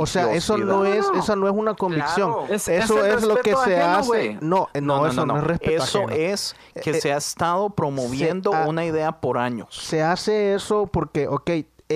O 0.00 0.06
sea, 0.06 0.32
eso 0.32 0.56
no 0.56 0.84
es, 0.84 0.90
Religiosidad. 0.92 1.22
esa 1.24 1.36
no 1.36 1.48
es 1.48 1.54
una 1.54 1.74
convicción. 1.74 2.32
Claro. 2.32 2.46
Es- 2.54 2.68
es 2.68 2.84
eso 2.84 3.04
es, 3.04 3.22
lo 3.24 3.36
que 3.36 3.54
se 3.56 3.80
ajeno, 3.80 3.98
hace. 3.98 4.38
No, 4.40 4.68
eh, 4.74 4.80
no, 4.80 5.06
eso 5.06 5.26
no, 5.26 5.36
es 5.38 5.44
respeto 5.44 5.82
Eso 5.82 5.98
ajeno. 6.06 6.12
es 6.14 6.56
que 6.82 6.90
Eh, 6.90 7.00
se 7.00 7.12
ha 7.12 7.16
estado 7.18 7.70
promoviendo 7.70 8.54
ha- 8.54 8.66
una 8.66 8.84
idea 8.84 9.12
por 9.20 9.38
años. 9.38 9.68
Se 9.74 10.02
hace 10.02 10.54
eso 10.54 10.86
porque, 10.86 11.28
ok, 11.28 11.50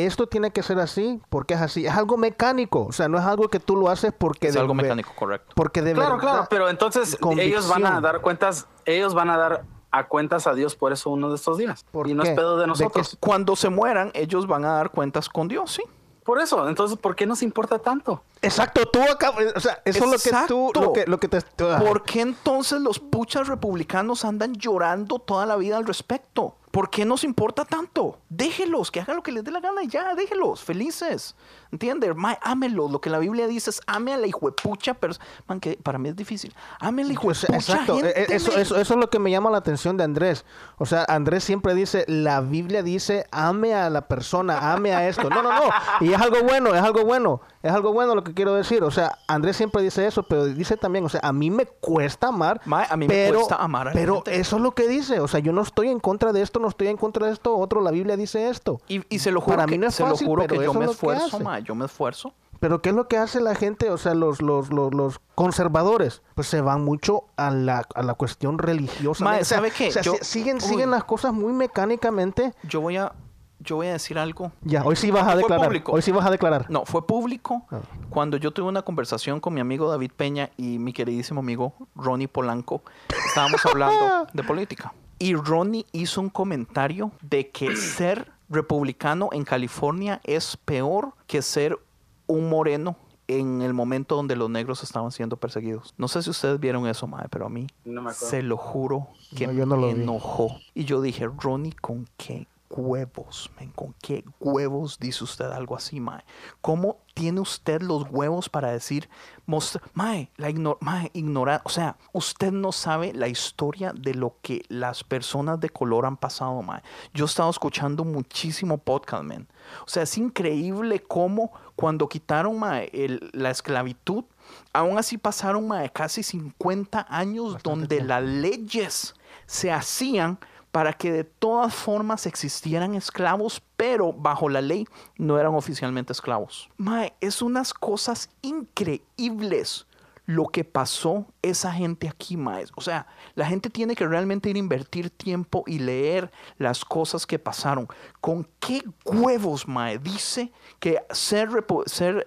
esto 0.04 0.26
tiene 0.26 0.50
que 0.50 0.62
ser 0.62 0.78
así 0.80 1.20
porque 1.30 1.54
es 1.54 1.60
así. 1.62 1.86
Es 1.86 1.94
algo 1.94 2.16
mecánico. 2.16 2.84
O 2.86 2.92
sea, 2.92 3.08
no 3.08 3.16
es 3.18 3.24
algo 3.24 3.48
que 3.48 3.60
tú 3.60 3.76
lo 3.76 3.88
haces 3.88 4.12
porque 4.16 4.48
Es 4.48 4.54
de 4.54 4.60
algo 4.60 4.74
mecánico, 4.74 5.12
correcto. 5.16 5.52
Porque 5.54 5.80
de 5.80 5.94
Claro, 5.94 6.16
verdad- 6.16 6.20
claro, 6.32 6.46
pero 6.50 6.68
entonces 6.68 7.16
ellos 7.38 7.68
van 7.68 7.86
a 7.86 8.00
dar 8.00 8.20
cuentas, 8.20 8.66
ellos 8.84 9.14
van 9.14 9.30
a 9.30 9.38
dar 9.38 9.64
a 9.92 10.08
cuentas 10.08 10.46
a 10.46 10.52
Dios 10.52 10.74
por 10.76 10.92
eso 10.92 11.08
uno 11.10 11.30
de 11.30 11.36
estos 11.36 11.56
días. 11.56 11.84
¿Por 11.90 12.08
y 12.08 12.12
no 12.14 12.22
qué? 12.24 12.30
es 12.30 12.34
pedo 12.36 12.56
de 12.56 12.62
¿De 12.62 12.66
nosotros. 12.66 13.16
Cuando 13.20 13.56
se 13.56 13.70
mueran, 13.70 14.10
ellos 14.14 14.46
van 14.46 14.64
a 14.66 14.72
dar 14.72 14.90
cuentas 14.90 15.28
con 15.28 15.48
Dios, 15.48 15.70
sí. 15.70 15.82
Por 16.24 16.40
eso, 16.40 16.68
entonces, 16.68 16.98
¿por 16.98 17.14
qué 17.14 17.24
nos 17.24 17.40
importa 17.40 17.78
tanto? 17.78 18.20
Exacto, 18.42 18.84
tú 18.86 19.00
acabas, 19.00 19.44
o 19.54 19.60
sea, 19.60 19.80
eso 19.84 20.04
es 20.06 20.10
lo 20.10 20.18
que 20.18 20.46
tú, 20.48 20.72
lo 20.74 20.92
que, 20.92 21.06
lo 21.06 21.18
que 21.20 21.28
te... 21.28 21.40
¿Por 21.40 22.02
qué 22.02 22.20
entonces 22.20 22.80
los 22.80 22.98
puchas 22.98 23.46
republicanos 23.46 24.24
andan 24.24 24.54
llorando 24.54 25.20
toda 25.20 25.46
la 25.46 25.54
vida 25.54 25.76
al 25.76 25.86
respecto? 25.86 26.56
¿Por 26.76 26.90
qué 26.90 27.06
nos 27.06 27.24
importa 27.24 27.64
tanto? 27.64 28.18
Déjelos, 28.28 28.90
que 28.90 29.00
hagan 29.00 29.16
lo 29.16 29.22
que 29.22 29.32
les 29.32 29.42
dé 29.42 29.50
la 29.50 29.60
gana 29.60 29.82
y 29.82 29.88
ya, 29.88 30.14
déjelos, 30.14 30.62
felices. 30.62 31.34
¿Entiendes? 31.72 32.14
Mae, 32.16 32.38
ámelos. 32.42 32.90
Lo 32.90 33.00
que 33.00 33.10
la 33.10 33.18
Biblia 33.18 33.46
dice 33.46 33.70
es 33.70 33.80
ame 33.86 34.12
a 34.14 34.16
la 34.16 34.26
hijuepucha 34.26 34.94
persona. 34.94 35.24
Man, 35.48 35.60
que 35.60 35.78
para 35.82 35.98
mí 35.98 36.08
es 36.08 36.16
difícil. 36.16 36.54
Ame 36.80 37.02
a 37.02 37.04
la 37.06 37.12
hijuepucha 37.12 37.54
exacto, 37.54 37.96
gente, 37.96 38.20
e- 38.20 38.32
e- 38.32 38.36
eso, 38.36 38.50
eso, 38.56 38.76
eso 38.80 38.94
es 38.94 39.00
lo 39.00 39.10
que 39.10 39.18
me 39.18 39.30
llama 39.30 39.50
la 39.50 39.58
atención 39.58 39.96
de 39.96 40.04
Andrés. 40.04 40.44
O 40.78 40.86
sea, 40.86 41.04
Andrés 41.08 41.44
siempre 41.44 41.74
dice, 41.74 42.04
la 42.08 42.40
Biblia 42.40 42.82
dice, 42.82 43.26
ame 43.30 43.74
a 43.74 43.90
la 43.90 44.08
persona, 44.08 44.72
ame 44.72 44.94
a 44.94 45.08
esto. 45.08 45.28
No, 45.30 45.42
no, 45.42 45.52
no. 45.52 45.70
Y 46.00 46.12
es 46.12 46.20
algo 46.20 46.42
bueno, 46.42 46.74
es 46.74 46.82
algo 46.82 47.04
bueno, 47.04 47.40
es 47.62 47.72
algo 47.72 47.92
bueno 47.92 48.14
lo 48.14 48.22
que 48.24 48.34
quiero 48.34 48.54
decir. 48.54 48.82
O 48.84 48.90
sea, 48.90 49.18
Andrés 49.26 49.56
siempre 49.56 49.82
dice 49.82 50.06
eso, 50.06 50.22
pero 50.22 50.44
dice 50.46 50.76
también, 50.76 51.04
o 51.04 51.08
sea, 51.08 51.20
a 51.22 51.32
mí 51.32 51.50
me 51.50 51.66
cuesta 51.66 52.28
amar, 52.28 52.60
Mae, 52.64 52.86
a 52.88 52.96
mí 52.96 53.06
me 53.08 53.14
pero, 53.14 53.38
cuesta 53.38 53.56
amar 53.56 53.88
a 53.88 53.90
la 53.90 53.94
pero 53.94 54.14
gente. 54.16 54.36
eso 54.40 54.56
es 54.56 54.62
lo 54.62 54.72
que 54.72 54.88
dice. 54.88 55.20
O 55.20 55.28
sea, 55.28 55.40
yo 55.40 55.52
no 55.52 55.62
estoy 55.62 55.88
en 55.88 56.00
contra 56.00 56.32
de 56.32 56.42
esto, 56.42 56.60
no 56.60 56.68
estoy 56.68 56.88
en 56.88 56.96
contra 56.96 57.26
de 57.26 57.32
esto, 57.32 57.56
otro, 57.56 57.80
la 57.80 57.90
Biblia 57.90 58.16
dice 58.16 58.48
esto. 58.48 58.80
Y, 58.88 59.02
y 59.14 59.18
se 59.18 59.30
lo 59.30 59.40
juro, 59.40 59.56
Para 59.56 59.66
que, 59.66 59.72
mí 59.72 59.78
no 59.78 59.88
es 59.88 59.94
se 59.94 60.02
lo 60.04 60.10
fácil, 60.10 60.26
juro 60.26 60.42
pero 60.46 60.60
que 60.60 60.66
yo 60.66 60.74
me 60.74 60.86
lo 60.86 60.92
esfuerzo, 60.92 61.38
yo 61.60 61.74
me 61.74 61.84
esfuerzo. 61.86 62.32
Pero 62.58 62.80
¿qué 62.80 62.88
es 62.88 62.94
lo 62.94 63.06
que 63.06 63.18
hace 63.18 63.40
la 63.42 63.54
gente? 63.54 63.90
O 63.90 63.98
sea, 63.98 64.14
los, 64.14 64.40
los, 64.40 64.72
los, 64.72 64.94
los 64.94 65.20
conservadores, 65.34 66.22
pues 66.34 66.48
se 66.48 66.60
van 66.62 66.82
mucho 66.84 67.24
a 67.36 67.50
la, 67.50 67.86
a 67.94 68.02
la 68.02 68.14
cuestión 68.14 68.58
religiosa. 68.58 69.24
Mae, 69.24 69.42
O 69.42 69.44
sea, 69.44 69.58
¿sabe 69.58 69.70
qué? 69.70 69.88
o 69.88 69.90
sea, 69.92 70.02
Yo- 70.02 70.14
si- 70.14 70.24
siguen, 70.24 70.56
Uy. 70.56 70.60
siguen 70.62 70.90
las 70.90 71.04
cosas 71.04 71.32
muy 71.34 71.52
mecánicamente. 71.52 72.54
Yo 72.62 72.80
voy 72.80 72.96
a, 72.96 73.12
yo 73.58 73.76
voy 73.76 73.88
a 73.88 73.92
decir 73.92 74.18
algo. 74.18 74.52
Ya, 74.62 74.82
hoy 74.84 74.96
sí 74.96 75.10
vas 75.10 75.24
a 75.28 75.32
Fue 75.32 75.36
declarar. 75.42 75.66
público. 75.66 75.92
Hoy 75.92 76.00
sí 76.02 76.12
vas 76.12 76.24
a 76.26 76.30
declarar. 76.30 76.66
No, 76.70 76.86
fue 76.86 77.06
público 77.06 77.66
Ah. 77.70 77.80
cuando 78.08 78.38
yo 78.38 78.50
tuve 78.52 78.68
una 78.68 78.80
conversación 78.82 79.38
con 79.38 79.52
mi 79.52 79.60
amigo 79.60 79.90
David 79.90 80.12
Peña 80.16 80.48
y 80.56 80.78
mi 80.78 80.94
queridísimo 80.94 81.40
amigo 81.40 81.74
Ronnie 81.94 82.26
Polanco. 82.28 82.80
Estábamos 83.28 83.64
hablando 83.66 84.26
de 84.32 84.42
política. 84.44 84.94
Y 85.18 85.34
Ronnie 85.34 85.86
hizo 85.92 86.20
un 86.22 86.30
comentario 86.30 87.10
de 87.22 87.50
que 87.50 87.76
ser 87.76 88.32
republicano 88.48 89.28
en 89.32 89.44
California 89.44 90.20
es 90.24 90.56
peor 90.56 91.14
que 91.26 91.42
ser 91.42 91.78
un 92.26 92.48
moreno 92.48 92.96
en 93.28 93.60
el 93.62 93.74
momento 93.74 94.14
donde 94.14 94.36
los 94.36 94.48
negros 94.48 94.84
estaban 94.84 95.10
siendo 95.10 95.36
perseguidos. 95.36 95.94
No 95.98 96.06
sé 96.06 96.22
si 96.22 96.30
ustedes 96.30 96.60
vieron 96.60 96.86
eso, 96.86 97.06
mae, 97.08 97.28
pero 97.28 97.46
a 97.46 97.48
mí 97.48 97.66
No 97.84 98.12
se 98.12 98.42
lo 98.42 98.56
juro 98.56 99.08
que 99.36 99.48
No, 99.48 99.52
yo 99.52 99.66
no 99.66 99.76
lo 99.76 99.88
me 99.88 99.94
vi. 99.94 100.02
enojó. 100.02 100.56
Y 100.74 100.84
yo 100.84 101.00
dije, 101.00 101.26
Ronnie, 101.26 101.72
¿con 101.72 102.08
qué 102.16 102.46
huevos, 102.70 103.50
men? 103.58 103.70
¿Con 103.72 103.94
qué 104.00 104.24
huevos 104.38 104.98
dice 105.00 105.24
usted 105.24 105.46
algo 105.46 105.74
así, 105.76 105.98
mae? 105.98 106.22
¿Cómo 106.60 106.98
tiene 107.14 107.40
usted 107.40 107.82
los 107.82 108.06
huevos 108.10 108.48
para 108.48 108.70
decir, 108.70 109.08
mostra- 109.46 109.80
mae, 109.94 110.30
la 110.36 110.50
igno- 110.50 110.78
mae, 110.80 111.10
ignorar, 111.14 111.62
o 111.64 111.68
sea, 111.68 111.96
usted 112.12 112.52
no 112.52 112.72
sabe 112.72 113.12
la 113.12 113.28
historia 113.28 113.92
de 113.92 114.14
lo 114.14 114.36
que 114.42 114.62
las 114.68 115.04
personas 115.04 115.60
de 115.60 115.68
color 115.70 116.06
han 116.06 116.16
pasado, 116.16 116.62
mae. 116.62 116.82
Yo 117.14 117.24
he 117.24 117.28
estado 117.28 117.50
escuchando 117.50 118.04
muchísimo 118.04 118.78
podcast, 118.78 119.24
man. 119.24 119.46
O 119.84 119.88
sea, 119.88 120.02
es 120.04 120.16
increíble 120.18 121.00
cómo 121.02 121.52
cuando 121.76 122.08
quitaron, 122.08 122.58
mae, 122.58 122.90
el- 122.92 123.30
la 123.32 123.50
esclavitud, 123.50 124.24
aún 124.72 124.98
así 124.98 125.18
pasaron, 125.18 125.66
mae, 125.66 125.90
casi 125.90 126.22
50 126.22 127.06
años 127.08 127.56
donde 127.62 128.00
las 128.02 128.22
leyes 128.22 129.14
se 129.46 129.70
hacían 129.72 130.38
para 130.76 130.92
que 130.92 131.10
de 131.10 131.24
todas 131.24 131.72
formas 131.74 132.26
existieran 132.26 132.94
esclavos, 132.96 133.62
pero 133.78 134.12
bajo 134.12 134.50
la 134.50 134.60
ley 134.60 134.86
no 135.16 135.38
eran 135.38 135.54
oficialmente 135.54 136.12
esclavos. 136.12 136.68
Mae, 136.76 137.14
es 137.22 137.40
unas 137.40 137.72
cosas 137.72 138.28
increíbles 138.42 139.86
lo 140.26 140.48
que 140.48 140.64
pasó 140.64 141.24
esa 141.40 141.72
gente 141.72 142.10
aquí, 142.10 142.36
mae. 142.36 142.66
O 142.74 142.82
sea, 142.82 143.06
la 143.34 143.46
gente 143.46 143.70
tiene 143.70 143.96
que 143.96 144.06
realmente 144.06 144.50
ir 144.50 144.56
a 144.56 144.58
invertir 144.58 145.08
tiempo 145.08 145.64
y 145.66 145.78
leer 145.78 146.30
las 146.58 146.84
cosas 146.84 147.26
que 147.26 147.38
pasaron. 147.38 147.88
¿Con 148.20 148.46
qué 148.60 148.82
huevos, 149.06 149.66
mae? 149.66 149.98
Dice 149.98 150.52
que 150.78 150.98
ser, 151.08 151.48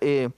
eh, 0.02 0.32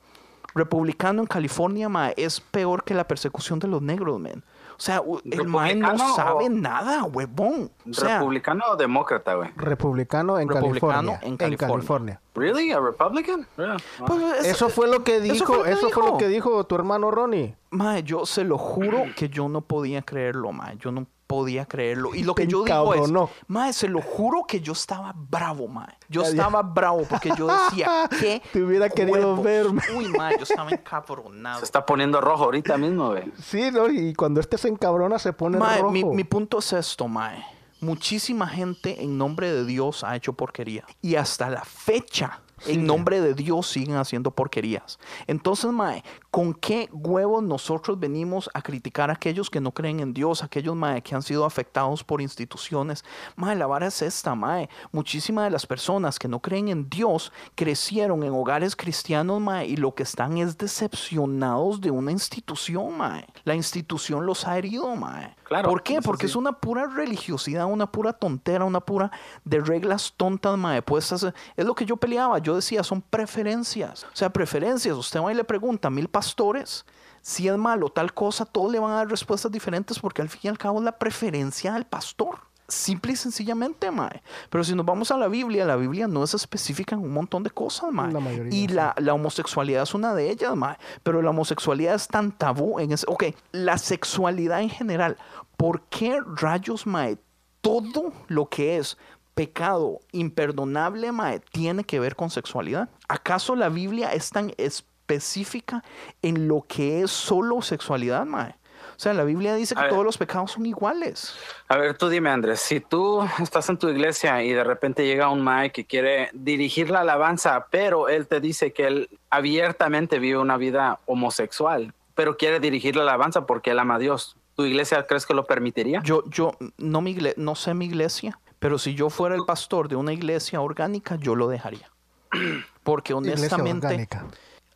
republicano 0.54 1.22
en 1.22 1.28
California, 1.28 1.88
mae, 1.88 2.14
es 2.18 2.42
peor 2.42 2.84
que 2.84 2.94
la 2.94 3.08
persecución 3.08 3.58
de 3.60 3.70
los 3.70 3.82
negros, 3.82 4.20
man. 4.20 4.44
O 4.82 4.84
sea, 4.84 5.04
el 5.26 5.48
mae 5.48 5.76
no 5.76 5.90
¿Republicano 5.92 6.16
sabe 6.16 6.46
o- 6.46 6.50
nada, 6.50 7.04
huevón. 7.04 7.70
O 7.88 7.94
sea, 7.94 8.18
¿Republicano 8.18 8.64
o 8.72 8.76
demócrata, 8.76 9.36
güey? 9.36 9.52
Republicano 9.56 10.40
en 10.40 10.50
Republicano 10.50 10.92
California. 11.12 11.20
en 11.22 11.28
En 11.34 11.38
California. 11.38 11.76
California. 11.76 12.22
¿Really? 12.34 12.72
¿A 12.72 12.80
Republican? 12.80 13.48
Yeah. 13.58 13.78
Pues, 14.08 14.40
es- 14.40 14.46
Eso 14.56 14.70
fue 14.70 14.88
lo 14.88 15.04
que 15.04 15.18
eso 15.18 15.24
dijo, 15.34 15.46
fue 15.46 15.58
lo 15.58 15.64
que 15.66 15.72
eso 15.72 15.90
fue 15.92 16.02
lo 16.02 16.06
dijo. 16.08 16.18
que 16.18 16.28
dijo 16.30 16.64
tu 16.64 16.74
hermano 16.74 17.12
Ronnie. 17.12 17.56
Mae, 17.70 18.02
yo 18.02 18.26
se 18.26 18.44
lo 18.44 18.58
juro 18.58 19.04
que 19.16 19.30
yo 19.30 19.48
no 19.50 19.62
podía 19.62 20.02
creerlo, 20.02 20.52
mae. 20.52 20.76
Yo 20.78 20.92
no 20.92 21.06
podía 21.32 21.66
creerlo. 21.66 22.14
Y 22.14 22.24
lo 22.24 22.36
que 22.36 22.46
yo 22.46 22.66
digo 22.66 22.94
es, 22.94 23.10
mae, 23.48 23.72
se 23.72 23.88
lo 23.88 24.02
juro 24.02 24.44
que 24.46 24.60
yo 24.60 24.74
estaba 24.74 25.14
bravo, 25.16 25.70
mae. 25.70 25.98
Yo 26.10 26.24
estaba 26.24 26.62
bravo 26.62 27.04
porque 27.10 27.32
yo 27.38 27.48
decía, 27.48 28.10
¿qué? 28.20 28.42
Te 28.52 28.62
hubiera 28.62 28.90
querido 28.90 29.42
verme. 29.42 29.82
Uy, 29.96 30.10
mae, 30.10 30.36
yo 30.36 30.44
estaba 30.44 30.70
encabronado. 30.72 31.60
Se 31.60 31.66
está 31.66 31.86
poniendo 31.86 32.20
rojo 32.20 32.44
ahorita 32.44 32.78
mismo, 32.78 33.12
güey. 33.12 33.32
Sí, 33.42 33.72
¿no? 33.72 33.90
Y 33.90 34.14
cuando 34.14 34.42
este 34.42 34.58
se 34.58 34.68
encabrona 34.68 35.20
se 35.20 35.32
pone 35.32 35.58
Mae, 35.58 35.80
rojo. 35.80 35.92
mi, 35.92 36.04
mi 36.04 36.24
punto 36.26 36.60
es 36.60 36.74
esto, 36.74 37.08
mae. 37.08 37.46
Muchísima 37.80 38.46
gente 38.48 39.02
en 39.02 39.18
nombre 39.18 39.54
de 39.54 39.64
Dios 39.64 40.04
ha 40.04 40.18
hecho 40.18 40.34
porquería. 40.34 40.84
Y 41.02 41.16
hasta 41.16 41.50
la 41.50 41.64
fecha, 41.64 42.42
en 42.66 42.86
nombre 42.86 43.22
de 43.22 43.34
Dios, 43.34 43.68
siguen 43.68 43.96
haciendo 43.96 44.32
porquerías. 44.32 45.00
Entonces, 45.28 45.72
mae, 45.72 46.04
¿con 46.30 46.54
qué 46.54 46.90
huevos 46.92 47.44
nosotros 47.44 48.00
venimos 48.00 48.50
a 48.54 48.62
criticar 48.62 49.10
a 49.10 49.14
aquellos 49.14 49.50
que 49.50 49.62
no 49.62 49.72
creen 49.72 50.00
en 50.00 50.14
Dios? 50.14 50.44
Aquellos, 50.44 50.76
mae, 50.76 51.02
que 51.02 51.16
han 51.16 51.22
sido 51.22 51.46
afectados 51.46 52.04
por 52.04 52.22
instituciones. 52.22 53.04
Mae, 53.36 53.56
la 53.56 53.68
vara 53.68 53.88
es 53.88 54.02
esta, 54.02 54.36
mae. 54.36 54.70
Muchísimas 54.92 55.46
de 55.46 55.52
las 55.52 55.66
personas 55.66 56.20
que 56.20 56.28
no 56.28 56.40
creen 56.40 56.68
en 56.68 56.90
Dios 56.90 57.32
crecieron 57.56 58.24
en 58.24 58.34
hogares 58.34 58.76
cristianos, 58.76 59.42
mae, 59.42 59.66
y 59.68 59.78
lo 59.78 59.94
que 59.96 60.04
están 60.04 60.38
es 60.38 60.58
decepcionados 60.58 61.82
de 61.82 61.92
una 61.92 62.12
institución, 62.12 62.98
mae. 62.98 63.26
La 63.44 63.56
institución 63.56 64.26
los 64.26 64.48
ha 64.48 64.58
herido, 64.58 64.96
mae. 64.96 65.36
Claro, 65.52 65.70
¿Por 65.70 65.84
qué? 65.84 66.02
Porque 66.02 66.28
sí. 66.28 66.32
es 66.32 66.36
una 66.38 66.54
pura 66.54 66.86
religiosidad, 66.88 67.66
una 67.66 67.92
pura 67.92 68.14
tontera, 68.14 68.64
una 68.64 68.80
pura 68.80 69.12
de 69.44 69.60
reglas 69.60 70.14
tontas, 70.16 70.58
mae. 70.58 70.82
Pues 70.82 71.12
es, 71.12 71.28
es 71.58 71.66
lo 71.66 71.76
que 71.76 71.86
yo 71.86 71.98
peleaba. 71.98 72.40
Yo 72.40 72.56
decía, 72.56 72.84
son 72.84 73.02
preferencias. 73.02 74.06
O 74.06 74.16
sea, 74.16 74.30
preferencias. 74.30 74.96
Usted 74.96 75.20
va 75.20 75.30
y 75.30 75.36
le 75.36 75.44
pregunta 75.44 75.90
a 75.90 75.92
mil 75.92 76.08
pastores 76.08 76.86
si 77.22 77.50
es 77.50 77.58
malo 77.58 77.90
tal 77.90 78.14
cosa, 78.14 78.46
todos 78.46 78.72
le 78.72 78.80
van 78.80 78.92
a 78.92 78.96
dar 78.96 79.10
respuestas 79.10 79.52
diferentes 79.52 80.00
porque 80.00 80.22
al 80.22 80.30
fin 80.30 80.40
y 80.44 80.48
al 80.48 80.58
cabo 80.58 80.80
es 80.80 80.86
la 80.86 80.98
preferencia 80.98 81.74
del 81.74 81.84
pastor. 81.84 82.40
Simple 82.72 83.14
y 83.14 83.16
sencillamente, 83.16 83.92
mae. 83.92 84.24
Pero 84.50 84.64
si 84.64 84.74
nos 84.74 84.86
vamos 84.86 85.12
a 85.12 85.18
la 85.18 85.28
Biblia, 85.28 85.66
la 85.66 85.76
Biblia 85.76 86.08
no 86.08 86.24
es 86.24 86.34
específica 86.34 86.96
en 86.96 87.02
un 87.02 87.12
montón 87.12 87.44
de 87.44 87.50
cosas, 87.50 87.92
mae. 87.92 88.12
La 88.12 88.20
mayoría, 88.20 88.54
y 88.54 88.62
sí. 88.62 88.68
la, 88.70 88.96
la 88.98 89.14
homosexualidad 89.14 89.84
es 89.84 89.94
una 89.94 90.14
de 90.14 90.30
ellas, 90.30 90.56
mae. 90.56 90.78
Pero 91.04 91.22
la 91.22 91.32
homosexualidad 91.32 91.96
es 91.96 92.08
tan 92.08 92.32
tabú 92.32 92.80
en 92.80 92.94
ese... 92.94 93.06
Ok, 93.10 93.26
la 93.52 93.78
sexualidad 93.78 94.62
en 94.62 94.70
general. 94.70 95.18
¿Por 95.58 95.82
qué 95.90 96.20
rayos, 96.38 96.88
mae? 96.88 97.18
Todo 97.60 98.14
lo 98.28 98.48
que 98.48 98.78
es 98.78 98.98
pecado 99.34 100.00
imperdonable, 100.12 101.12
mae, 101.12 101.40
tiene 101.52 101.84
que 101.84 102.00
ver 102.00 102.16
con 102.16 102.30
sexualidad. 102.30 102.90
¿Acaso 103.08 103.56
la 103.56 103.70
Biblia 103.70 104.14
es 104.14 104.30
tan 104.30 104.54
específica 104.58 105.84
en 106.22 106.48
lo 106.48 106.62
que 106.68 107.02
es 107.02 107.12
solo 107.12 107.62
sexualidad, 107.62 108.26
mae? 108.26 108.56
O 109.02 109.04
sea, 109.04 109.16
la 109.16 109.24
Biblia 109.24 109.56
dice 109.56 109.74
que 109.74 109.82
ver. 109.82 109.90
todos 109.90 110.06
los 110.06 110.16
pecados 110.16 110.52
son 110.52 110.64
iguales. 110.68 111.34
A 111.70 111.76
ver, 111.76 111.98
tú 111.98 112.08
dime, 112.08 112.30
Andrés, 112.30 112.60
si 112.60 112.82
tú 112.82 113.28
estás 113.42 113.68
en 113.70 113.80
tu 113.80 113.90
iglesia 113.90 114.44
y 114.44 114.54
de 114.54 114.64
repente 114.64 115.08
llega 115.08 115.28
un 115.30 115.44
Mike 115.44 115.72
que 115.72 115.86
quiere 115.88 116.30
dirigir 116.34 116.92
la 116.92 117.00
alabanza, 117.00 117.66
pero 117.72 118.10
él 118.10 118.28
te 118.28 118.40
dice 118.40 118.74
que 118.74 118.86
él 118.86 119.10
abiertamente 119.32 120.20
vive 120.20 120.38
una 120.38 120.56
vida 120.58 121.00
homosexual, 121.08 121.96
pero 122.14 122.38
quiere 122.38 122.60
dirigir 122.60 122.96
la 122.96 123.02
alabanza 123.02 123.48
porque 123.48 123.72
él 123.72 123.80
ama 123.80 123.96
a 123.96 123.98
Dios, 123.98 124.38
¿tu 124.56 124.66
iglesia 124.66 125.04
crees 125.08 125.26
que 125.26 125.34
lo 125.34 125.46
permitiría? 125.46 126.02
Yo, 126.04 126.24
yo 126.30 126.52
no, 126.78 127.02
mi 127.02 127.16
igle- 127.16 127.34
no 127.38 127.56
sé 127.56 127.74
mi 127.74 127.86
iglesia, 127.86 128.38
pero 128.60 128.78
si 128.78 128.94
yo 128.94 129.10
fuera 129.10 129.34
el 129.34 129.46
pastor 129.46 129.88
de 129.88 129.96
una 129.96 130.14
iglesia 130.14 130.62
orgánica, 130.62 131.16
yo 131.16 131.34
lo 131.34 131.48
dejaría. 131.48 131.90
Porque 132.84 133.14
Iglesia 133.14 133.34
honestamente, 133.58 133.88
orgánica. 133.88 134.28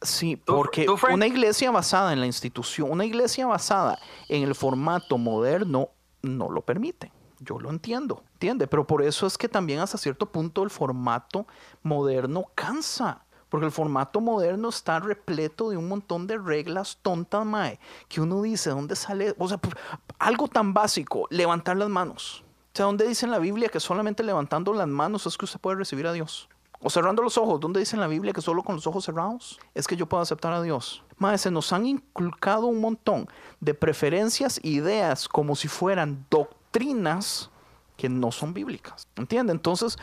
Sí, 0.06 0.38
¿Tú- 0.38 0.56
porque 0.56 0.86
tú, 0.86 0.98
una 1.12 1.28
iglesia 1.28 1.72
basada 1.72 2.14
en 2.14 2.20
la 2.20 2.26
institución, 2.26 2.90
una 2.92 3.06
iglesia 3.06 3.48
basada 3.48 3.98
en 4.30 4.44
el 4.44 4.56
formato 4.56 5.18
moderno, 5.18 5.90
no 6.22 6.50
lo 6.50 6.62
permite. 6.62 7.12
Yo 7.40 7.60
lo 7.60 7.70
entiendo, 7.70 8.24
¿entiende? 8.34 8.66
Pero 8.68 8.88
por 8.88 9.02
eso 9.04 9.28
es 9.28 9.38
que 9.38 9.50
también 9.50 9.80
hasta 9.80 9.98
cierto 9.98 10.26
punto 10.28 10.64
el 10.64 10.70
formato 10.70 11.46
moderno 11.84 12.46
cansa. 12.56 13.22
Porque 13.50 13.68
el 13.68 13.72
formato 13.72 14.20
moderno 14.22 14.70
está 14.70 15.00
repleto 15.00 15.70
de 15.70 15.78
un 15.78 15.88
montón 15.88 16.26
de 16.28 16.38
reglas 16.38 16.98
tontas, 17.02 17.46
mae, 17.46 17.80
que 18.10 18.20
uno 18.20 18.42
dice, 18.42 18.72
¿dónde 18.72 18.96
sale? 18.96 19.36
O 19.38 19.48
sea, 19.48 19.58
por- 19.58 19.78
algo 20.18 20.48
tan 20.48 20.74
básico, 20.74 21.28
levantar 21.30 21.78
las 21.78 21.88
manos. 21.90 22.44
O 22.74 22.78
sea, 22.78 22.86
¿dónde 22.88 23.08
dice 23.08 23.26
en 23.26 23.32
la 23.32 23.40
Biblia 23.40 23.70
que 23.70 23.80
solamente 23.80 24.24
levantando 24.24 24.74
las 24.74 24.88
manos 24.88 25.26
es 25.28 25.38
que 25.38 25.46
usted 25.46 25.60
puede 25.60 25.78
recibir 25.78 26.08
a 26.08 26.12
Dios? 26.14 26.50
O 26.82 26.90
cerrando 26.90 27.22
los 27.22 27.38
ojos, 27.38 27.60
¿dónde 27.60 27.80
dice 27.80 27.96
en 27.96 28.02
la 28.02 28.08
Biblia 28.08 28.34
que 28.34 28.42
solo 28.42 28.64
con 28.64 28.76
los 28.76 28.88
ojos 28.88 29.06
cerrados 29.06 29.60
es 29.74 29.88
que 29.88 29.96
yo 29.96 30.08
puedo 30.08 30.22
aceptar 30.22 30.54
a 30.54 30.62
Dios? 30.62 31.04
Mae, 31.18 31.38
se 31.38 31.52
nos 31.52 31.72
han 31.74 31.86
inculcado 31.86 32.68
un 32.68 32.82
montón 32.82 33.28
de 33.60 33.74
preferencias, 33.74 34.60
ideas, 34.64 35.28
como 35.28 35.56
si 35.56 35.68
fueran 35.68 36.26
doctrinas 36.30 37.50
que 37.98 38.10
no 38.10 38.32
son 38.32 38.54
bíblicas. 38.54 39.08
¿Entiende? 39.16 39.54
Entonces, 39.54 39.98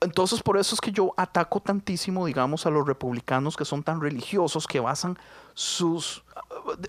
entonces 0.00 0.42
por 0.42 0.58
eso 0.58 0.74
es 0.74 0.80
que 0.80 0.92
yo 0.92 1.14
ataco 1.16 1.60
tantísimo, 1.60 2.26
digamos, 2.26 2.66
a 2.66 2.70
los 2.70 2.86
republicanos 2.86 3.56
que 3.56 3.64
son 3.64 3.82
tan 3.82 4.00
religiosos, 4.00 4.66
que 4.66 4.80
basan 4.80 5.18
sus... 5.54 6.22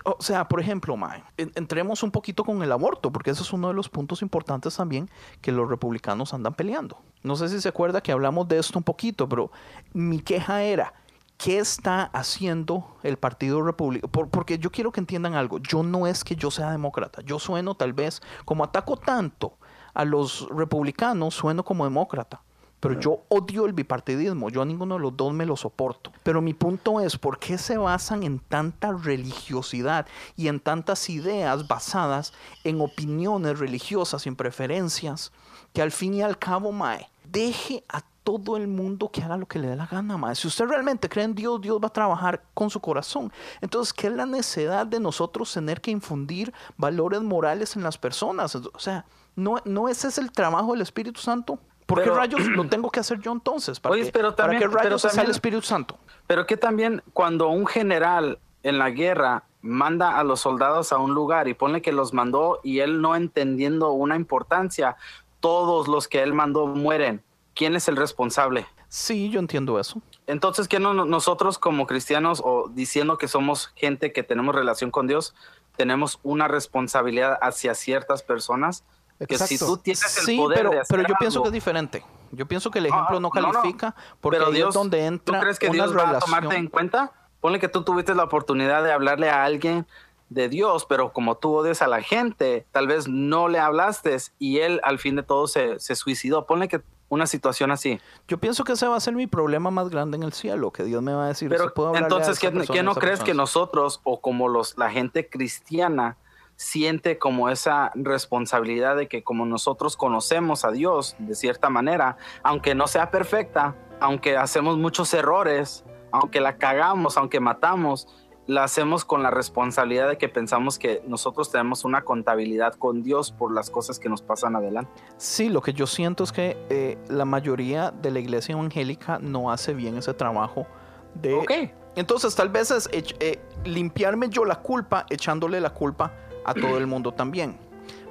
O 0.04 0.16
sea, 0.20 0.46
por 0.46 0.60
ejemplo, 0.60 0.94
entremos 1.36 2.02
un 2.02 2.10
poquito 2.10 2.44
con 2.44 2.62
el 2.62 2.70
aborto, 2.70 3.10
porque 3.10 3.30
ese 3.30 3.42
es 3.42 3.52
uno 3.52 3.68
de 3.68 3.74
los 3.74 3.88
puntos 3.88 4.20
importantes 4.20 4.76
también 4.76 5.08
que 5.40 5.52
los 5.52 5.68
republicanos 5.68 6.34
andan 6.34 6.54
peleando. 6.54 7.00
No 7.22 7.34
sé 7.36 7.48
si 7.48 7.60
se 7.60 7.68
acuerda 7.68 8.02
que 8.02 8.12
hablamos 8.12 8.46
de 8.46 8.58
esto 8.58 8.78
un 8.78 8.84
poquito, 8.84 9.28
pero 9.28 9.50
mi 9.94 10.20
queja 10.20 10.62
era, 10.62 10.92
¿qué 11.38 11.58
está 11.58 12.04
haciendo 12.12 12.98
el 13.02 13.16
Partido 13.16 13.62
Republicano? 13.62 14.10
porque 14.10 14.58
yo 14.58 14.70
quiero 14.70 14.92
que 14.92 15.00
entiendan 15.00 15.34
algo, 15.34 15.58
yo 15.58 15.82
no 15.82 16.06
es 16.06 16.24
que 16.24 16.36
yo 16.36 16.50
sea 16.50 16.70
demócrata, 16.70 17.22
yo 17.22 17.38
sueno 17.38 17.74
tal 17.74 17.94
vez, 17.94 18.20
como 18.44 18.64
ataco 18.64 18.98
tanto 18.98 19.56
a 19.94 20.04
los 20.04 20.46
republicanos, 20.50 21.34
sueno 21.34 21.64
como 21.64 21.84
demócrata. 21.84 22.42
Pero 22.80 23.00
yo 23.00 23.22
odio 23.28 23.66
el 23.66 23.72
bipartidismo, 23.72 24.50
yo 24.50 24.62
a 24.62 24.64
ninguno 24.64 24.94
de 24.94 25.00
los 25.00 25.16
dos 25.16 25.32
me 25.32 25.46
lo 25.46 25.56
soporto. 25.56 26.12
Pero 26.22 26.40
mi 26.40 26.54
punto 26.54 27.00
es, 27.00 27.16
¿por 27.16 27.38
qué 27.38 27.58
se 27.58 27.76
basan 27.76 28.22
en 28.22 28.38
tanta 28.38 28.92
religiosidad 28.92 30.06
y 30.36 30.48
en 30.48 30.60
tantas 30.60 31.10
ideas 31.10 31.66
basadas 31.66 32.32
en 32.64 32.80
opiniones 32.80 33.58
religiosas 33.58 34.26
y 34.26 34.28
en 34.28 34.36
preferencias 34.36 35.32
que 35.72 35.82
al 35.82 35.90
fin 35.90 36.14
y 36.14 36.22
al 36.22 36.38
cabo, 36.38 36.72
Mae, 36.72 37.08
deje 37.24 37.84
a 37.88 38.02
todo 38.22 38.56
el 38.56 38.68
mundo 38.68 39.10
que 39.10 39.22
haga 39.22 39.36
lo 39.36 39.46
que 39.46 39.58
le 39.58 39.68
dé 39.68 39.76
la 39.76 39.86
gana, 39.86 40.16
Mae? 40.16 40.34
Si 40.34 40.46
usted 40.46 40.66
realmente 40.66 41.08
cree 41.08 41.24
en 41.24 41.34
Dios, 41.34 41.60
Dios 41.60 41.80
va 41.82 41.88
a 41.88 41.92
trabajar 41.92 42.44
con 42.54 42.70
su 42.70 42.78
corazón. 42.78 43.32
Entonces, 43.60 43.92
¿qué 43.92 44.06
es 44.06 44.12
la 44.12 44.26
necesidad 44.26 44.86
de 44.86 45.00
nosotros 45.00 45.52
tener 45.52 45.80
que 45.80 45.90
infundir 45.90 46.52
valores 46.76 47.22
morales 47.22 47.74
en 47.74 47.82
las 47.82 47.98
personas? 47.98 48.54
O 48.54 48.78
sea, 48.78 49.04
¿no, 49.34 49.56
no 49.64 49.88
ese 49.88 50.08
es 50.08 50.18
el 50.18 50.30
trabajo 50.30 50.72
del 50.72 50.82
Espíritu 50.82 51.20
Santo? 51.20 51.58
¿Por 51.88 52.00
Pero- 52.00 52.12
qué 52.12 52.18
rayos 52.18 52.46
lo 52.48 52.66
tengo 52.68 52.90
que 52.90 53.00
hacer 53.00 53.18
yo 53.18 53.32
entonces? 53.32 53.80
¿Para, 53.80 53.94
Oye, 53.94 54.04
qué, 54.04 54.12
pero 54.12 54.36
¿para 54.36 54.50
también- 54.50 54.60
qué 54.60 54.68
pero 54.68 54.78
rayos 54.84 55.04
está 55.06 55.22
el 55.22 55.30
Espíritu 55.30 55.62
Santo? 55.62 55.98
Pero 56.26 56.46
que 56.46 56.58
también 56.58 57.02
cuando 57.14 57.48
un 57.48 57.66
general 57.66 58.38
en 58.62 58.78
la 58.78 58.90
guerra 58.90 59.44
manda 59.62 60.18
a 60.18 60.22
los 60.22 60.40
soldados 60.40 60.92
a 60.92 60.98
un 60.98 61.14
lugar 61.14 61.48
y 61.48 61.54
pone 61.54 61.80
que 61.80 61.90
los 61.92 62.12
mandó 62.12 62.60
y 62.62 62.80
él 62.80 63.00
no 63.00 63.16
entendiendo 63.16 63.90
una 63.92 64.16
importancia, 64.16 64.96
todos 65.40 65.88
los 65.88 66.08
que 66.08 66.22
él 66.22 66.34
mandó 66.34 66.66
mueren. 66.66 67.22
¿Quién 67.54 67.74
es 67.74 67.88
el 67.88 67.96
responsable? 67.96 68.66
Sí, 68.88 69.30
yo 69.30 69.40
entiendo 69.40 69.80
eso. 69.80 70.02
Entonces, 70.26 70.68
¿qué 70.68 70.78
no, 70.80 70.92
nosotros 70.92 71.58
como 71.58 71.86
cristianos 71.86 72.42
o 72.44 72.68
diciendo 72.68 73.16
que 73.16 73.28
somos 73.28 73.68
gente 73.76 74.12
que 74.12 74.22
tenemos 74.22 74.54
relación 74.54 74.90
con 74.90 75.06
Dios, 75.06 75.34
tenemos 75.78 76.20
una 76.22 76.48
responsabilidad 76.48 77.38
hacia 77.40 77.74
ciertas 77.74 78.22
personas? 78.22 78.84
Que 79.18 79.36
si 79.38 79.54
Exacto. 79.54 79.66
tú 79.66 79.76
tienes 79.78 80.18
el 80.18 80.24
Sí, 80.24 80.36
poder 80.36 80.58
pero, 80.58 80.70
de 80.70 80.80
hacer 80.80 80.96
pero 80.96 81.08
yo 81.08 81.14
pienso 81.18 81.42
que 81.42 81.48
es 81.48 81.52
diferente. 81.52 82.04
Yo 82.30 82.46
pienso 82.46 82.70
que 82.70 82.78
el 82.78 82.86
Ah, 82.86 82.88
ejemplo 82.88 83.20
no 83.20 83.30
no, 83.34 83.40
no. 83.40 83.50
califica 83.52 83.94
porque 84.20 84.38
Pero 84.38 84.52
es 84.68 84.74
donde 84.74 85.06
entra 85.06 85.38
¿Tú 85.38 85.42
crees 85.42 85.58
que 85.58 85.66
una 85.68 85.74
Dios 85.86 85.96
va 85.96 86.10
a 86.10 86.18
tomarte 86.20 86.56
en 86.56 86.68
cuenta? 86.68 87.12
Ponle 87.40 87.58
que 87.58 87.68
tú 87.68 87.82
tuviste 87.82 88.14
la 88.14 88.24
oportunidad 88.24 88.82
de 88.84 88.92
hablarle 88.92 89.28
a 89.30 89.44
alguien 89.44 89.86
de 90.28 90.48
Dios, 90.48 90.84
pero 90.86 91.12
como 91.12 91.36
tú 91.36 91.54
odias 91.54 91.80
a 91.82 91.88
la 91.88 92.02
gente, 92.02 92.66
tal 92.70 92.86
vez 92.86 93.08
no 93.08 93.48
le 93.48 93.58
hablaste 93.58 94.16
y 94.38 94.58
él 94.58 94.80
al 94.84 94.98
fin 94.98 95.16
de 95.16 95.22
todo 95.22 95.46
se, 95.46 95.80
se 95.80 95.94
suicidó. 95.96 96.46
Ponle 96.46 96.68
que 96.68 96.82
una 97.08 97.26
situación 97.26 97.70
así. 97.70 97.98
Yo 98.28 98.36
pienso 98.38 98.64
que 98.64 98.72
ese 98.72 98.86
va 98.86 98.96
a 98.96 99.00
ser 99.00 99.14
mi 99.14 99.26
problema 99.26 99.70
más 99.70 99.88
grande 99.88 100.16
en 100.18 100.22
el 100.24 100.34
cielo, 100.34 100.70
que 100.70 100.84
Dios 100.84 101.02
me 101.02 101.14
va 101.14 101.24
a 101.24 101.28
decir, 101.28 101.48
Pero 101.48 101.64
"Usted 101.64 101.74
puede 101.74 101.88
hablarle 101.88 102.04
a 102.04 102.08
entonces, 102.08 102.38
¿qué, 102.38 102.50
no 102.82 102.94
crees 102.94 103.20
que 103.20 103.24
persona". 103.24 103.34
nosotros 103.34 104.00
o 104.04 104.20
como 104.20 104.48
los, 104.48 104.76
la 104.76 104.90
gente 104.90 105.28
cristiana 105.30 106.18
siente 106.58 107.18
como 107.18 107.48
esa 107.50 107.92
responsabilidad 107.94 108.96
de 108.96 109.06
que 109.06 109.22
como 109.22 109.46
nosotros 109.46 109.96
conocemos 109.96 110.64
a 110.64 110.72
Dios 110.72 111.14
de 111.20 111.36
cierta 111.36 111.70
manera, 111.70 112.16
aunque 112.42 112.74
no 112.74 112.88
sea 112.88 113.12
perfecta, 113.12 113.76
aunque 114.00 114.36
hacemos 114.36 114.76
muchos 114.76 115.14
errores, 115.14 115.84
aunque 116.10 116.40
la 116.40 116.58
cagamos, 116.58 117.16
aunque 117.16 117.38
matamos, 117.38 118.08
la 118.48 118.64
hacemos 118.64 119.04
con 119.04 119.22
la 119.22 119.30
responsabilidad 119.30 120.08
de 120.08 120.18
que 120.18 120.28
pensamos 120.28 120.80
que 120.80 121.00
nosotros 121.06 121.52
tenemos 121.52 121.84
una 121.84 122.02
contabilidad 122.02 122.74
con 122.74 123.04
Dios 123.04 123.30
por 123.30 123.54
las 123.54 123.70
cosas 123.70 124.00
que 124.00 124.08
nos 124.08 124.20
pasan 124.20 124.56
adelante. 124.56 124.90
Sí, 125.16 125.50
lo 125.50 125.62
que 125.62 125.72
yo 125.72 125.86
siento 125.86 126.24
es 126.24 126.32
que 126.32 126.56
eh, 126.70 126.98
la 127.08 127.24
mayoría 127.24 127.92
de 127.92 128.10
la 128.10 128.18
iglesia 128.18 128.54
evangélica 128.54 129.20
no 129.20 129.52
hace 129.52 129.74
bien 129.74 129.96
ese 129.96 130.12
trabajo 130.12 130.66
de... 131.14 131.34
Ok. 131.34 131.52
Entonces 131.94 132.34
tal 132.34 132.48
vez 132.48 132.70
es 132.72 132.88
eh, 132.92 133.40
limpiarme 133.64 134.28
yo 134.28 134.44
la 134.44 134.56
culpa 134.56 135.06
echándole 135.10 135.60
la 135.60 135.70
culpa 135.70 136.12
a 136.48 136.54
todo 136.54 136.78
el 136.78 136.86
mundo 136.86 137.12
también. 137.12 137.58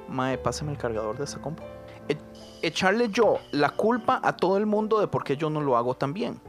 Mae, 0.08 0.38
pásame 0.38 0.72
el 0.72 0.78
cargador 0.78 1.18
de 1.18 1.24
esa 1.24 1.40
compu. 1.40 1.62
E- 2.08 2.16
echarle 2.62 3.08
yo 3.10 3.38
la 3.52 3.70
culpa 3.70 4.20
a 4.22 4.36
todo 4.36 4.56
el 4.56 4.66
mundo 4.66 5.00
de 5.00 5.08
por 5.08 5.24
qué 5.24 5.36
yo 5.36 5.50
no 5.50 5.60
lo 5.60 5.76
hago 5.76 5.94
tan 5.94 6.12
bien. 6.12 6.40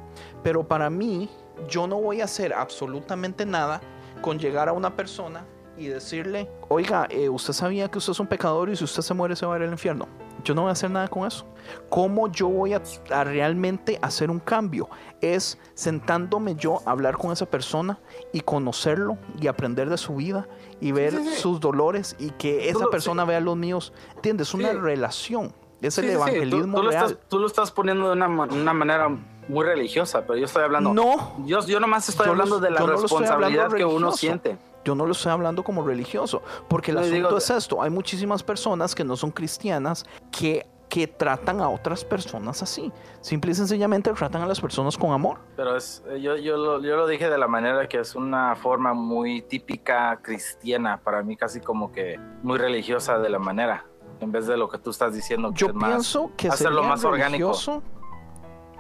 Pero 0.44 0.68
para 0.68 0.90
mí, 0.90 1.30
yo 1.68 1.88
no 1.88 2.00
voy 2.00 2.22
a 2.22 2.26
hacer 2.26 2.54
absolutamente 2.54 3.46
nada 3.46 3.82
con 4.22 4.40
llegar 4.40 4.70
a 4.70 4.74
una 4.74 4.96
persona 4.96 5.46
y 5.78 5.88
decirle, 5.88 6.50
oiga, 6.68 7.08
eh, 7.10 7.30
usted 7.30 7.54
sabía 7.54 7.90
que 7.90 7.98
usted 7.98 8.12
es 8.12 8.20
un 8.20 8.28
pecador 8.28 8.70
y 8.70 8.76
si 8.76 8.84
usted 8.84 9.02
se 9.02 9.14
muere 9.14 9.36
se 9.36 9.46
va 9.46 9.56
a 9.56 9.58
ir 9.58 9.64
al 9.64 9.72
infierno. 9.72 10.08
Yo 10.44 10.56
no 10.56 10.62
voy 10.64 10.70
a 10.70 10.72
hacer 10.74 10.90
nada 10.92 11.08
con 11.08 11.26
eso. 11.28 11.46
¿Cómo 11.90 12.32
yo 12.32 12.48
voy 12.48 12.74
a, 12.74 12.82
a 13.12 13.24
realmente 13.24 14.00
hacer 14.02 14.32
un 14.32 14.40
cambio? 14.40 14.90
Es 15.22 15.58
sentándome 15.74 16.56
yo 16.56 16.82
a 16.86 16.92
hablar 16.92 17.18
con 17.18 17.32
esa 17.32 17.46
persona 17.46 18.00
y 18.34 18.42
conocerlo 18.42 19.18
y 19.40 19.48
aprender 19.48 19.90
de 19.90 19.98
su 19.98 20.16
vida 20.16 20.48
y 20.82 20.92
ver 20.92 21.12
sí, 21.14 21.28
sí. 21.30 21.36
sus 21.42 21.60
dolores 21.60 22.16
y 22.20 22.32
que 22.32 22.70
esa 22.70 22.86
lo- 22.86 22.90
persona 22.90 23.26
vea 23.26 23.40
los 23.40 23.58
míos. 23.58 23.94
¿Entiendes? 24.16 24.54
Una 24.54 24.72
Sí. 24.72 24.78
relación. 24.78 25.54
Es 25.82 25.94
Sí, 25.96 26.02
el 26.02 26.08
sí, 26.08 26.12
sí. 26.12 26.18
Tú- 26.18 26.22
evangelismo 26.24 26.78
tú, 26.78 26.84
lo 26.84 26.90
real. 26.90 27.06
estás, 27.06 27.28
tú 27.30 27.40
lo 27.40 27.48
estás 27.48 27.72
poniendo 27.72 28.08
de 28.08 28.14
una, 28.14 28.28
una 28.28 28.74
manera 28.74 29.10
muy 29.48 29.66
religiosa, 29.66 30.22
pero 30.28 30.38
yo 30.38 30.46
estoy 30.46 30.64
hablando... 30.64 30.94
No. 30.94 31.36
Yo, 31.46 31.66
yo 31.66 31.80
nomás 31.80 32.08
estoy 32.10 32.26
Yo 32.26 32.32
hablando 32.32 32.56
lo- 32.56 32.62
de 32.62 32.72
la 32.72 32.80
no 32.82 32.88
lo 32.88 32.94
responsabilidad 33.02 33.66
hablando 33.66 33.76
que 33.76 33.86
uno 33.86 34.12
siente. 34.12 34.58
Yo 34.86 34.96
no 34.96 35.06
lo 35.06 35.12
estoy 35.12 35.32
hablando 35.32 35.64
como 35.64 35.84
religioso, 35.86 36.42
porque 36.68 36.92
el 36.92 36.96
No, 36.96 37.02
asunto 37.02 37.16
digo- 37.28 37.38
es 37.38 37.50
esto. 37.50 37.82
Hay 37.82 37.90
muchísimas 37.90 38.44
personas 38.44 38.96
que 38.96 39.04
no 39.04 39.16
son 39.18 39.32
cristianas 39.32 40.06
que, 40.32 40.68
que 40.88 41.06
tratan 41.06 41.60
a 41.62 41.70
otras 41.70 42.04
personas 42.06 42.64
así. 42.64 42.92
Simple 43.22 43.52
y 43.52 43.56
sencillamente 43.56 44.12
tratan 44.14 44.42
a 44.42 44.46
las 44.48 44.60
personas 44.60 44.98
con 44.98 45.12
amor. 45.12 45.38
Pero 45.56 45.76
es, 45.76 46.02
yo, 46.22 46.36
yo, 46.38 46.58
lo, 46.58 46.82
yo 46.82 46.96
lo 46.96 47.06
dije 47.08 47.30
de 47.30 47.38
la 47.38 47.48
manera 47.48 47.88
que 47.88 48.00
es 48.00 48.16
una 48.16 48.56
forma 48.56 48.94
muy 48.94 49.42
típica 49.42 50.18
cristiana, 50.22 50.98
para 50.98 51.22
mí 51.24 51.36
casi 51.36 51.60
como 51.60 51.92
que 51.92 52.18
muy 52.42 52.58
religiosa 52.58 53.20
de 53.20 53.30
la 53.30 53.38
manera, 53.40 53.86
en 54.22 54.32
vez 54.32 54.48
de 54.48 54.58
lo 54.58 54.68
que 54.70 54.78
tú 54.80 54.90
estás 54.90 55.14
diciendo. 55.14 55.52
Que 55.52 55.60
Yo 55.60 55.68
es 55.68 55.74
más, 55.76 56.18
que 56.38 56.48
hacerlo 56.48 56.78
sería 56.78 56.90
más 56.90 57.04
orgánico. 57.04 57.48
religioso. 57.50 57.84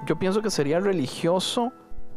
Yo 0.05 0.17
pienso 0.17 0.41
que 0.41 0.49
sería 0.49 0.79
religioso 0.79 1.73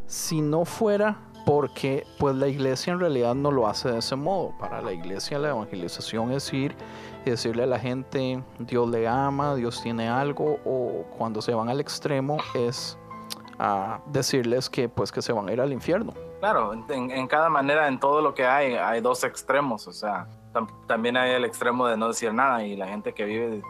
si 0.06 0.40
no 0.40 0.64
fuera 0.64 1.18
porque 1.44 2.06
pues 2.18 2.34
la 2.36 2.48
iglesia 2.48 2.92
en 2.92 3.00
realidad 3.00 3.34
no 3.34 3.50
lo 3.50 3.66
hace 3.66 3.90
de 3.90 3.98
ese 3.98 4.16
modo. 4.16 4.52
Para 4.58 4.80
la 4.80 4.92
iglesia 4.92 5.38
la 5.38 5.50
evangelización 5.50 6.32
es 6.32 6.52
ir 6.52 6.74
y 7.26 7.30
decirle 7.30 7.64
a 7.64 7.66
la 7.66 7.78
gente 7.78 8.42
Dios 8.58 8.88
le 8.88 9.06
ama, 9.08 9.54
Dios 9.54 9.82
tiene 9.82 10.08
algo 10.08 10.58
o 10.64 11.04
cuando 11.18 11.42
se 11.42 11.52
van 11.54 11.68
al 11.68 11.80
extremo 11.80 12.36
es 12.54 12.96
a 13.58 14.00
decirles 14.06 14.68
que 14.70 14.88
pues 14.88 15.12
que 15.12 15.22
se 15.22 15.32
van 15.32 15.48
a 15.48 15.52
ir 15.52 15.60
al 15.60 15.72
infierno. 15.72 16.12
Claro, 16.40 16.72
en, 16.72 17.10
en 17.10 17.26
cada 17.28 17.48
manera, 17.48 17.86
en 17.86 18.00
todo 18.00 18.20
lo 18.20 18.34
que 18.34 18.44
hay, 18.44 18.74
hay 18.74 19.00
dos 19.00 19.22
extremos, 19.22 19.86
o 19.86 19.92
sea, 19.92 20.26
tam- 20.52 20.68
también 20.88 21.16
hay 21.16 21.30
el 21.32 21.44
extremo 21.44 21.86
de 21.86 21.96
no 21.96 22.08
decir 22.08 22.34
nada 22.34 22.64
y 22.64 22.74
la 22.76 22.88
gente 22.88 23.12
que 23.12 23.24
vive 23.24 23.62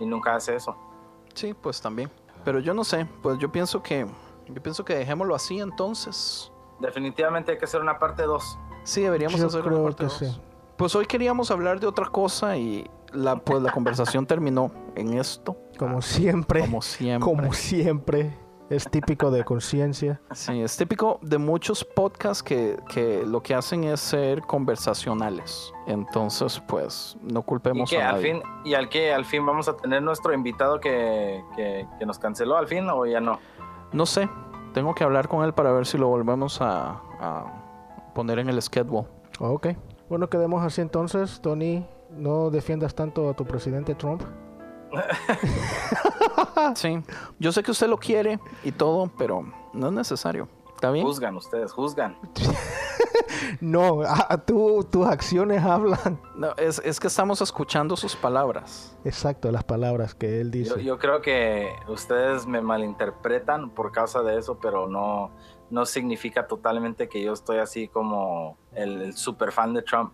y 0.00 0.06
nunca 0.06 0.34
hace 0.34 0.56
eso. 0.56 0.74
Sí, 1.34 1.52
pues 1.52 1.80
también. 1.82 2.10
Pero 2.44 2.60
yo 2.60 2.72
no 2.72 2.84
sé, 2.84 3.06
pues 3.22 3.38
yo 3.38 3.50
pienso 3.52 3.82
que 3.82 4.06
yo 4.48 4.62
pienso 4.62 4.84
que 4.84 4.94
dejémoslo 4.94 5.34
así 5.34 5.58
entonces. 5.60 6.50
Definitivamente 6.84 7.52
hay 7.52 7.58
que 7.58 7.64
hacer 7.64 7.80
una 7.80 7.98
parte 7.98 8.22
2. 8.22 8.58
Sí, 8.84 9.02
deberíamos 9.02 9.40
Yo 9.40 9.46
hacer 9.46 9.66
una 9.66 9.82
parte 9.82 9.96
que 9.98 10.04
dos. 10.04 10.18
sí. 10.18 10.40
Pues 10.76 10.94
hoy 10.96 11.06
queríamos 11.06 11.50
hablar 11.50 11.80
de 11.80 11.86
otra 11.86 12.06
cosa 12.06 12.56
y 12.56 12.88
la 13.12 13.36
pues 13.36 13.62
la 13.62 13.70
conversación 13.72 14.26
terminó 14.26 14.70
en 14.96 15.14
esto, 15.18 15.56
Como 15.78 16.02
siempre. 16.02 16.60
como 16.60 16.82
siempre. 16.82 17.20
Como 17.24 17.52
siempre. 17.52 18.36
Es 18.70 18.90
típico 18.90 19.30
de 19.30 19.44
conciencia. 19.44 20.20
Sí, 20.32 20.60
es 20.62 20.76
típico 20.76 21.18
de 21.22 21.36
muchos 21.36 21.84
podcasts 21.84 22.42
que, 22.42 22.78
que 22.88 23.22
lo 23.26 23.42
que 23.42 23.54
hacen 23.54 23.84
es 23.84 24.00
ser 24.00 24.40
conversacionales. 24.40 25.70
Entonces, 25.86 26.60
pues, 26.66 27.16
no 27.22 27.40
Y 27.40 27.42
culpemos 27.42 27.90
que 27.90 28.00
a 28.02 28.08
al 28.08 28.14
nadie. 28.16 28.32
fin, 28.32 28.42
y 28.64 28.74
al 28.74 28.88
que 28.88 29.12
al 29.12 29.26
fin 29.26 29.44
vamos 29.44 29.68
a 29.68 29.76
tener 29.76 30.02
nuestro 30.02 30.32
invitado 30.32 30.80
que, 30.80 31.42
que, 31.54 31.86
que 31.98 32.06
nos 32.06 32.18
canceló 32.18 32.56
al 32.56 32.66
fin 32.66 32.88
o 32.88 33.04
ya 33.06 33.20
no. 33.20 33.38
No 33.92 34.06
sé, 34.06 34.28
tengo 34.74 34.94
que 34.94 35.04
hablar 35.04 35.28
con 35.28 35.42
él 35.44 35.54
para 35.54 35.72
ver 35.72 35.86
si 35.86 35.96
lo 35.96 36.08
volvemos 36.08 36.60
a, 36.60 37.00
a 37.18 38.12
poner 38.14 38.38
en 38.40 38.50
el 38.50 38.60
schedule. 38.60 39.06
Ok. 39.38 39.68
Bueno, 40.10 40.28
quedemos 40.28 40.62
así 40.62 40.82
entonces. 40.82 41.40
Tony, 41.40 41.86
no 42.10 42.50
defiendas 42.50 42.94
tanto 42.94 43.30
a 43.30 43.34
tu 43.34 43.46
presidente 43.46 43.94
Trump. 43.94 44.22
Sí, 46.76 47.02
yo 47.38 47.52
sé 47.52 47.62
que 47.62 47.70
usted 47.72 47.88
lo 47.88 47.98
quiere 47.98 48.38
y 48.62 48.72
todo, 48.72 49.10
pero 49.18 49.44
no 49.72 49.88
es 49.88 49.92
necesario. 49.92 50.48
Juzgan 51.02 51.36
ustedes, 51.36 51.72
juzgan. 51.72 52.18
No, 53.60 54.02
ah, 54.06 54.38
tú, 54.44 54.86
tus 54.90 55.06
acciones 55.06 55.62
hablan. 55.62 56.20
No, 56.34 56.54
es, 56.56 56.80
es 56.84 56.98
que 56.98 57.06
estamos 57.06 57.40
escuchando 57.40 57.96
sus 57.96 58.16
palabras. 58.16 58.96
Exacto, 59.04 59.50
las 59.52 59.64
palabras 59.64 60.14
que 60.14 60.40
él 60.40 60.50
dice. 60.50 60.70
Yo, 60.70 60.78
yo 60.78 60.98
creo 60.98 61.20
que 61.22 61.70
ustedes 61.88 62.46
me 62.46 62.60
malinterpretan 62.60 63.70
por 63.70 63.92
causa 63.92 64.22
de 64.22 64.38
eso, 64.38 64.58
pero 64.60 64.88
no, 64.88 65.30
no 65.70 65.86
significa 65.86 66.46
totalmente 66.46 67.08
que 67.08 67.22
yo 67.22 67.32
estoy 67.32 67.58
así 67.58 67.88
como 67.88 68.58
el, 68.72 69.02
el 69.02 69.16
super 69.16 69.52
fan 69.52 69.74
de 69.74 69.82
Trump. 69.82 70.12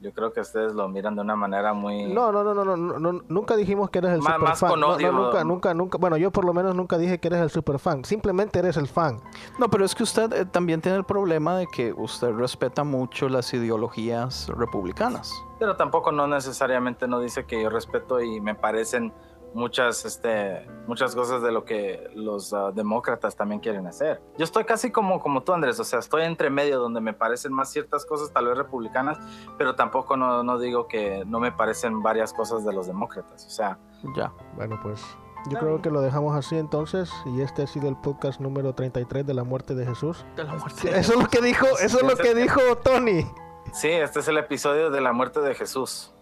Yo 0.00 0.12
creo 0.12 0.32
que 0.32 0.40
ustedes 0.40 0.74
lo 0.74 0.88
miran 0.88 1.16
de 1.16 1.22
una 1.22 1.34
manera 1.34 1.72
muy... 1.72 2.12
No, 2.12 2.30
no, 2.30 2.44
no, 2.44 2.54
no, 2.54 2.76
no, 2.76 3.20
nunca 3.28 3.56
dijimos 3.56 3.90
que 3.90 3.98
eres 3.98 4.12
el 4.12 4.20
Más- 4.22 4.34
super 4.34 4.48
más 4.48 4.60
fan. 4.60 4.70
con 4.70 4.80
No, 4.80 4.96
nunca, 4.96 5.42
nunca, 5.42 5.74
nunca. 5.74 5.98
Bueno, 5.98 6.16
yo 6.16 6.30
por 6.30 6.44
lo 6.44 6.54
menos 6.54 6.76
nunca 6.76 6.96
dije 6.98 7.18
que 7.18 7.26
eres 7.26 7.40
el 7.40 7.50
super 7.50 7.80
fan. 7.80 8.04
Simplemente 8.04 8.60
eres 8.60 8.76
el 8.76 8.86
fan. 8.86 9.20
No, 9.58 9.68
pero 9.68 9.84
es 9.84 9.96
que 9.96 10.04
usted 10.04 10.32
eh, 10.32 10.44
también 10.44 10.80
tiene 10.80 10.98
el 10.98 11.04
problema 11.04 11.56
de 11.56 11.66
que 11.66 11.92
usted 11.92 12.30
respeta 12.30 12.84
mucho 12.84 13.28
las 13.28 13.52
ideologías 13.52 14.48
republicanas. 14.48 15.32
Pero 15.58 15.74
tampoco 15.76 16.12
no 16.12 16.28
necesariamente 16.28 17.08
no 17.08 17.18
dice 17.18 17.44
que 17.44 17.60
yo 17.60 17.68
respeto 17.68 18.20
y 18.20 18.40
me 18.40 18.54
parecen 18.54 19.12
muchas, 19.58 20.04
este, 20.04 20.66
muchas 20.86 21.14
cosas 21.14 21.42
de 21.42 21.52
lo 21.52 21.64
que 21.64 22.10
los 22.14 22.54
ah, 22.54 22.70
demócratas 22.72 23.36
también 23.36 23.60
quieren 23.60 23.86
hacer. 23.86 24.22
Yo 24.38 24.44
estoy 24.44 24.64
casi 24.64 24.90
como, 24.90 25.20
como 25.20 25.42
tú, 25.42 25.52
Andrés, 25.52 25.78
o 25.80 25.84
sea, 25.84 25.98
estoy 25.98 26.22
entre 26.22 26.48
medio 26.48 26.78
donde 26.78 27.00
me 27.00 27.12
parecen 27.12 27.52
más 27.52 27.70
ciertas 27.70 28.06
cosas 28.06 28.32
tal 28.32 28.46
vez 28.46 28.56
republicanas, 28.56 29.18
pero 29.58 29.74
tampoco 29.74 30.16
no, 30.16 30.42
no 30.42 30.58
digo 30.58 30.86
que 30.86 31.24
no 31.26 31.40
me 31.40 31.52
parecen 31.52 32.02
varias 32.02 32.32
cosas 32.32 32.64
de 32.64 32.72
los 32.72 32.86
demócratas. 32.86 33.44
O 33.46 33.50
sea, 33.50 33.78
Ya. 34.16 34.32
Bueno, 34.54 34.78
pues 34.82 35.04
yo 35.50 35.58
creo 35.58 35.80
que 35.80 35.90
lo 35.90 36.00
dejamos 36.00 36.36
así 36.36 36.56
entonces. 36.56 37.10
Y 37.26 37.40
este 37.40 37.62
ha 37.62 37.66
sido 37.66 37.88
el 37.88 37.96
podcast 37.96 38.40
número 38.40 38.74
33 38.74 39.26
de 39.26 39.34
la 39.34 39.44
muerte 39.44 39.74
de 39.74 39.86
Jesús. 39.86 40.24
De 40.36 40.44
la 40.44 40.54
muerte. 40.54 40.80
Sí, 40.80 40.88
Eso 40.88 41.14
es 41.14 41.18
lo 41.18 41.28
que 41.28 41.40
dijo, 41.40 41.66
eso 41.80 41.98
es 41.98 42.02
lo 42.02 42.16
que 42.16 42.34
dijo 42.34 42.60
Tony. 42.78 43.26
sí, 43.72 43.88
este 43.88 44.20
es 44.20 44.28
el 44.28 44.38
episodio 44.38 44.90
de 44.90 45.00
la 45.00 45.12
muerte 45.12 45.40
de 45.40 45.54
Jesús. 45.54 46.12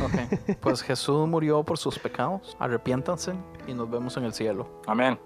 Ok. 0.00 0.56
Pues 0.60 0.82
Jesús 0.82 1.28
murió 1.28 1.62
por 1.62 1.78
sus 1.78 1.98
pecados. 1.98 2.56
Arrepiéntanse 2.58 3.34
y 3.66 3.74
nos 3.74 3.90
vemos 3.90 4.16
en 4.16 4.24
el 4.24 4.32
cielo. 4.32 4.68
Amén. 4.86 5.18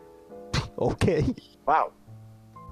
Ok. 0.77 1.05
Wow. 1.67 1.93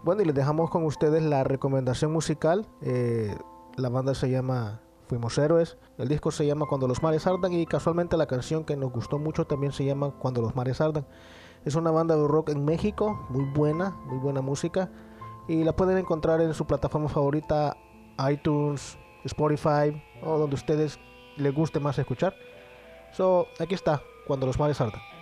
Bueno, 0.03 0.23
y 0.23 0.27
les 0.27 0.35
dejamos 0.35 0.71
con 0.71 0.85
ustedes 0.85 1.23
la 1.23 1.45
recomendación 1.45 2.13
musical. 2.13 2.67
Eh, 2.83 3.35
la 3.77 3.89
banda 3.89 4.15
se 4.15 4.31
llama 4.31 4.81
Fuimos 5.09 5.39
Héroes. 5.39 5.79
El 5.99 6.09
disco 6.09 6.31
se 6.31 6.47
llama 6.47 6.67
Cuando 6.67 6.87
los 6.87 7.03
mares 7.03 7.27
ardan 7.27 7.53
y 7.53 7.67
casualmente 7.67 8.17
la 8.17 8.27
canción 8.27 8.65
que 8.65 8.77
nos 8.77 8.93
gustó 8.93 9.19
mucho 9.19 9.47
también 9.47 9.73
se 9.73 9.85
llama 9.85 10.13
Cuando 10.19 10.43
los 10.43 10.55
mares 10.55 10.81
ardan. 10.81 11.07
Es 11.65 11.75
una 11.75 11.91
banda 11.91 12.17
de 12.17 12.29
rock 12.29 12.51
en 12.51 12.65
México, 12.65 13.27
muy 13.31 13.45
buena, 13.45 13.91
muy 14.07 14.19
buena 14.19 14.43
música. 14.43 14.91
Y 15.49 15.65
la 15.65 15.75
pueden 15.75 15.97
encontrar 15.97 16.41
en 16.41 16.53
su 16.53 16.67
plataforma 16.67 17.09
favorita, 17.09 17.77
iTunes, 18.31 18.99
Spotify 19.25 20.03
o 20.23 20.39
donde 20.39 20.55
ustedes 20.55 20.99
les 21.37 21.55
guste 21.55 21.81
más 21.81 21.99
escuchar. 21.99 22.35
So, 23.13 23.49
aquí 23.59 23.75
está, 23.75 24.03
Cuando 24.27 24.47
los 24.47 24.59
mares 24.59 24.81
ardan. 24.81 25.14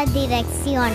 A 0.00 0.04
esta 0.04 0.12
dirección 0.12 0.90